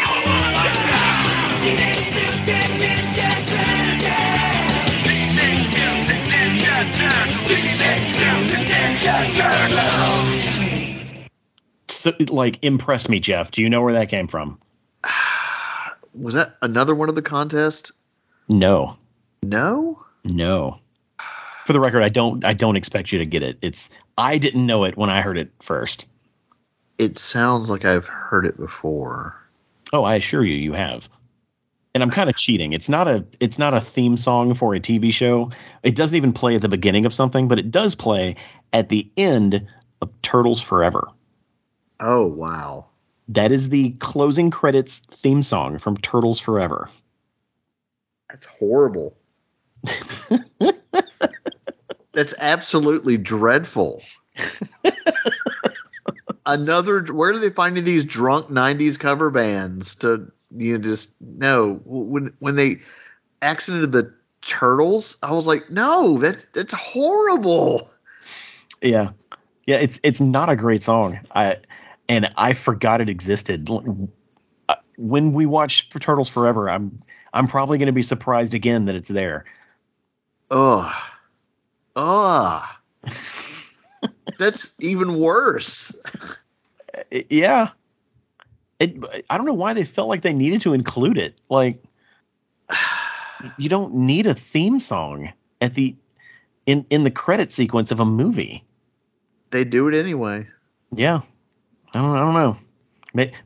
[2.15, 4.07] Mutant Ninja Turtles.
[5.03, 7.43] Teenage Mutant Ninja Turtles.
[7.49, 11.29] Teenage Mutant Ninja Turtles.
[11.89, 13.51] So, like, impress me, Jeff.
[13.51, 14.61] Do you know where that came from?
[16.15, 17.91] Was that another one of the contest?
[18.49, 18.97] No,
[19.43, 20.05] No.
[20.29, 20.81] No.
[21.67, 23.59] For the record, I don't I don't expect you to get it.
[23.61, 26.07] It's I didn't know it when I heard it first.
[26.97, 29.37] It sounds like I've heard it before.
[29.93, 31.09] Oh, I assure you, you have.
[31.95, 32.73] And I'm kind of cheating.
[32.73, 35.51] It's not a it's not a theme song for a TV show.
[35.83, 38.37] It doesn't even play at the beginning of something, but it does play
[38.73, 39.67] at the end
[40.01, 41.09] of Turtles Forever.
[42.01, 42.87] Oh wow.
[43.29, 46.89] That is the closing credits theme song from Turtles Forever.
[48.31, 49.18] That's horrible.
[52.13, 54.03] That's absolutely dreadful.
[56.47, 57.05] Another.
[57.05, 62.33] Where do they find these drunk '90s cover bands to you know, just no when
[62.39, 62.81] when they
[63.43, 65.19] accented the turtles?
[65.23, 67.91] I was like, no, that's that's horrible.
[68.83, 69.11] Yeah.
[69.67, 71.21] Yeah, it's it's not a great song.
[71.35, 71.59] I
[72.09, 73.69] and I forgot it existed.
[74.69, 77.03] Uh, When we watch for Turtles Forever, I'm
[77.33, 79.45] I'm probably going to be surprised again that it's there.
[80.51, 80.95] Ugh.
[81.97, 82.69] Ugh.
[84.39, 86.01] That's even worse.
[87.11, 87.71] Yeah.
[88.81, 88.97] It,
[89.29, 91.39] I don't know why they felt like they needed to include it.
[91.49, 91.83] Like,
[93.59, 95.97] you don't need a theme song at the
[96.67, 98.65] in in the credit sequence of a movie.
[99.51, 100.47] They do it anyway.
[100.95, 101.23] Yeah,
[101.95, 102.57] I don't I don't know.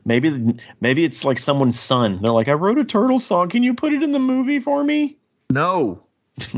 [0.05, 2.19] Maybe maybe it's like someone's son.
[2.21, 3.49] They're like, I wrote a turtle song.
[3.49, 5.17] Can you put it in the movie for me?
[5.49, 6.03] No.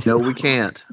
[0.06, 0.86] No, we can't.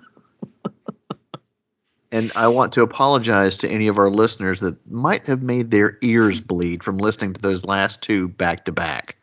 [2.10, 5.98] and I want to apologize to any of our listeners that might have made their
[6.02, 9.16] ears bleed from listening to those last two back to back.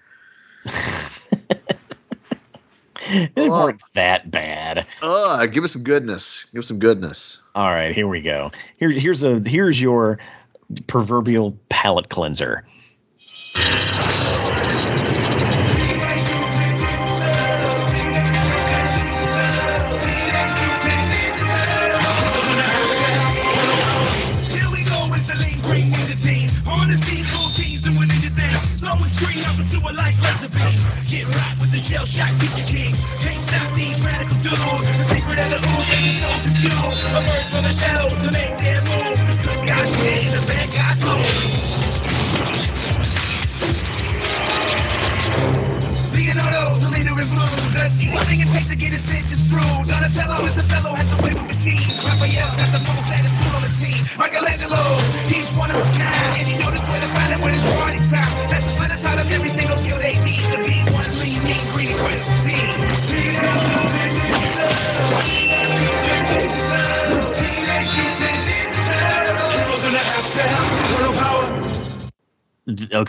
[3.11, 3.65] They Oh.
[3.65, 4.85] weren't that bad.
[5.01, 6.45] Ugh, give us some goodness.
[6.51, 7.49] Give us some goodness.
[7.55, 8.51] All right, here we go.
[8.77, 10.19] Here, here's a here's your
[10.85, 12.65] proverbial palate cleanser.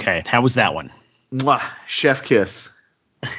[0.00, 0.90] Okay, how was that one?
[1.32, 2.76] Mwah, chef kiss.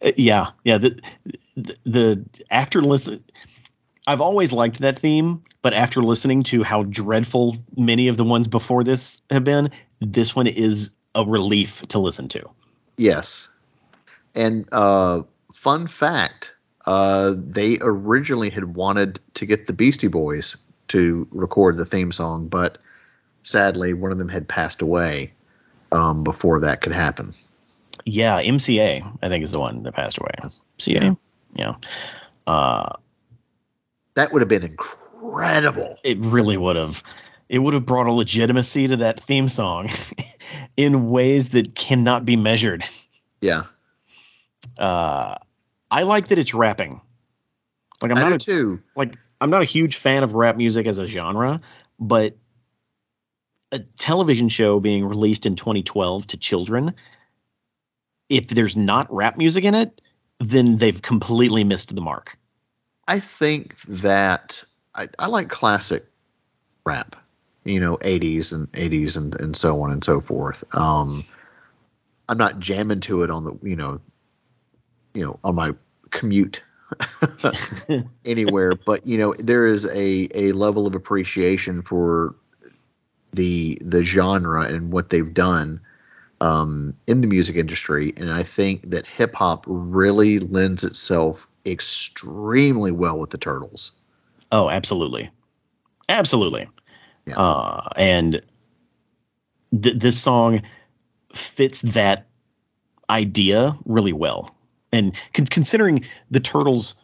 [0.00, 0.78] Uh, yeah, yeah.
[0.78, 1.00] The,
[1.56, 3.20] the the after listen,
[4.06, 8.46] I've always liked that theme, but after listening to how dreadful many of the ones
[8.46, 12.48] before this have been, this one is a relief to listen to.
[12.96, 13.48] Yes.
[14.36, 16.54] And uh, fun fact,
[16.86, 20.56] uh, they originally had wanted to get the Beastie Boys
[20.88, 22.78] to record the theme song, but
[23.48, 25.32] sadly one of them had passed away.
[25.90, 27.32] um, before that could happen.
[28.04, 30.32] Yeah, MCA I think is the one that passed away.
[30.78, 31.16] CA.
[31.54, 31.74] Yeah.
[32.46, 32.92] Uh,
[34.14, 35.96] That would have been incredible.
[36.04, 37.02] it really would have.
[37.48, 39.88] It would have brought a legitimacy to that theme song
[40.76, 42.84] in ways that cannot be measured.
[43.40, 43.64] Yeah,
[44.78, 45.36] Uh,
[45.90, 47.00] I like that it's rapping.
[48.02, 48.82] Like I'm I not a, too.
[48.94, 51.60] like I'm not a huge fan of rap music as a genre,
[51.98, 52.36] but
[53.72, 56.94] a television show being released in 2012 to children,
[58.28, 60.00] if there's not rap music in it,
[60.40, 62.38] then they've completely missed the mark.
[63.06, 64.62] I think that
[64.94, 66.02] I, I like classic
[66.84, 67.16] rap,
[67.64, 70.64] you know, 80s and 80s and, and so on and so forth.
[70.74, 71.24] Um,
[72.28, 74.00] I'm not jamming to it on the, you know,
[75.14, 75.72] you know, on my
[76.10, 76.62] commute
[78.24, 82.34] anywhere, but you know, there is a, a level of appreciation for
[83.32, 85.80] the the genre and what they've done
[86.40, 92.92] um, in the music industry, and I think that hip hop really lends itself extremely
[92.92, 93.92] well with the Turtles.
[94.50, 95.30] Oh, absolutely,
[96.08, 96.68] absolutely.
[97.26, 97.38] Yeah.
[97.38, 98.42] Uh, and
[99.82, 100.62] th- this song
[101.34, 102.26] fits that
[103.10, 104.54] idea really well.
[104.92, 106.94] And con- considering the Turtles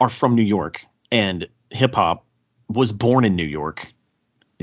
[0.00, 2.24] are from New York and hip hop
[2.68, 3.92] was born in New York,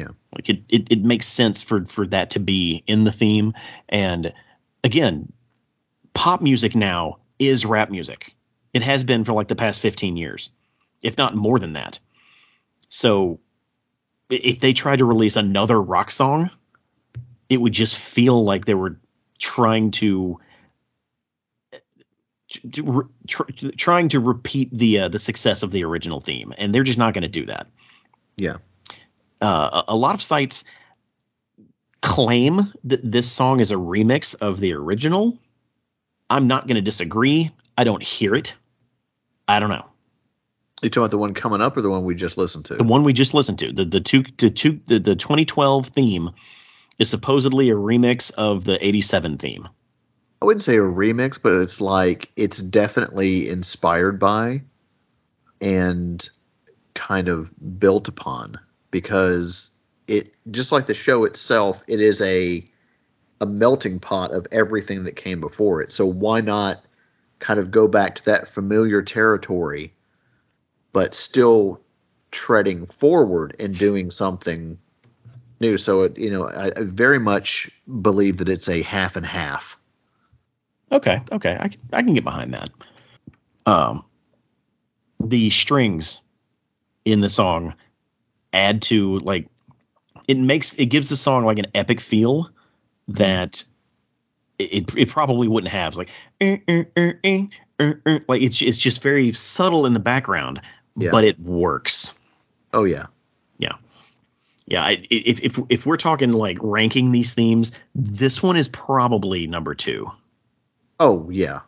[0.02, 0.08] Yeah.
[0.36, 3.54] like it, it, it makes sense for for that to be in the theme.
[3.88, 4.34] And
[4.84, 5.32] again,
[6.14, 8.34] pop music now is rap music.
[8.74, 10.50] It has been for like the past 15 years,
[11.04, 12.00] if not more than that.
[12.90, 13.40] So
[14.30, 16.50] if they tried to release another rock song,
[17.50, 18.98] it would just feel like they were
[19.38, 20.40] trying to
[22.50, 26.84] tr- tr- trying to repeat the uh, the success of the original theme, and they're
[26.84, 27.68] just not going to do that.
[28.38, 28.58] Yeah.
[29.42, 30.64] Uh, a, a lot of sites
[32.02, 35.38] claim that this song is a remix of the original.
[36.30, 37.52] I'm not going to disagree.
[37.78, 38.56] I don't hear it.
[39.48, 39.86] I don't know.
[40.82, 42.76] You talking about the one coming up or the one we just listened to?
[42.76, 46.32] The one we just listened to, the the two the two the, the 2012 theme
[46.98, 49.70] is supposedly a remix of the 87 theme.
[50.42, 54.64] I wouldn't say a remix, but it's like it's definitely inspired by
[55.60, 56.28] and
[56.96, 58.60] kind of built upon
[58.92, 62.64] because it just like the show itself, it is a
[63.40, 65.92] a melting pot of everything that came before it.
[65.92, 66.80] So why not
[67.40, 69.94] kind of go back to that familiar territory,
[70.94, 71.82] but still
[72.30, 74.78] treading forward and doing something
[75.60, 75.78] new?
[75.80, 79.80] So it, you know, I, I very much believe that it's a half and half.
[80.92, 82.70] Okay, okay, I, I can get behind that.
[83.66, 84.06] Um,
[85.20, 86.22] the strings
[87.06, 87.74] in the song
[88.54, 89.48] add to like
[90.28, 92.50] it makes it gives the song like an epic feel
[93.10, 93.64] that
[94.60, 95.90] it it probably wouldn't have.
[95.90, 96.10] It's like
[96.42, 97.50] "Er, er, er, er,
[97.80, 100.62] er, er." like it's it's just very subtle in the background,
[100.96, 101.12] Yeah.
[101.12, 102.14] but it works.
[102.74, 103.08] Oh yeah.
[103.58, 103.74] Yeah.
[104.68, 109.48] Yeah, I, if if if we're talking like ranking these themes, this one is probably
[109.48, 110.10] number 2.
[111.00, 111.62] Oh yeah.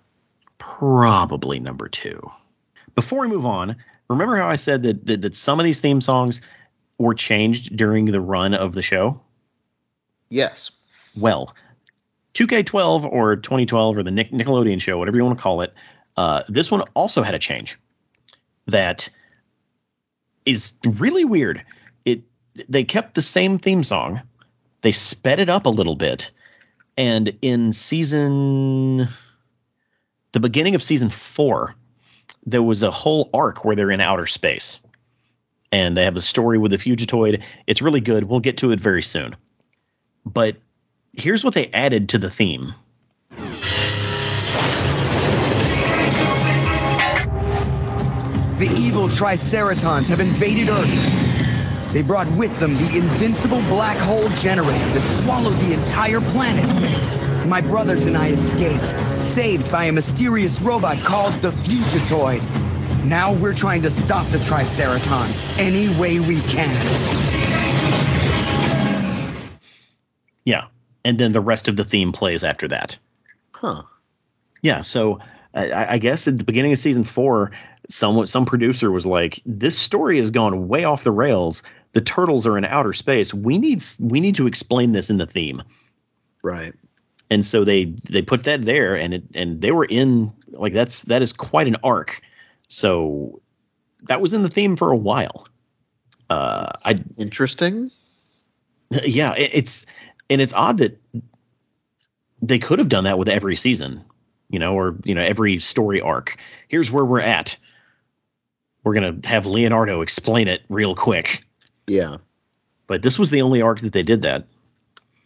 [0.59, 2.31] probably number two.
[2.95, 3.75] Before we move on,
[4.07, 6.41] remember how I said that, that that some of these theme songs
[6.97, 9.21] were changed during the run of the show?
[10.29, 10.71] Yes.
[11.15, 11.55] Well,
[12.33, 15.73] 2K12 or 2012 or the Nick, Nickelodeon show, whatever you want to call it,
[16.17, 17.77] uh, this one also had a change
[18.67, 19.09] that
[20.45, 21.63] is really weird.
[22.05, 22.23] It
[22.69, 24.21] they kept the same theme song,
[24.81, 26.31] they sped it up a little bit,
[26.97, 29.07] and in season
[30.31, 31.75] the beginning of season four,
[32.45, 34.79] there was a whole arc where they're in outer space.
[35.73, 37.41] And they have a story with the Fugitoid.
[37.65, 38.25] It's really good.
[38.25, 39.35] We'll get to it very soon.
[40.23, 40.57] But
[41.13, 42.75] here's what they added to the theme.
[48.59, 51.91] The evil Triceratons have invaded Earth.
[51.91, 57.47] They brought with them the invincible black hole generator that swallowed the entire planet.
[57.47, 62.72] My brothers and I escaped, saved by a mysterious robot called the Fugitoid.
[63.05, 66.85] Now we're trying to stop the Triceratons any way we can.
[70.45, 70.67] Yeah.
[71.03, 72.97] And then the rest of the theme plays after that.
[73.51, 73.83] Huh.
[74.61, 74.81] Yeah.
[74.81, 75.19] So
[75.53, 77.51] I, I guess at the beginning of season four,
[77.89, 81.63] someone, some producer was like, "This story has gone way off the rails.
[81.91, 83.33] The turtles are in outer space.
[83.33, 85.61] We need we need to explain this in the theme."
[86.41, 86.73] Right.
[87.29, 91.03] and so they they put that there and it and they were in like that's
[91.03, 92.21] that is quite an arc
[92.73, 93.41] so
[94.03, 95.47] that was in the theme for a while
[96.29, 97.91] uh i Interesting.
[99.03, 99.85] yeah it, it's
[100.29, 100.99] and it's odd that
[102.43, 104.03] they could have done that with every season,
[104.49, 106.37] you know, or you know every story arc.
[106.67, 107.57] Here's where we're at.
[108.83, 111.45] We're gonna have Leonardo explain it real quick.
[111.87, 112.17] Yeah.
[112.85, 114.45] But this was the only arc that they did that.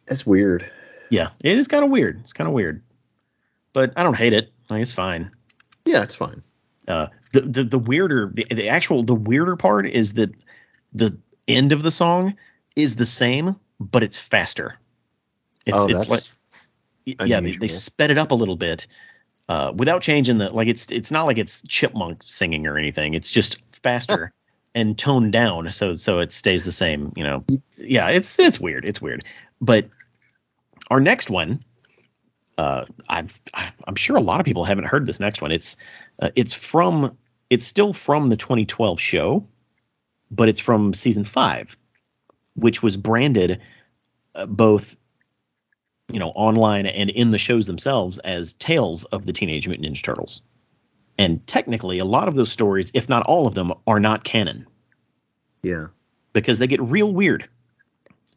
[0.05, 0.69] That's weird.
[1.09, 2.19] Yeah, it is kind of weird.
[2.19, 2.83] It's kind of weird,
[3.73, 4.51] but I don't hate it.
[4.69, 5.31] Like it's fine.
[5.85, 6.43] Yeah, it's fine.
[6.87, 7.07] Uh,
[7.39, 10.31] the, the the weirder the, the actual the weirder part is that
[10.93, 12.35] the end of the song
[12.75, 14.77] is the same, but it's faster.
[15.65, 16.35] It's, oh, it's that's
[17.07, 18.87] like yeah, they, they sped it up a little bit
[19.47, 23.13] uh, without changing the like it's it's not like it's chipmunk singing or anything.
[23.13, 24.33] It's just faster
[24.75, 27.13] and toned down so so it stays the same.
[27.15, 27.45] You know,
[27.77, 28.85] yeah, it's it's weird.
[28.85, 29.23] It's weird.
[29.61, 29.89] But
[30.89, 31.63] our next one,
[32.57, 35.51] uh, I've I'm sure a lot of people haven't heard this next one.
[35.51, 35.77] It's
[36.19, 37.17] uh, it's from
[37.49, 39.47] it's still from the 2012 show,
[40.31, 41.77] but it's from season five,
[42.55, 43.61] which was branded
[44.35, 44.95] uh, both
[46.11, 50.03] you know online and in the shows themselves as tales of the Teenage Mutant Ninja
[50.03, 50.41] Turtles.
[51.17, 54.67] And technically, a lot of those stories, if not all of them, are not canon
[55.63, 55.87] Yeah.
[56.33, 57.49] because they get real weird.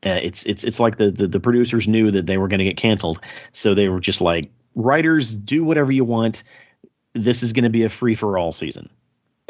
[0.05, 2.65] Uh, it's it's it's like the, the the producers knew that they were going to
[2.65, 3.21] get canceled,
[3.53, 6.43] so they were just like, writers, do whatever you want.
[7.13, 8.89] This is going to be a free for all season.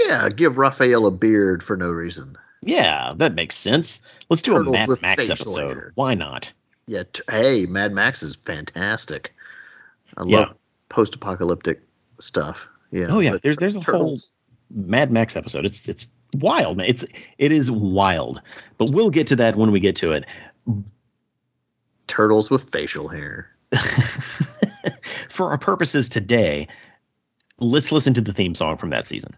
[0.07, 2.37] Yeah, give Raphael a beard for no reason.
[2.63, 4.01] Yeah, that makes sense.
[4.29, 5.77] Let's do Turtles a Mad Max episode.
[5.77, 5.93] hair.
[5.95, 6.53] Why not?
[6.87, 9.35] Yeah, t- hey, Mad Max is fantastic.
[10.17, 10.39] I Yeah.
[10.41, 10.57] love
[10.89, 11.81] post-apocalyptic
[12.19, 12.69] stuff.
[12.91, 13.07] Yeah.
[13.11, 14.33] Oh yeah, there's there's a Turtles,
[14.75, 15.65] whole Mad Max episode.
[15.65, 16.87] It's it's wild, man.
[16.87, 17.05] It's
[17.39, 18.43] it is wild.
[18.79, 20.25] But we'll get to that when we get to it.
[22.07, 23.51] turtles with facial hair.
[25.29, 26.67] For our purposes today,
[27.59, 29.35] let's listen to the theme song from that season.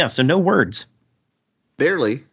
[0.00, 0.86] Yeah, so no words.
[1.76, 2.24] Barely.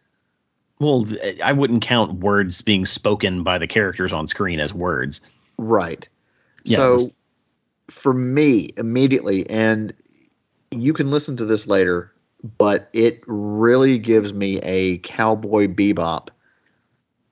[0.79, 1.05] Well,
[1.43, 5.19] I wouldn't count words being spoken by the characters on screen as words.
[5.57, 6.07] Right.
[6.63, 7.11] Yeah, so there's-
[7.89, 9.93] for me, immediately, and
[10.71, 12.13] you can listen to this later,
[12.57, 16.29] but it really gives me a cowboy bebop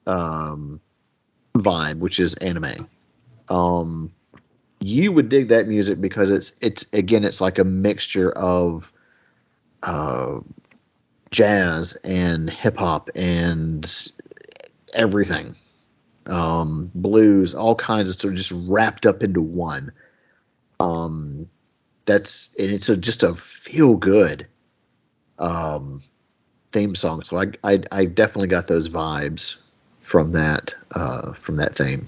[0.05, 0.81] um,
[1.53, 2.89] vibe, which is anime.
[3.47, 4.11] Um,
[4.81, 8.91] you would dig that music because it's it's again it's like a mixture of
[9.85, 10.39] uh,
[11.31, 14.11] jazz and hip hop and
[14.93, 15.55] everything
[16.27, 19.91] um, blues, all kinds of stuff, just wrapped up into one.
[20.79, 21.49] Um,
[22.05, 24.47] that's and it's a, just a feel good
[25.39, 26.01] um,
[26.71, 27.23] theme song.
[27.23, 29.67] So I, I I definitely got those vibes
[29.99, 32.07] from that uh, from that theme.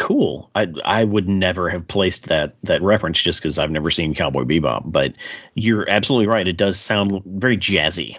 [0.00, 0.50] Cool.
[0.54, 4.44] I I would never have placed that that reference just because I've never seen Cowboy
[4.44, 5.12] Bebop, but
[5.54, 6.48] you're absolutely right.
[6.48, 8.16] It does sound very jazzy.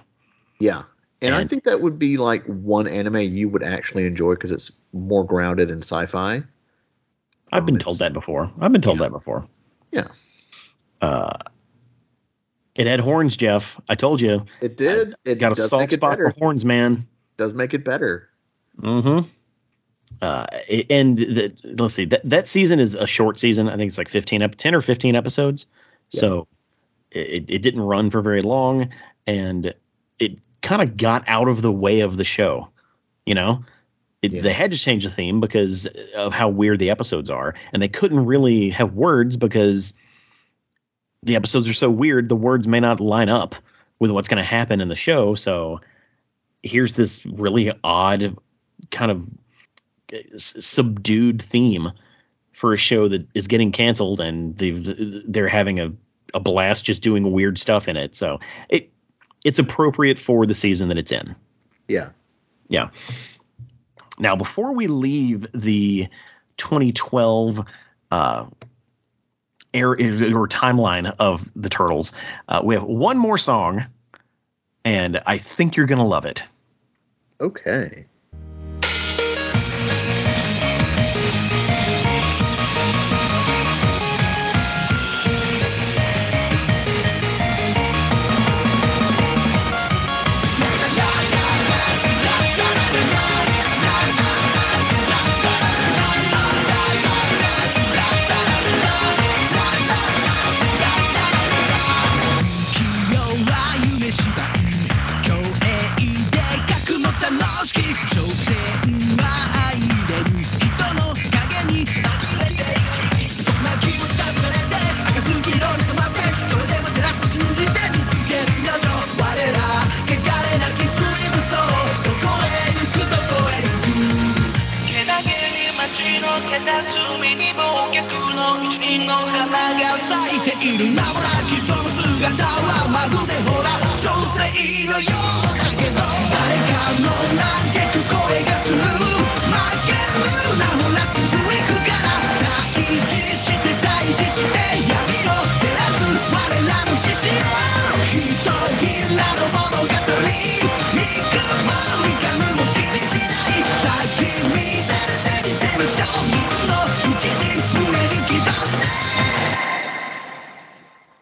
[0.59, 0.83] Yeah.
[1.23, 4.71] And, I think that would be like one anime you would actually enjoy because it's
[4.93, 6.43] more grounded in sci-fi.
[7.51, 8.51] I've Um, been told that before.
[8.59, 9.05] I've been told Yeah.
[9.05, 9.47] that before.
[9.91, 10.07] Yeah,
[11.01, 11.37] Uh,
[12.75, 13.79] it had horns, Jeff.
[13.89, 14.45] I told you.
[14.61, 15.15] it did.
[15.25, 16.31] it Got a soft spot better.
[16.31, 17.05] for horns, man.
[17.37, 18.29] Does make it better.
[18.79, 19.27] Mm-hmm.
[20.21, 20.45] Uh,
[20.89, 23.69] and the, let's see that that season is a short season.
[23.69, 25.65] I think it's like 15 up 10 or 15 episodes.
[26.09, 26.47] So
[27.11, 28.89] it, it didn't run for very long
[29.27, 29.73] and
[30.19, 32.69] it kind of got out of the way of the show.
[33.25, 33.65] You know,
[34.21, 34.41] it, Yeah.
[34.41, 37.87] they had to change the theme because of how weird the episodes are, and they
[37.87, 39.93] couldn't really have words because
[41.23, 42.29] the episodes are so weird.
[42.29, 43.55] The words may not line up
[43.99, 45.35] with what's going to happen in the show.
[45.35, 45.81] So
[46.63, 48.37] here's this really odd
[48.89, 49.27] kind of
[50.35, 51.91] subdued theme
[52.51, 55.93] for a show that is getting canceled and they're having a,
[56.33, 58.15] a blast just doing weird stuff in it.
[58.15, 58.39] So
[58.69, 58.91] it
[59.43, 61.35] it's appropriate for the season that it's in.
[61.87, 62.09] Yeah.
[62.67, 62.89] Yeah.
[64.19, 66.07] Now, before we leave the
[66.57, 67.65] 2012
[68.11, 68.45] uh,
[69.73, 72.13] air or timeline of the turtles.
[72.47, 73.85] Uh, we have one more song,
[74.83, 76.43] and I think you're gonna love it.
[77.39, 78.05] Okay.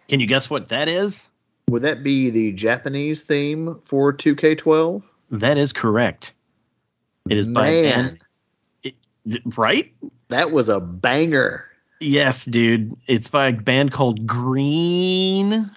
[0.10, 1.30] Can you guess what that is?
[1.70, 5.04] Would that be the Japanese theme for 2K12?
[5.32, 6.34] That is correct.
[7.30, 8.24] It is by Man, band,
[8.84, 8.96] it-
[9.58, 9.94] right?
[10.30, 11.66] that was a banger.
[12.00, 12.96] Yes, dude.
[13.08, 15.70] It's by a band called Green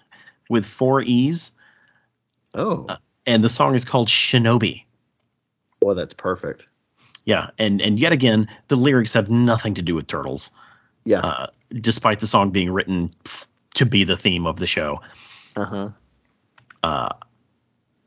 [0.48, 1.52] with four E's,
[2.54, 2.86] Oh,
[3.26, 4.84] and the song is called Shinobi.
[5.80, 6.66] boy, that's perfect.
[7.24, 10.50] Yeah, and and yet again, the lyrics have nothing to do with turtles,
[11.04, 11.20] Yeah.
[11.20, 13.14] uh, despite the song being written
[13.74, 15.01] to be the theme of the show.
[15.57, 15.90] Uh huh.
[16.82, 17.09] Uh,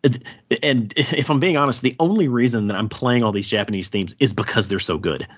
[0.04, 0.24] it-
[0.64, 4.16] and if I'm being honest, the only reason that I'm playing all these Japanese themes
[4.20, 5.28] is because they're so good.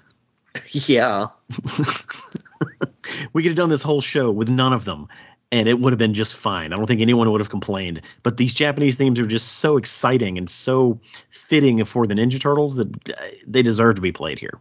[0.71, 1.27] Yeah.
[3.33, 5.07] we could have done this whole show with none of them,
[5.51, 6.73] and it would have been just fine.
[6.73, 8.01] I don't think anyone would have complained.
[8.23, 10.99] But these Japanese themes are just so exciting and so
[11.29, 13.13] fitting for the Ninja Turtles that uh,
[13.45, 14.57] they deserve to be played here.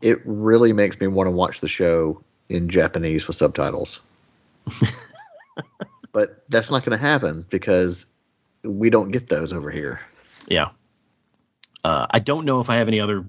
[0.00, 4.08] It really makes me want to watch the show in Japanese with subtitles.
[6.12, 8.12] but that's not going to happen because
[8.62, 10.00] we don't get those over here.
[10.46, 10.70] Yeah.
[11.82, 13.24] Uh, I don't know if I have any other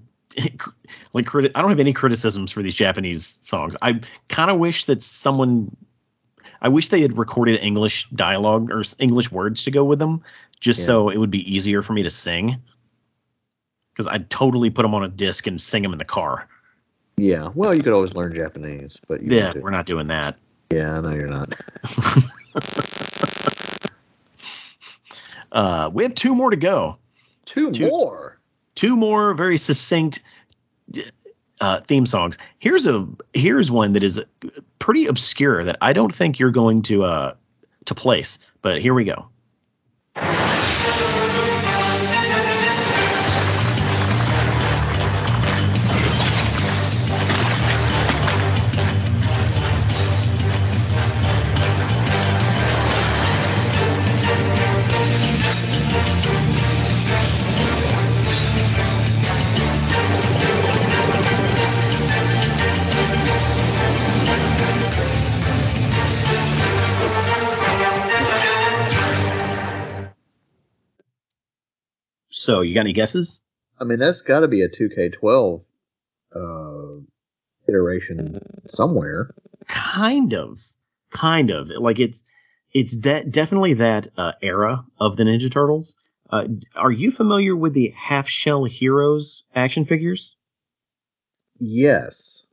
[1.14, 3.76] like criti- I don't have any criticisms for these Japanese songs.
[3.82, 5.76] I kind of wish that someone
[6.62, 10.24] I wish they had recorded English dialogue or English words to go with them
[10.60, 10.86] just Yeah.
[10.86, 12.62] so it would be easier for me to sing.
[13.96, 16.48] Cuz I'd totally put them on a disc and sing them in the car.
[17.18, 17.50] Yeah.
[17.54, 20.38] Well, you could always learn Japanese, but you Yeah, we're not doing that.
[20.72, 21.54] Yeah, I know you're not.
[25.52, 26.98] Uh, we have two more to go.
[27.44, 28.40] Two, Two- more.
[28.76, 30.22] two more very succinct
[31.60, 32.38] uh, theme songs.
[32.58, 34.22] Here's a here's one that is
[34.80, 37.34] pretty obscure that I don't think you're going to uh,
[37.86, 39.28] to place, but here we go.
[72.52, 73.40] So you got any guesses?
[73.80, 75.64] I mean, that's got to be a 2K12
[76.36, 77.02] uh,
[77.66, 79.34] iteration somewhere.
[79.70, 80.60] Kind of,
[81.14, 82.26] kind of like it's
[82.74, 85.96] it's de- definitely that uh, era of the Ninja Turtles.
[86.30, 90.36] Uh, are you familiar with the Half Shell Heroes action figures?
[91.58, 92.46] Yes.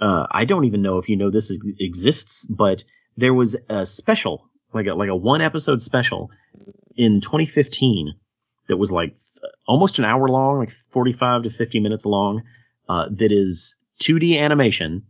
[0.00, 2.82] uh, I don't even know if you know this ex- exists, but
[3.16, 6.30] there was a special, like a like a one episode special
[6.96, 8.14] in 2015
[8.68, 9.14] that was like
[9.66, 12.42] almost an hour long, like 45 to 50 minutes long,
[12.88, 15.04] uh, that is 2D animation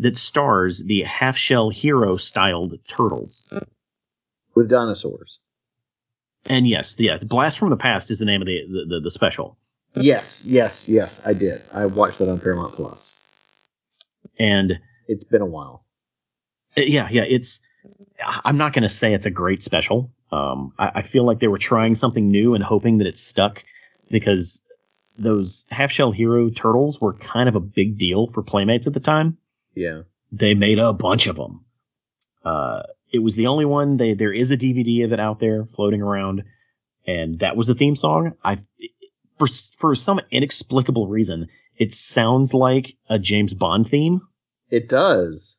[0.00, 3.52] that stars the half shell hero styled turtles.
[4.54, 5.38] With dinosaurs.
[6.46, 9.10] And yes, yeah, Blast from the Past is the name of the the, the, the
[9.10, 9.58] special.
[9.94, 11.62] Yes, yes, yes, I did.
[11.72, 13.20] I watched that on Paramount Plus.
[14.38, 14.78] And
[15.08, 15.84] It's been a while.
[16.76, 17.64] Uh, yeah, yeah, it's.
[18.24, 20.10] I'm not going to say it's a great special.
[20.30, 23.64] Um, I, I feel like they were trying something new and hoping that it stuck
[24.10, 24.62] because
[25.18, 29.00] those half shell hero turtles were kind of a big deal for Playmates at the
[29.00, 29.38] time.
[29.74, 30.02] Yeah.
[30.32, 31.64] They made a bunch of them,
[32.44, 33.96] Uh, it was the only one.
[33.96, 36.44] They there is a DVD of it out there floating around,
[37.06, 38.34] and that was the theme song.
[38.44, 38.58] I
[39.38, 39.48] for
[39.78, 41.48] for some inexplicable reason,
[41.78, 44.20] it sounds like a James Bond theme,
[44.70, 45.58] It does.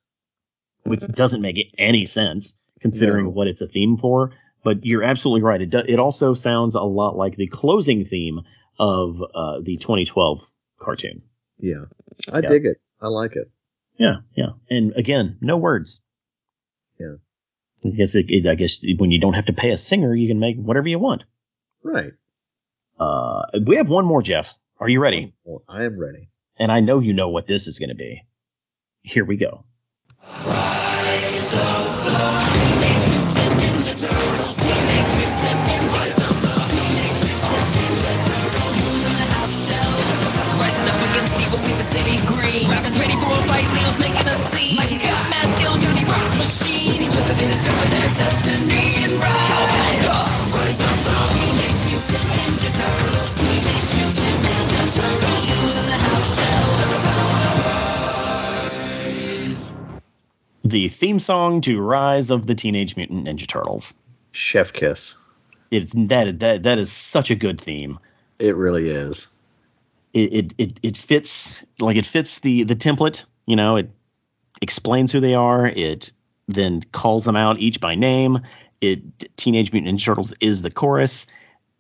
[0.90, 3.32] Which doesn't make any sense considering No.
[3.32, 4.32] what it's a theme for.
[4.64, 5.62] But you're absolutely right.
[5.62, 8.42] It do, it also sounds a lot like the closing theme
[8.78, 10.42] of uh, the 2012
[10.80, 11.22] cartoon.
[11.60, 11.86] Yeah.
[12.32, 12.50] I Yeah.
[12.50, 12.78] dig it.
[13.02, 13.50] I like it.
[13.98, 14.50] Yeah, yeah.
[14.70, 16.02] And again, no words.
[17.00, 17.16] Yeah.
[17.86, 20.28] I guess it, it- I guess when you don't have to pay a singer, you
[20.28, 21.24] can make whatever you want.
[21.84, 22.12] Right.
[23.00, 24.54] Uh, we have one more, Jeff.
[24.80, 25.34] Are you ready?
[25.46, 26.30] Well, I am ready.
[26.58, 28.26] And I know you know what this is going to be.
[29.02, 29.64] Here we go.
[60.70, 63.96] The theme song to Rise of the Teenage Mutant Ninja Turtles.
[64.32, 65.18] Chef kiss.
[65.72, 67.98] It's that that that is such a good theme.
[68.38, 69.36] It really is.
[70.14, 73.26] It it it, it fits like it fits the the template.
[73.48, 73.90] You know, it
[74.62, 75.66] explains who they are.
[75.66, 76.12] It
[76.54, 78.40] then calls them out each by name.
[78.82, 81.28] It Teenage Mutant Ninja Turtles is the chorus.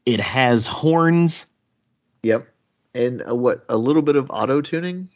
[0.05, 1.45] It has horns,
[2.23, 2.47] Yep.
[2.93, 3.63] And uh, what?
[3.69, 5.09] A little bit of auto tuning.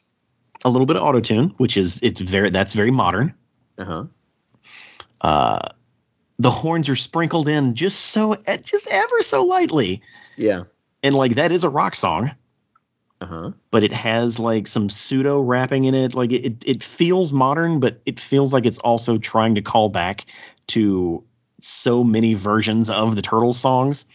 [0.63, 3.33] a little bit of auto tune, which is it's very that's very modern.
[3.77, 4.03] Uh huh.
[5.21, 5.69] Uh,
[6.37, 10.01] the horns are sprinkled in just so just ever so lightly,
[10.37, 10.63] Yeah.
[11.01, 12.31] and like that is a rock song.
[13.21, 13.51] Uh huh.
[13.71, 16.13] but it has like some pseudo rapping in it.
[16.13, 20.25] Like it, it feels modern, but it feels like it's also trying to call back
[20.67, 21.23] to
[21.61, 24.05] so many versions of the Turtles songs.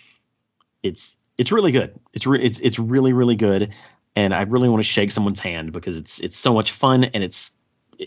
[0.82, 1.98] It's it's really good.
[2.12, 3.74] It's re- it's it's really really good,
[4.14, 7.24] and I really want to shake someone's hand because it's it's so much fun and
[7.24, 7.52] it's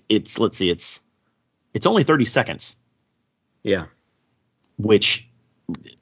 [0.08, 1.00] it's let's see it's
[1.74, 2.76] it's only 30 seconds,
[3.64, 3.86] Yeah.
[4.78, 5.28] which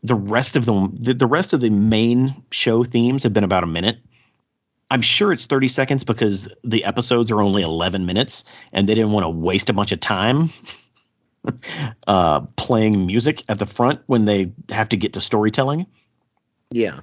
[0.04, 3.68] the rest of the, the rest of the main show themes have been about a
[3.68, 4.00] minute.
[4.90, 8.44] I'm sure it's 30 seconds because the episodes are only 11 minutes
[8.74, 10.50] and they didn't want to waste a bunch of time
[12.08, 15.86] uh, playing music at the front when they have to get to storytelling.
[16.72, 17.02] Yeah.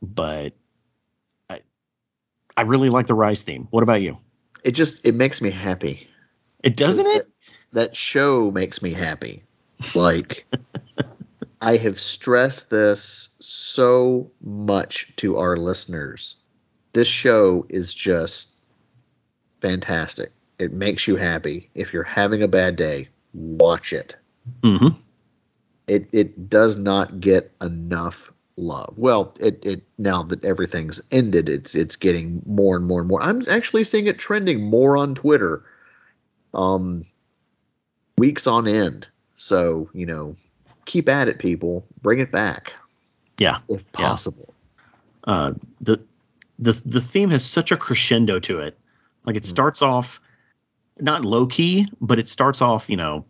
[0.00, 0.54] But
[1.50, 1.60] I,
[2.56, 3.68] I really like the Rise theme.
[3.70, 4.18] What about you?
[4.62, 6.08] It just it makes me happy.
[6.62, 7.28] It doesn't it?
[7.72, 9.42] That, that show makes me happy.
[9.94, 10.46] Like
[11.60, 16.36] I have stressed this so much to our listeners.
[16.94, 18.56] This show is just
[19.60, 20.30] fantastic.
[20.58, 21.68] It makes you happy.
[21.74, 24.16] If you're having a bad day, watch it.
[24.62, 24.96] Mm-hmm.
[25.86, 28.96] It it does not get enough love.
[28.96, 33.22] Well, it it now that everything's ended, it's it's getting more and more and more.
[33.22, 35.62] I'm actually seeing it trending more on Twitter.
[36.54, 37.04] Um
[38.16, 39.08] weeks on end.
[39.34, 40.36] So, you know,
[40.84, 41.84] keep at it people.
[42.00, 42.72] Bring it back
[43.38, 43.58] Yeah.
[43.68, 44.54] if possible.
[45.24, 46.00] uh, the
[46.64, 48.78] the the theme has such a crescendo to it.
[49.24, 49.46] Like it mm.
[49.46, 50.20] starts off
[50.98, 53.24] not low key, but it starts off, you know,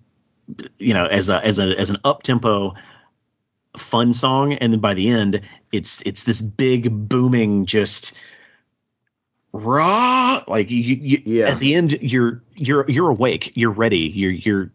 [0.79, 2.75] you know, as a as a as an up tempo
[3.77, 5.43] fun song, and then by the end,
[5.73, 8.13] it's it's this big booming just
[9.53, 11.51] raw like you, you Yeah.
[11.51, 13.53] at the end you're you're you're awake.
[13.57, 14.09] You're ready.
[14.09, 14.71] You're you're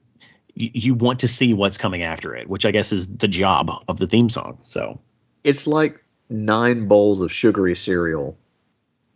[0.54, 3.72] you you want to see what's coming after it which i guess is the job
[3.88, 4.60] of the theme song.
[4.64, 5.00] So
[5.44, 8.38] It's like nine bowls of sugary cereal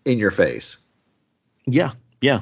[0.06, 0.86] in your face.
[1.66, 2.42] Yeah, yeah,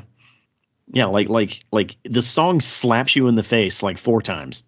[0.91, 1.05] yeah.
[1.05, 4.63] Like like like the song slaps you in the face like four times.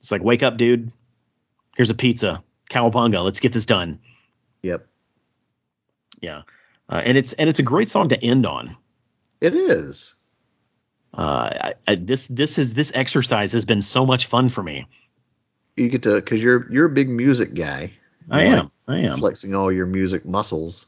[0.00, 0.92] It's like, wake up, dude.
[1.76, 2.42] Here's a pizza.
[2.68, 3.22] Cowabunga.
[3.22, 4.00] Let's get this done.
[4.62, 4.86] Yep.
[6.20, 6.42] Yeah,
[6.88, 8.76] uh, and it's and it's a great song to end on.
[9.40, 10.14] It is.
[11.12, 14.86] Uh, I, I, this this is this exercise has been so much fun for me.
[15.76, 17.92] You get to cuz you're you're a big music guy.
[18.30, 18.70] I am.
[18.86, 19.18] like I am.
[19.18, 20.86] flexing all your music muscles.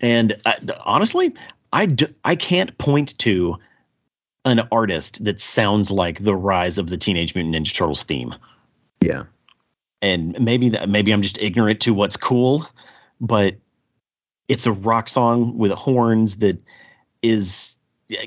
[0.00, 1.34] And I, honestly,
[1.72, 3.56] I, d- I can't point to
[4.44, 8.34] an artist that sounds like the rise of the Teenage Mutant Ninja Turtles theme.
[9.00, 9.24] Yeah.
[10.02, 12.66] and maybe that maybe I'm just ignorant to what's cool,
[13.20, 13.56] but
[14.48, 16.62] it's a rock song with horns that
[17.22, 17.76] is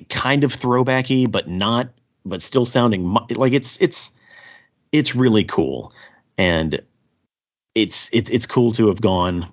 [0.10, 1.90] kind of throwbacky, but not,
[2.26, 4.12] but still sounding like it's it's
[4.92, 5.94] it's really cool,
[6.38, 6.82] and
[7.76, 9.52] it's it's it's cool to have gone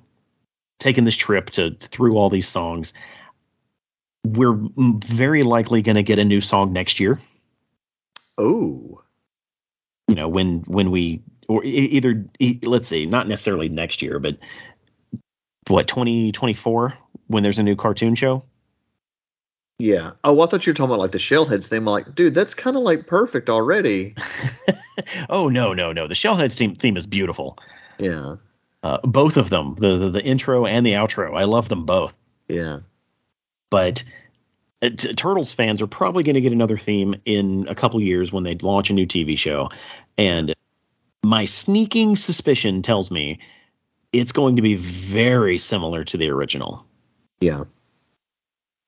[0.78, 2.93] taken this trip to through all these songs.
[4.24, 7.20] We're very likely going to get a new song next year.
[8.39, 9.03] Oh.
[10.09, 12.27] you know when when we or either
[12.62, 14.39] let's see, not necessarily next year, but
[15.69, 16.94] what 2024
[17.28, 18.44] when there's a new cartoon show.
[19.78, 20.12] Yeah.
[20.24, 21.86] Oh, I thought you were talking about like the Shellheads theme.
[21.86, 24.15] I'm like, dude, that's kind of like perfect already.
[25.31, 27.59] oh no no no the Shellheads theme theme is beautiful.
[27.98, 28.36] Yeah.
[28.86, 32.14] Uh, both of them the, the the intro and the outro I love them both.
[32.48, 32.80] Yeah.
[33.70, 34.04] but
[34.82, 38.32] uh, t- Turtles fans are probably going to get another theme in a couple years
[38.32, 39.70] when they launch a new TV show,
[40.16, 40.54] and
[41.24, 43.40] my sneaking suspicion tells me
[44.12, 46.86] it's going to be very similar to the original.
[47.40, 47.64] Yeah.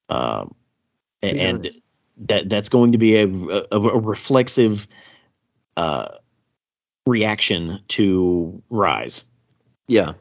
[0.08, 0.54] Um,
[1.22, 1.66] a- and
[2.26, 4.86] that that's going to be a, a, a reflexive
[5.76, 6.08] uh,
[7.06, 9.24] reaction to Rise.
[9.88, 10.14] Yeah.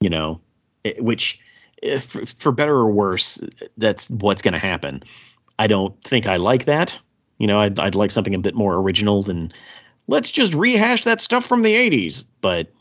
[0.00, 0.40] you know,
[0.84, 1.40] it- which
[1.82, 2.04] if,
[2.38, 3.40] for better or worse,
[3.76, 5.02] that's what's going to happen.
[5.58, 6.98] I don't think I like that.
[7.38, 9.52] You know, I'd, I'd like something a bit more original than
[10.06, 12.24] let's just rehash that stuff from the 80s.
[12.40, 12.72] But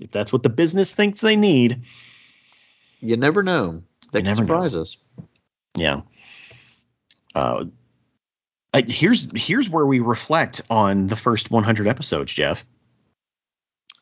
[0.00, 1.82] if that's what the business thinks they need,
[3.00, 3.82] You never know.
[4.12, 4.46] They can never know.
[4.46, 4.96] surprise us.
[5.76, 6.02] yeah.
[7.34, 7.64] Uh,
[8.72, 12.64] I, here's here's where we reflect on the first 100 episodes, Jeff.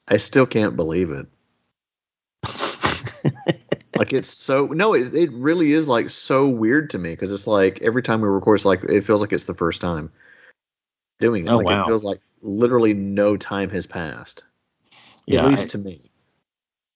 [0.09, 1.27] I still can't believe it.
[3.97, 7.47] like it's so no, it, it really is like so weird to me because it's
[7.47, 10.11] like every time we record, it's like it feels like it's the first time
[11.21, 11.51] doing it.
[11.51, 11.85] Oh, like wow.
[11.85, 14.45] it feels like literally no time has passed.
[15.27, 16.11] Yeah, At least I- to me.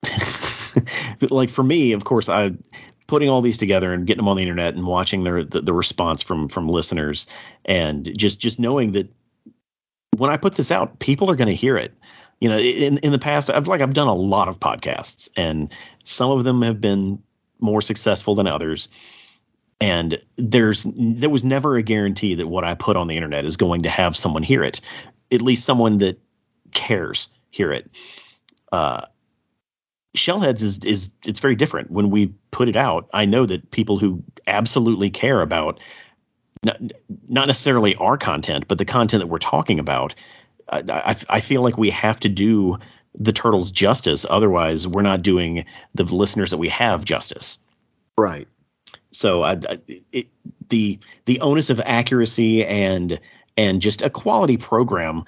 [1.30, 2.52] Like for me, of course, I
[3.06, 5.72] putting all these together and getting them on the internet and watching their the, the
[5.72, 7.26] response from from listeners
[7.64, 9.08] and just just knowing that
[10.16, 11.94] when I put this out, people are going to hear it.
[12.40, 15.72] You know, in in the past, I've like I've done a lot of podcasts, and
[16.04, 17.22] some of them have been
[17.58, 18.88] more successful than others.
[19.80, 23.56] And there's there was never a guarantee that what I put on the internet is
[23.56, 24.80] going to have someone hear it,
[25.30, 26.18] at least someone that
[26.72, 27.90] cares hear it.
[28.72, 29.06] Uh,
[30.16, 31.90] Shellheads is is it's very different.
[31.90, 35.80] When we put it out, I know that people who absolutely care about
[36.64, 36.80] not,
[37.28, 40.14] not necessarily our content, but the content that we're talking about,
[40.68, 42.78] I, I, I feel like we have to do
[43.18, 44.26] the turtles justice.
[44.28, 45.64] Otherwise, we're not doing
[45.94, 47.58] the listeners that we have justice.
[48.18, 48.48] Right.
[49.12, 49.80] So I, I,
[50.12, 50.28] it,
[50.68, 53.20] the the onus of accuracy and
[53.56, 55.24] and just a quality program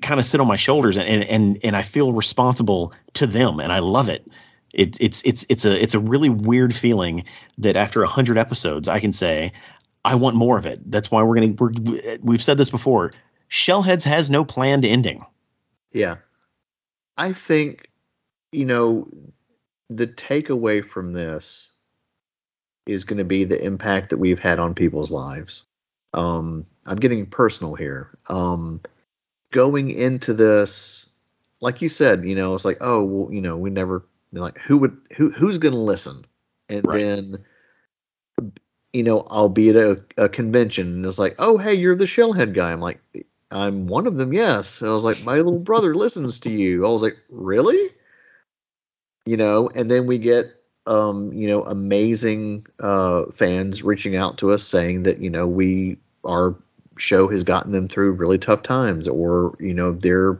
[0.00, 3.60] kind of sit on my shoulders and, and and and I feel responsible to them
[3.60, 4.26] and I love it.
[4.72, 7.24] It, it's it's it's a it's a really weird feeling
[7.58, 9.52] that after a hundred episodes I can say
[10.04, 10.90] I want more of it.
[10.90, 13.12] That's why we're gonna we're, we've said this before.
[13.52, 15.26] Shellheads has no planned ending.
[15.92, 16.16] Yeah.
[17.18, 17.90] I think,
[18.50, 19.08] you know,
[19.90, 21.78] the takeaway from this
[22.86, 25.66] is going to be the impact that we've had on people's lives.
[26.14, 28.16] Um, I'm getting personal here.
[28.26, 28.80] Um,
[29.50, 31.20] going into this,
[31.60, 34.78] like you said, you know, it's like, oh, well, you know, we never like who
[34.78, 36.22] would who who's going to listen,
[36.70, 36.98] and Right.
[36.98, 37.44] then,
[38.94, 42.06] you know, I'll be at a, a convention and it's like, oh, hey, you're the
[42.06, 42.72] Shellhead guy.
[42.72, 43.00] I'm like,
[43.52, 44.80] I'm one of them, yes.
[44.80, 46.86] And I was like, my little brother listens to you.
[46.86, 47.90] I was like, really?
[49.26, 50.46] You know, and then we get,
[50.86, 55.98] um, you know, amazing uh, fans reaching out to us saying that, you know, we,
[56.24, 56.56] our
[56.96, 60.38] show has gotten them through really tough times or, you know, their,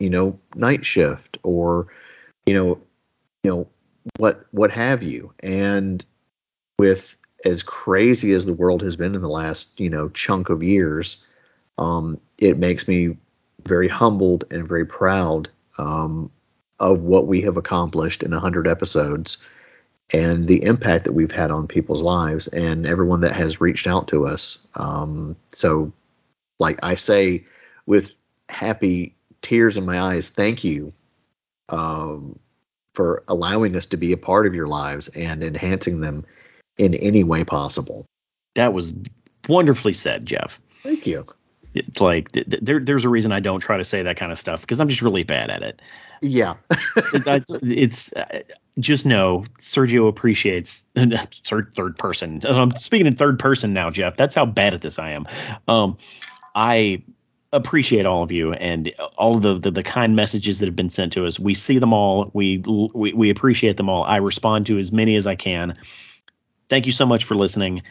[0.00, 1.86] you know, night shift or,
[2.46, 2.80] you know,
[3.42, 3.66] you know,
[4.16, 5.32] what, what have you.
[5.42, 6.04] And
[6.78, 10.62] with as crazy as the world has been in the last, you know, chunk of
[10.62, 11.26] years,
[11.78, 13.16] um, it makes me
[13.64, 15.48] very humbled and very proud
[15.78, 16.30] um,
[16.78, 19.48] of what we have accomplished in 100 episodes
[20.12, 24.08] and the impact that we've had on people's lives and everyone that has reached out
[24.08, 24.68] to us.
[24.74, 25.92] Um, so,
[26.58, 27.44] like I say,
[27.86, 28.14] with
[28.48, 30.92] happy tears in my eyes, thank you
[31.68, 32.38] um,
[32.92, 36.24] for allowing us to be a part of your lives and enhancing them
[36.76, 38.06] in any way possible.
[38.54, 38.92] That was
[39.48, 40.60] wonderfully said, Jeff.
[40.82, 41.26] Thank you.
[41.74, 44.32] It's like th- th- there, there's a reason I don't try to say that kind
[44.32, 45.82] of stuff because I'm just really bad at it.
[46.22, 46.54] Yeah.
[46.96, 48.42] It- it's uh,
[48.78, 50.86] just know Sergio appreciates
[51.44, 52.40] third third person.
[52.44, 54.16] I'm speaking in third person now, Jeff.
[54.16, 55.26] That's how bad at this I am.
[55.68, 55.98] Um,
[56.54, 57.02] I
[57.52, 60.90] appreciate all of you and all of the, the the kind messages that have been
[60.90, 61.38] sent to us.
[61.38, 62.30] We see them all.
[62.32, 64.02] We we we appreciate them all.
[64.04, 65.74] I respond to as many as I can.
[66.68, 67.82] Thank you so much for listening.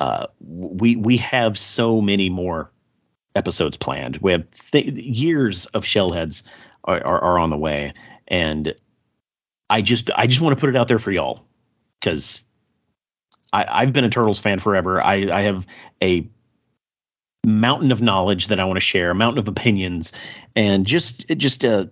[0.00, 2.70] Uh, we we have so many more
[3.34, 4.18] episodes planned.
[4.18, 6.44] We have th- years of shellheads
[6.84, 7.92] are, are, are on the way,
[8.28, 8.74] and
[9.68, 11.44] I just I just want to put it out there for y'all
[12.00, 12.40] because
[13.52, 15.00] I I've been a Turtles fan forever.
[15.02, 15.66] I I have
[16.02, 16.28] a
[17.44, 20.12] mountain of knowledge that I want to share, a mountain of opinions,
[20.54, 21.86] and just just uh,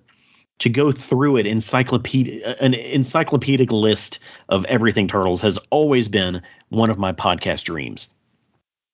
[0.60, 6.90] to go through it encyclopedia an encyclopedic list of everything turtles has always been one
[6.90, 8.08] of my podcast dreams.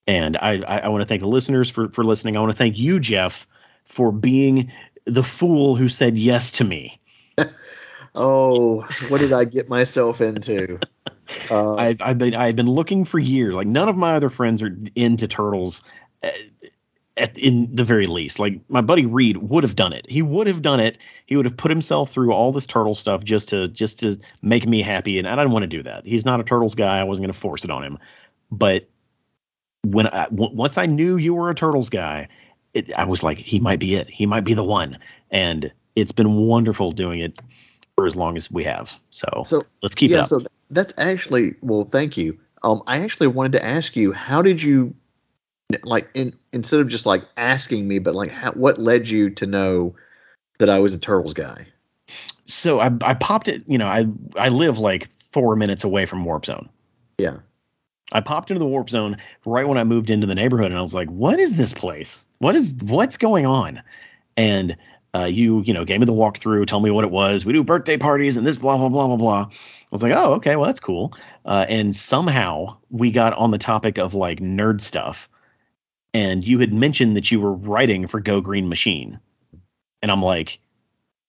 [0.09, 2.37] And I, I, I want to thank the listeners for for listening.
[2.37, 3.47] I want to thank you, Jeff,
[3.85, 4.73] for being
[5.05, 7.01] the fool who said yes to me.
[8.15, 8.81] Oh,
[9.11, 10.81] what did I get myself into?
[11.49, 13.55] Uh, I've, I've been I've been looking for years.
[13.55, 15.83] Like none of my other friends are into turtles,
[16.25, 16.31] uh,
[17.17, 18.41] at in the very least.
[18.41, 20.11] Like my buddy Reed would have done it.
[20.11, 20.99] He would have done it.
[21.27, 24.67] He would have put himself through all this turtle stuff just to just to make
[24.67, 25.19] me happy.
[25.19, 26.07] And I didn't want to do that.
[26.07, 26.99] He's not a turtles guy.
[26.99, 27.99] I wasn't going to force it on him.
[28.51, 28.89] But
[29.93, 32.28] when I w- once I knew you were a turtles guy,
[32.74, 34.09] it, I was like, he might be it.
[34.09, 34.98] He might be the one.
[35.31, 37.39] And it's been wonderful doing it
[37.97, 38.93] for as long as we have.
[39.10, 40.28] So, So let's keep yeah, it up.
[40.28, 42.39] so that's actually well, thank you.
[42.62, 44.94] Um, I actually wanted to ask you, how did you
[45.82, 49.47] like in instead of just like asking me, but like how, what led you to
[49.47, 49.97] know
[50.59, 51.66] that I was a turtles guy?
[52.47, 53.65] so I, I popped it.
[53.66, 54.06] You know, I
[54.36, 56.69] I live like four minutes away from Warp Zone.
[57.19, 57.39] Yeah.
[58.11, 60.83] I popped into the Warp Zone right when I moved into the neighborhood, and I
[60.83, 62.27] was like, "What is this place?
[62.39, 63.83] What is what's going on?"
[64.37, 64.77] And
[65.15, 67.45] uh, you you know gave me the walkthrough, tell me what it was.
[67.45, 69.41] We do birthday parties and this blah blah blah blah blah.
[69.51, 69.55] I
[69.91, 71.15] was like, "Oh, okay, well that's cool."
[71.45, 75.29] Uh, and somehow we got on the topic of like nerd stuff,
[76.15, 79.21] and you had mentioned that you were writing for Go Green Machine,
[80.01, 80.61] and I'm like,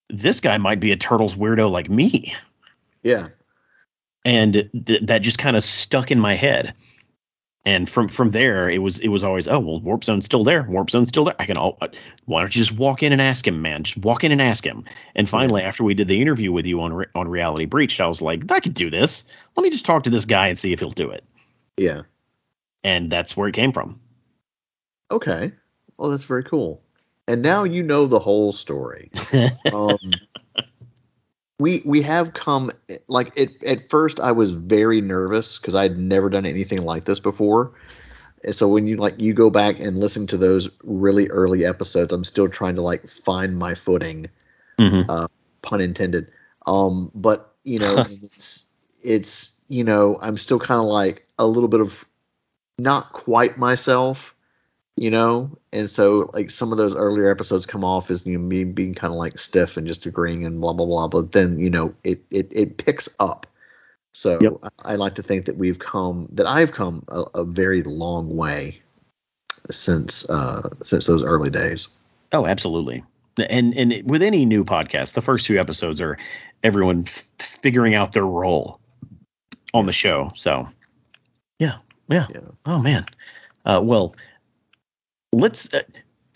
[0.09, 2.33] "This guy might be a Turtles weirdo like me."
[3.03, 3.29] Yeah.
[4.25, 6.73] And th- that just kind of stuck in my head.
[7.65, 10.63] And from from there, it was it was always oh well, Warp Zone's still there.
[10.63, 11.35] Warp Zone's still there.
[11.37, 11.77] I can all.
[11.81, 11.89] uh,
[12.25, 13.83] Why don't you just walk in and ask him, man?
[13.83, 14.85] Just walk in and ask him.
[15.13, 18.07] And finally, after we did the interview with you on Re- on Reality Breached, I
[18.07, 19.25] was like, I could do this.
[19.57, 21.23] Let me just talk to this guy and see if he'll do it.
[21.75, 22.03] Yeah.
[22.83, 23.99] And that's where it came from.
[25.11, 25.51] Okay.
[25.97, 26.81] Well, that's very cool.
[27.27, 29.11] And now you know the whole story.
[29.73, 29.97] um,
[31.59, 32.71] we we have come
[33.07, 37.05] like it, at first I was very nervous because I had never done anything like
[37.05, 37.73] this before.
[38.43, 42.13] And so when you like you go back and listen to those really early episodes,
[42.13, 44.27] I'm still trying to like find my footing,
[44.79, 45.05] Mhm.
[45.09, 45.27] uh,
[45.61, 46.31] pun intended.
[46.65, 47.97] Um, but you know,
[48.35, 48.73] it's
[49.03, 52.05] it's you know I'm still kind of like a little bit of
[52.77, 54.33] not quite myself,
[54.99, 58.43] you know, and so like some of those earlier episodes come off as you know
[58.43, 61.57] me being kind of like stiff and just agreeing and blah blah blah, but then
[61.57, 63.47] you know it it it picks up.
[64.13, 64.53] So Yep.
[64.83, 68.35] I, I like to think that we've come that I've come a, a very long
[68.35, 68.81] way
[69.71, 71.87] since uh since those early days.
[72.33, 73.03] Oh, absolutely.
[73.37, 76.17] And and with any new podcast, the first two episodes are
[76.61, 78.81] everyone f- figuring out their role
[79.73, 80.27] on the show.
[80.35, 80.67] So,
[81.57, 81.77] yeah,
[82.09, 82.27] yeah.
[82.29, 82.41] Yeah.
[82.65, 83.05] Oh man.
[83.65, 84.15] Uh, well,
[85.33, 85.73] let's.
[85.73, 85.83] Uh,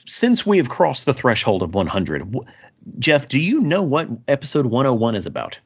[0.06, 2.48] since we have crossed the threshold of 100, wh-
[3.00, 5.60] Jeff, do you know what episode 101 is about?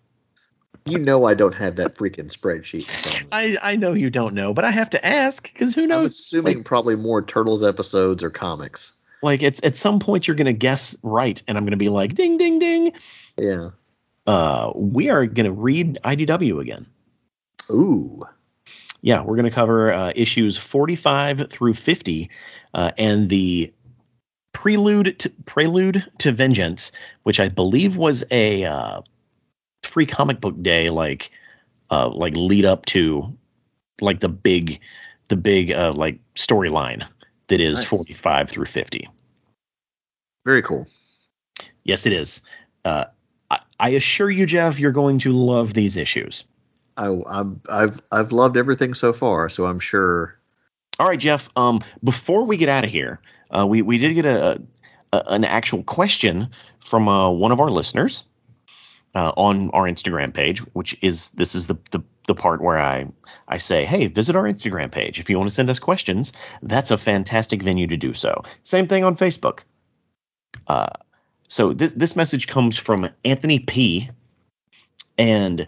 [0.85, 2.75] You know I don't have that freaking spreadsheet.
[2.75, 3.57] in front of me.
[3.61, 6.13] I I know you don't know, but I have to ask because who I'm knows?
[6.13, 8.93] assuming probably more Turtles episodes or comics.
[9.23, 12.37] Like, it's at some point you're gonna guess right, and I'm gonna be like, ding,
[12.37, 12.93] ding, ding.
[13.37, 13.69] Yeah.
[14.27, 16.85] Uh, we are gonna read IDW again.
[17.71, 18.21] Ooh.
[19.07, 22.29] Yeah, we're going to cover uh, issues 45 through 50
[22.73, 23.71] uh, and the
[24.51, 26.91] prelude to, prelude to vengeance,
[27.23, 29.01] which I believe was a uh,
[29.83, 31.31] free comic book day, like
[31.89, 33.37] uh, like lead up to
[34.01, 34.81] like the big
[35.29, 37.07] the big uh, like storyline
[37.47, 37.85] that is Nice.
[37.85, 39.07] 45 through 50.
[40.43, 40.85] Very cool.
[41.85, 42.41] Yes, it is.
[42.83, 43.05] Uh,
[43.49, 46.43] I, I assure you, Jeff, you're going to love these issues.
[46.97, 50.37] I, I'm, I've I've loved everything so far, so I'm sure.
[50.99, 51.49] All right, Jeff.
[51.55, 53.21] Um, before we get out of here,
[53.51, 54.61] uh, we we did get a,
[55.13, 56.49] a an actual question
[56.79, 58.23] from uh, one of our listeners
[59.15, 63.07] uh, on our Instagram page, which is this is the, the the part where I
[63.47, 66.33] I say, hey, visit our Instagram page if you want to send us questions.
[66.63, 68.43] That's a fantastic venue to do so.
[68.63, 69.59] Same thing on Facebook.
[70.65, 70.89] Uh,
[71.47, 74.09] so this this message comes from Anthony P.
[75.19, 75.67] And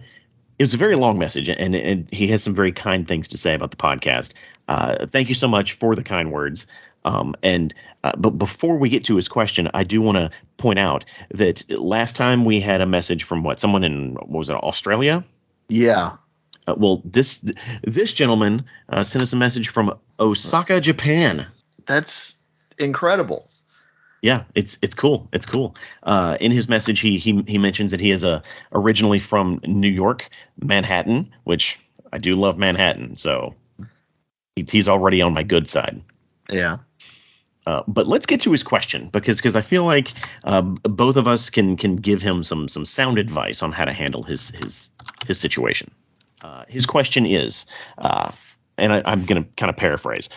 [0.59, 3.37] it was a very long message, and, and he has some very kind things to
[3.37, 4.33] say about the podcast.
[4.67, 6.67] Uh, thank you so much for the kind words.
[7.05, 7.73] Um, and
[8.03, 11.69] uh, but before we get to his question, I do want to point out that
[11.71, 15.23] last time we had a message from what someone in what was it Australia?
[15.69, 16.17] Yeah.
[16.67, 17.43] Uh, well, this
[17.81, 21.47] this gentleman uh, sent us a message from Osaka, Japan.
[21.85, 22.43] That's
[22.77, 23.47] incredible.
[24.21, 25.29] Yeah, it's it's cool.
[25.31, 25.75] It's cool.
[26.03, 28.43] Uh, in his message, he he he mentions that he is a
[28.73, 30.29] originally from New York,
[30.61, 31.79] Manhattan, which
[32.11, 33.55] I do love Manhattan, so
[34.55, 36.01] he, he's already on my good side.
[36.51, 36.79] Yeah.
[37.65, 40.11] Uh, but let's get to his question because because I feel like
[40.43, 43.93] um, both of us can can give him some some sound advice on how to
[43.93, 44.89] handle his his
[45.27, 45.91] his situation.
[46.41, 47.65] Uh, his question is,
[47.97, 48.31] uh,
[48.77, 50.29] and I, I'm going to kind of paraphrase.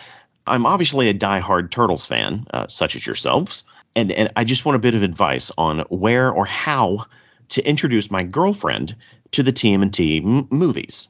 [0.45, 3.63] I'm obviously a diehard Turtles fan, uh, such as yourselves,
[3.95, 7.05] and and I just want a bit of advice on where or how
[7.49, 8.95] to introduce my girlfriend
[9.31, 11.07] to the TMNT m- movies.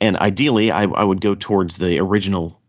[0.00, 2.60] And ideally, I, I would go towards the original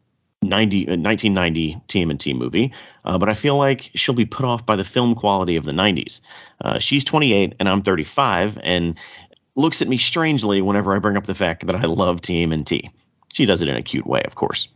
[0.42, 2.74] 90, uh, 1990 TMNT movie,
[3.04, 5.72] uh, but I feel like she'll be put off by the film quality of the
[5.72, 6.22] 90s.
[6.64, 8.98] Uh, she's 28 and I'm 35, and
[9.56, 12.92] looks at me strangely whenever I bring up the fact that I love TMNT.
[13.34, 14.70] She does it in a cute way, of course.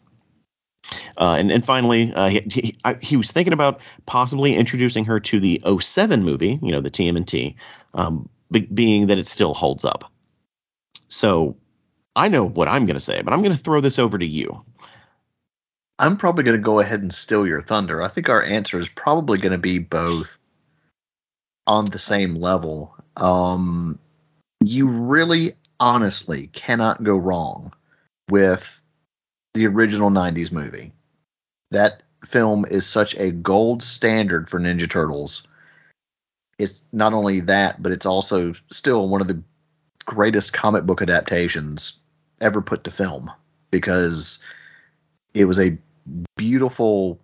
[1.18, 5.20] Uh, and, and finally, uh, he, he, I, he was thinking about possibly introducing her
[5.20, 7.56] to the 07 movie, you know, the TMNT,
[7.94, 10.12] um, be, being that it still holds up.
[11.08, 11.58] So
[12.16, 14.26] I know what I'm going to say, but I'm going to throw this over to
[14.26, 14.64] you.
[16.00, 18.02] I'm probably going to go ahead and steal your thunder.
[18.02, 20.40] I think our answer is probably going to be both
[21.68, 22.96] on the same level.
[23.16, 24.00] Um,
[24.64, 27.74] you really, honestly cannot go wrong
[28.30, 28.82] with
[29.56, 30.94] the original 90s movie.
[31.72, 35.48] That film is such a gold standard for Ninja Turtles.
[36.60, 39.42] It's not only that, but it's also still one of the
[40.06, 42.00] greatest comic book adaptations
[42.40, 43.32] ever put to film
[43.72, 44.44] because
[45.34, 45.78] it was a
[46.36, 47.20] beautiful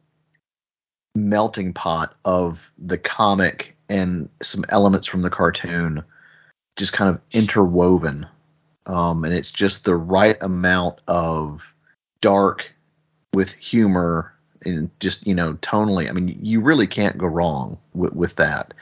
[1.15, 6.03] melting pot of the comic and some elements from the cartoon
[6.78, 8.28] just kind of interwoven
[8.86, 11.74] um, and it's just the right amount of
[12.22, 12.72] dark
[13.34, 14.34] with humor
[14.65, 18.73] and just you know tonally i mean you really can't go wrong with, with that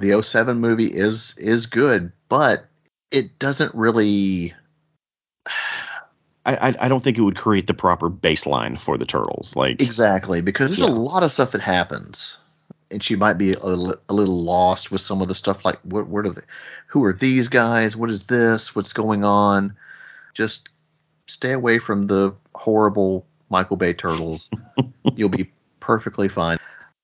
[0.00, 2.64] the 07 movie is is good but
[3.10, 4.54] it doesn't really
[6.44, 9.54] I, I, don't think it would create the proper baseline for the turtles.
[9.54, 10.94] Like exactly because there's Yeah.
[10.94, 12.38] a lot of stuff that happens
[12.90, 16.06] and she might be a, a little lost with some of the stuff like what
[16.06, 16.42] what are the
[16.88, 19.76] who are these guys what is this what's going on
[20.34, 20.70] just
[21.26, 24.50] stay away from the horrible michael bay turtles
[25.16, 25.50] you'll be
[25.80, 26.58] perfectly fine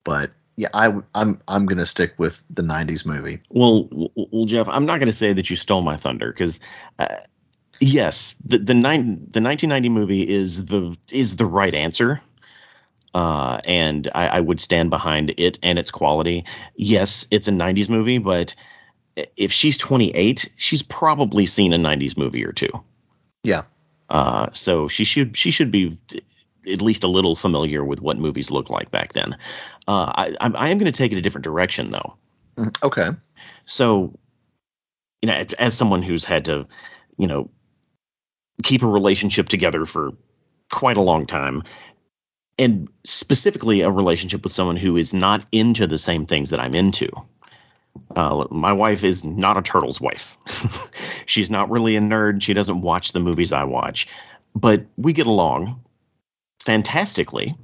[0.04, 4.68] but yeah i w- i'm i'm gonna stick with the 90s movie Well, well, Jeff,
[4.68, 6.60] I'm not going to say that you stole my thunder because,
[6.98, 7.16] uh,
[7.80, 12.20] yes, the the, nine, the 1990 movie is the is the right answer,
[13.14, 16.44] uh, and I, I would stand behind it and its quality.
[16.76, 18.54] Yes, it's a 90s movie, but
[19.36, 22.70] if she's 28, she's probably seen a 90s movie or two.
[23.42, 23.62] yeah
[24.08, 25.98] Uh, so she should she should be
[26.70, 29.36] at least a little familiar with what movies looked like back then.
[29.86, 32.16] Uh, I, I am going to take it a different direction though.
[32.56, 33.10] Mm, okay
[33.64, 34.18] So,
[35.22, 36.66] you know, as someone who's had to,
[37.16, 37.50] you know,
[38.62, 40.12] keep a relationship together for
[40.70, 41.62] quite a long time,
[42.58, 46.74] and specifically a relationship with someone who is not into the same things that I'm
[46.74, 47.10] into.
[48.14, 50.36] Uh, my wife is not a turtles wife.
[51.26, 52.42] She's not really a nerd.
[52.42, 54.08] She doesn't watch the movies I watch,
[54.54, 55.83] but we get along
[56.64, 57.56] fantastically.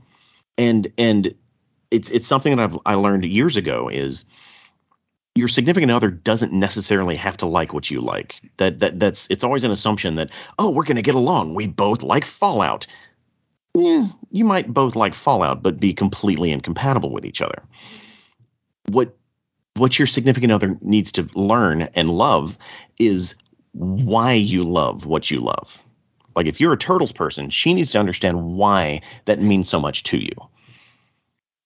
[0.59, 1.35] And and
[1.91, 4.25] it's it's something that I've I learned years ago is
[5.35, 8.41] your significant other doesn't necessarily have to like what you like.
[8.59, 11.55] That that that's it's always an assumption that oh we're gonna get along.
[11.55, 12.87] We both like Fallout.
[13.77, 17.63] Eh, you might both like Fallout, but be completely incompatible with each other.
[18.89, 19.17] What
[19.75, 22.59] what your significant other needs to learn and love
[22.99, 23.37] is
[23.73, 25.83] why you love what you love.
[26.35, 30.05] Like if you're a turtles person, she needs to understand why that means so much
[30.05, 30.33] to you.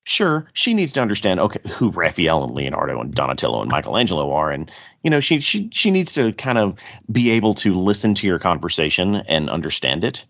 [0.06, 4.50] Sure, she needs to understand okay who Raphael and Leonardo and Donatello and Michelangelo are,
[4.50, 4.70] and
[5.02, 6.76] you know she she she needs to kind of
[7.10, 10.26] be able to listen to your conversation and understand it,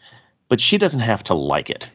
[0.49, 1.91] but she doesn't have to like it,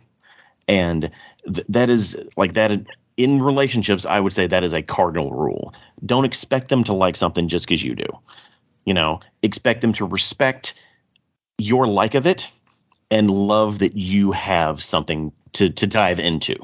[0.68, 1.12] and
[1.46, 2.82] th- that is like that
[3.16, 4.06] in relationships.
[4.06, 5.74] I would say that is a cardinal rule.
[6.06, 8.08] Don't expect them to like something just because you do.
[8.84, 10.74] You know, expect them to respect
[11.60, 12.50] your like of it
[13.12, 16.56] and love that you have something to to dive into.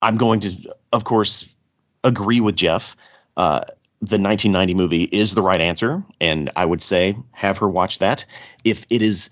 [0.00, 1.48] I'm going to, of course,
[2.04, 2.96] agree with Jeff.
[3.36, 3.62] Uh,
[4.00, 8.24] the 1990 movie is the right answer, and I would say have her watch that.
[8.62, 9.30] If it is,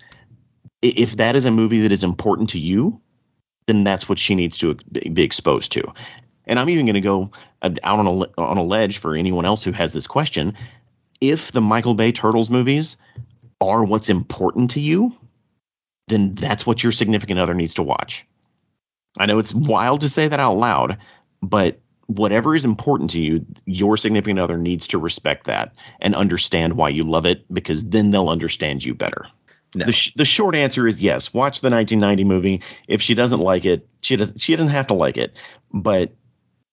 [0.81, 2.99] if that is a movie that is important to you,
[3.65, 5.93] then that's what she needs to be exposed to.
[6.45, 7.31] And I'm even going to go
[7.61, 10.55] uh, out on a on a ledge for anyone else who has this question.
[11.21, 12.97] If the Michael Bay Turtles movies
[13.59, 15.13] are what's important to you,
[16.07, 18.25] then that's what your significant other needs to watch.
[19.17, 20.97] I know it's wild to say that out loud,
[21.41, 26.73] but whatever is important to you, your significant other needs to respect that and understand
[26.73, 29.27] why you love it because then they'll understand you better.
[29.75, 29.85] No.
[29.85, 31.33] The, sh- the short answer is yes.
[31.33, 32.61] Watch the 1990 movie.
[32.87, 34.39] If she doesn't like it, she doesn't.
[34.39, 35.35] She doesn't have to like it,
[35.73, 36.13] but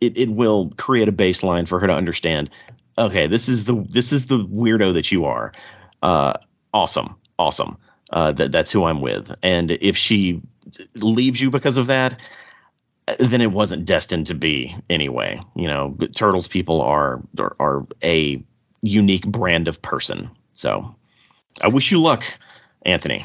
[0.00, 2.50] it, it will create a baseline for her to understand.
[2.96, 5.52] Okay, this is the this is the weirdo that you are.
[6.02, 6.34] Uh,
[6.74, 7.78] awesome, awesome.
[8.10, 9.34] Uh, that that's who I'm with.
[9.42, 10.42] And if she
[10.94, 12.20] leaves you because of that,
[13.18, 15.40] then it wasn't destined to be anyway.
[15.54, 18.42] You know, turtles people are are, are a
[18.82, 20.30] unique brand of person.
[20.52, 20.94] So
[21.62, 22.24] I wish you luck,
[22.82, 23.24] Anthony.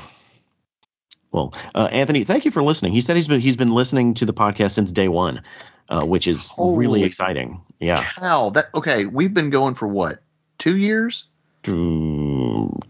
[1.31, 2.93] Well, uh, Anthony, thank you for listening.
[2.93, 5.43] He said he's been he's been listening to the podcast since day one,
[5.89, 7.61] uh, which is really exciting.
[7.79, 9.05] Yeah, Hell, that okay.
[9.05, 10.19] We've been going for what?
[10.57, 11.27] Two years?
[11.63, 11.75] two,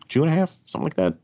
[0.07, 1.15] two and a half, something like that.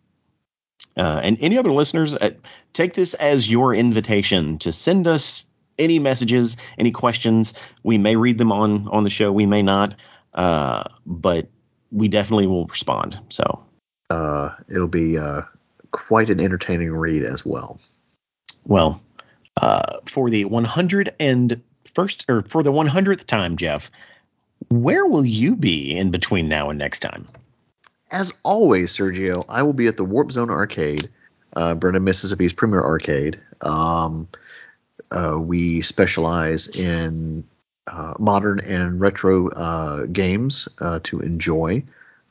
[0.97, 2.31] Uh, and any other listeners, uh,
[2.73, 5.45] take this as your invitation to send us
[5.77, 7.53] any messages, any questions.
[7.83, 9.95] We may read them on on the show, we may not,
[10.33, 11.49] uh, but
[11.91, 13.19] we definitely will respond.
[13.29, 13.65] So
[14.09, 15.41] Uh, it'll be uh,
[15.91, 17.79] quite an entertaining read as well.
[18.65, 19.01] Well,
[19.61, 23.89] uh, for the 101st or for the 100th time, Jeff,
[24.69, 27.27] where will you be in between now and next time?
[28.15, 31.09] As always, Sergio, I will be at the Warp Zone Arcade,
[31.53, 33.41] uh, Brenham, Mississippi's premier arcade.
[33.59, 34.29] Um,
[35.11, 37.43] uh, we specialize in
[37.85, 41.83] uh, modern and retro uh, games uh, to enjoy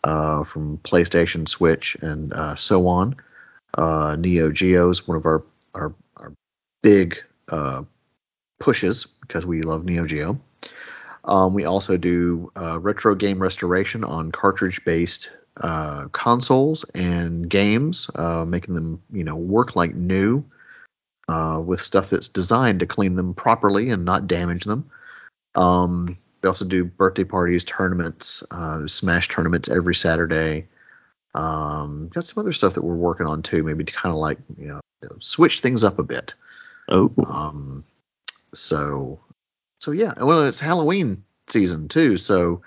[0.03, 3.17] uh, from PlayStation, Switch, and so on.
[4.23, 5.43] Neo Geo is one of our
[5.75, 6.33] our, our
[6.83, 7.23] big
[8.59, 10.41] pushes because we love Neo Geo.
[11.27, 15.29] Um, we also do retro game restoration on cartridge-based
[15.61, 20.45] uh, consoles and games, uh, making them you know work like new
[21.29, 24.91] uh, with stuff that's designed to clean them properly and not damage them.
[25.55, 30.69] Um, we also do birthday parties, tournaments, uh, Smash tournaments every Saturday.
[31.35, 34.39] Um, got some other stuff that we're working on too, maybe to kind of like
[34.59, 34.81] you know
[35.21, 36.35] switch things up a bit.
[36.89, 37.85] Oh, Um,
[38.53, 39.21] so,
[39.81, 42.17] so yeah, well, it's Halloween season too.
[42.17, 42.63] So,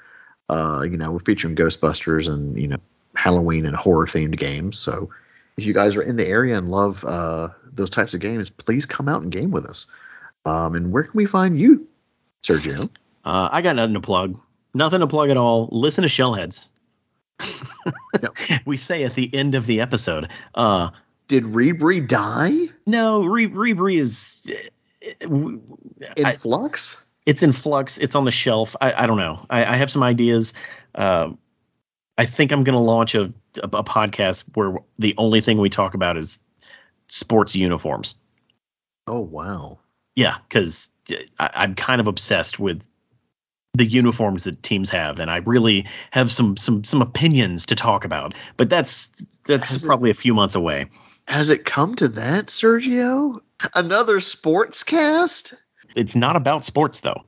[0.49, 2.77] uh, you know, we're featuring Ghostbusters and you know
[3.15, 4.77] Halloween and horror themed games.
[4.77, 5.09] So,
[5.57, 8.85] if you guys are in the area and love uh, those types of games, please
[8.85, 9.87] come out and game with us.
[10.45, 11.87] Um, and where can we find you,
[12.43, 12.89] Sergio?
[13.25, 14.39] Uh, I got nothing to plug.
[14.73, 15.67] Nothing to plug at all.
[15.71, 16.69] Listen to Shellheads.
[18.65, 20.29] We say at the end of the episode.
[20.55, 20.89] Uh,
[21.27, 24.49] Did Rebri die no, Re- Rebri is.
[25.21, 25.61] in
[26.25, 27.06] I- flux?
[27.27, 27.99] It's in flux.
[27.99, 28.75] It's on the shelf.
[28.81, 29.45] I, I don't know.
[29.49, 30.53] I, I have some ideas.
[30.95, 31.31] Uh,
[32.17, 33.25] I think I'm going to launch a,
[33.61, 36.39] a, a podcast where the only thing we talk about is
[37.07, 38.15] sports uniforms.
[39.05, 39.79] Oh wow.
[40.15, 40.89] Yeah, because
[41.37, 42.87] I'm kind of obsessed with
[43.73, 48.05] the uniforms that teams have, and I really have some some some opinions to talk
[48.05, 48.33] about.
[48.55, 50.87] But that's that's Has it- probably a few months away.
[51.27, 53.41] Has it come to that, Sergio?
[53.75, 55.53] Another sports cast?
[55.97, 57.23] It's not about sports though.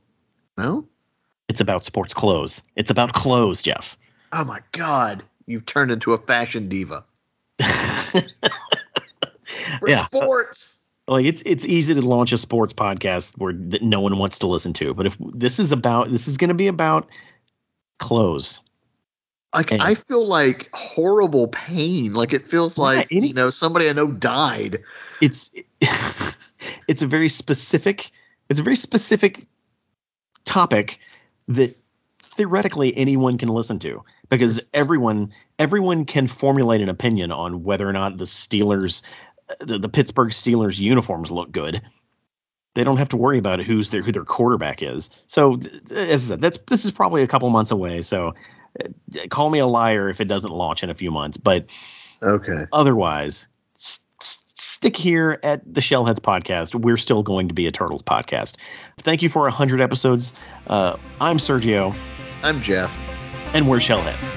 [0.56, 0.86] No.
[1.48, 2.62] It's about sports clothes.
[2.76, 3.98] It's about clothes, Jeff.
[4.32, 7.04] Oh my God, you've turned into a fashion diva.
[9.80, 10.06] For Yeah.
[10.06, 10.88] sports.
[11.08, 14.46] like it's it's easy to launch a sports podcast where that no one wants to
[14.46, 17.08] listen to but if this is about this is going to be about
[17.98, 18.62] clothes
[19.54, 22.12] Like And- I feel like horrible pain.
[22.14, 24.84] Like it feels Yeah, like any- you know somebody I know died.
[25.20, 25.50] it's
[26.88, 28.10] it's a very specific
[28.50, 29.46] it's a very specific
[30.44, 30.98] topic
[31.48, 31.76] that
[32.22, 37.92] theoretically anyone can listen to because everyone everyone can formulate an opinion on whether or
[37.92, 39.02] not the Steelers
[39.60, 41.82] the, the Pittsburgh Steelers uniforms look good.
[42.74, 45.10] They don't have to worry about who's their who their quarterback is.
[45.26, 45.58] So
[45.90, 48.02] as I said, that's this is probably a couple months away.
[48.02, 48.34] So
[48.80, 48.88] uh,
[49.28, 51.36] call me a liar if it doesn't launch in a few months.
[51.36, 51.66] But
[52.22, 52.66] Okay.
[52.72, 53.48] otherwise,
[54.60, 56.74] stick here at the Shellheads podcast.
[56.74, 58.56] We're still going to be a Turtles podcast.
[58.98, 60.32] Thank you for 100 episodes.
[60.66, 61.94] Uh, I'm Sergio,
[62.42, 62.96] I'm Jeff.
[63.54, 64.36] and we're Shellheads.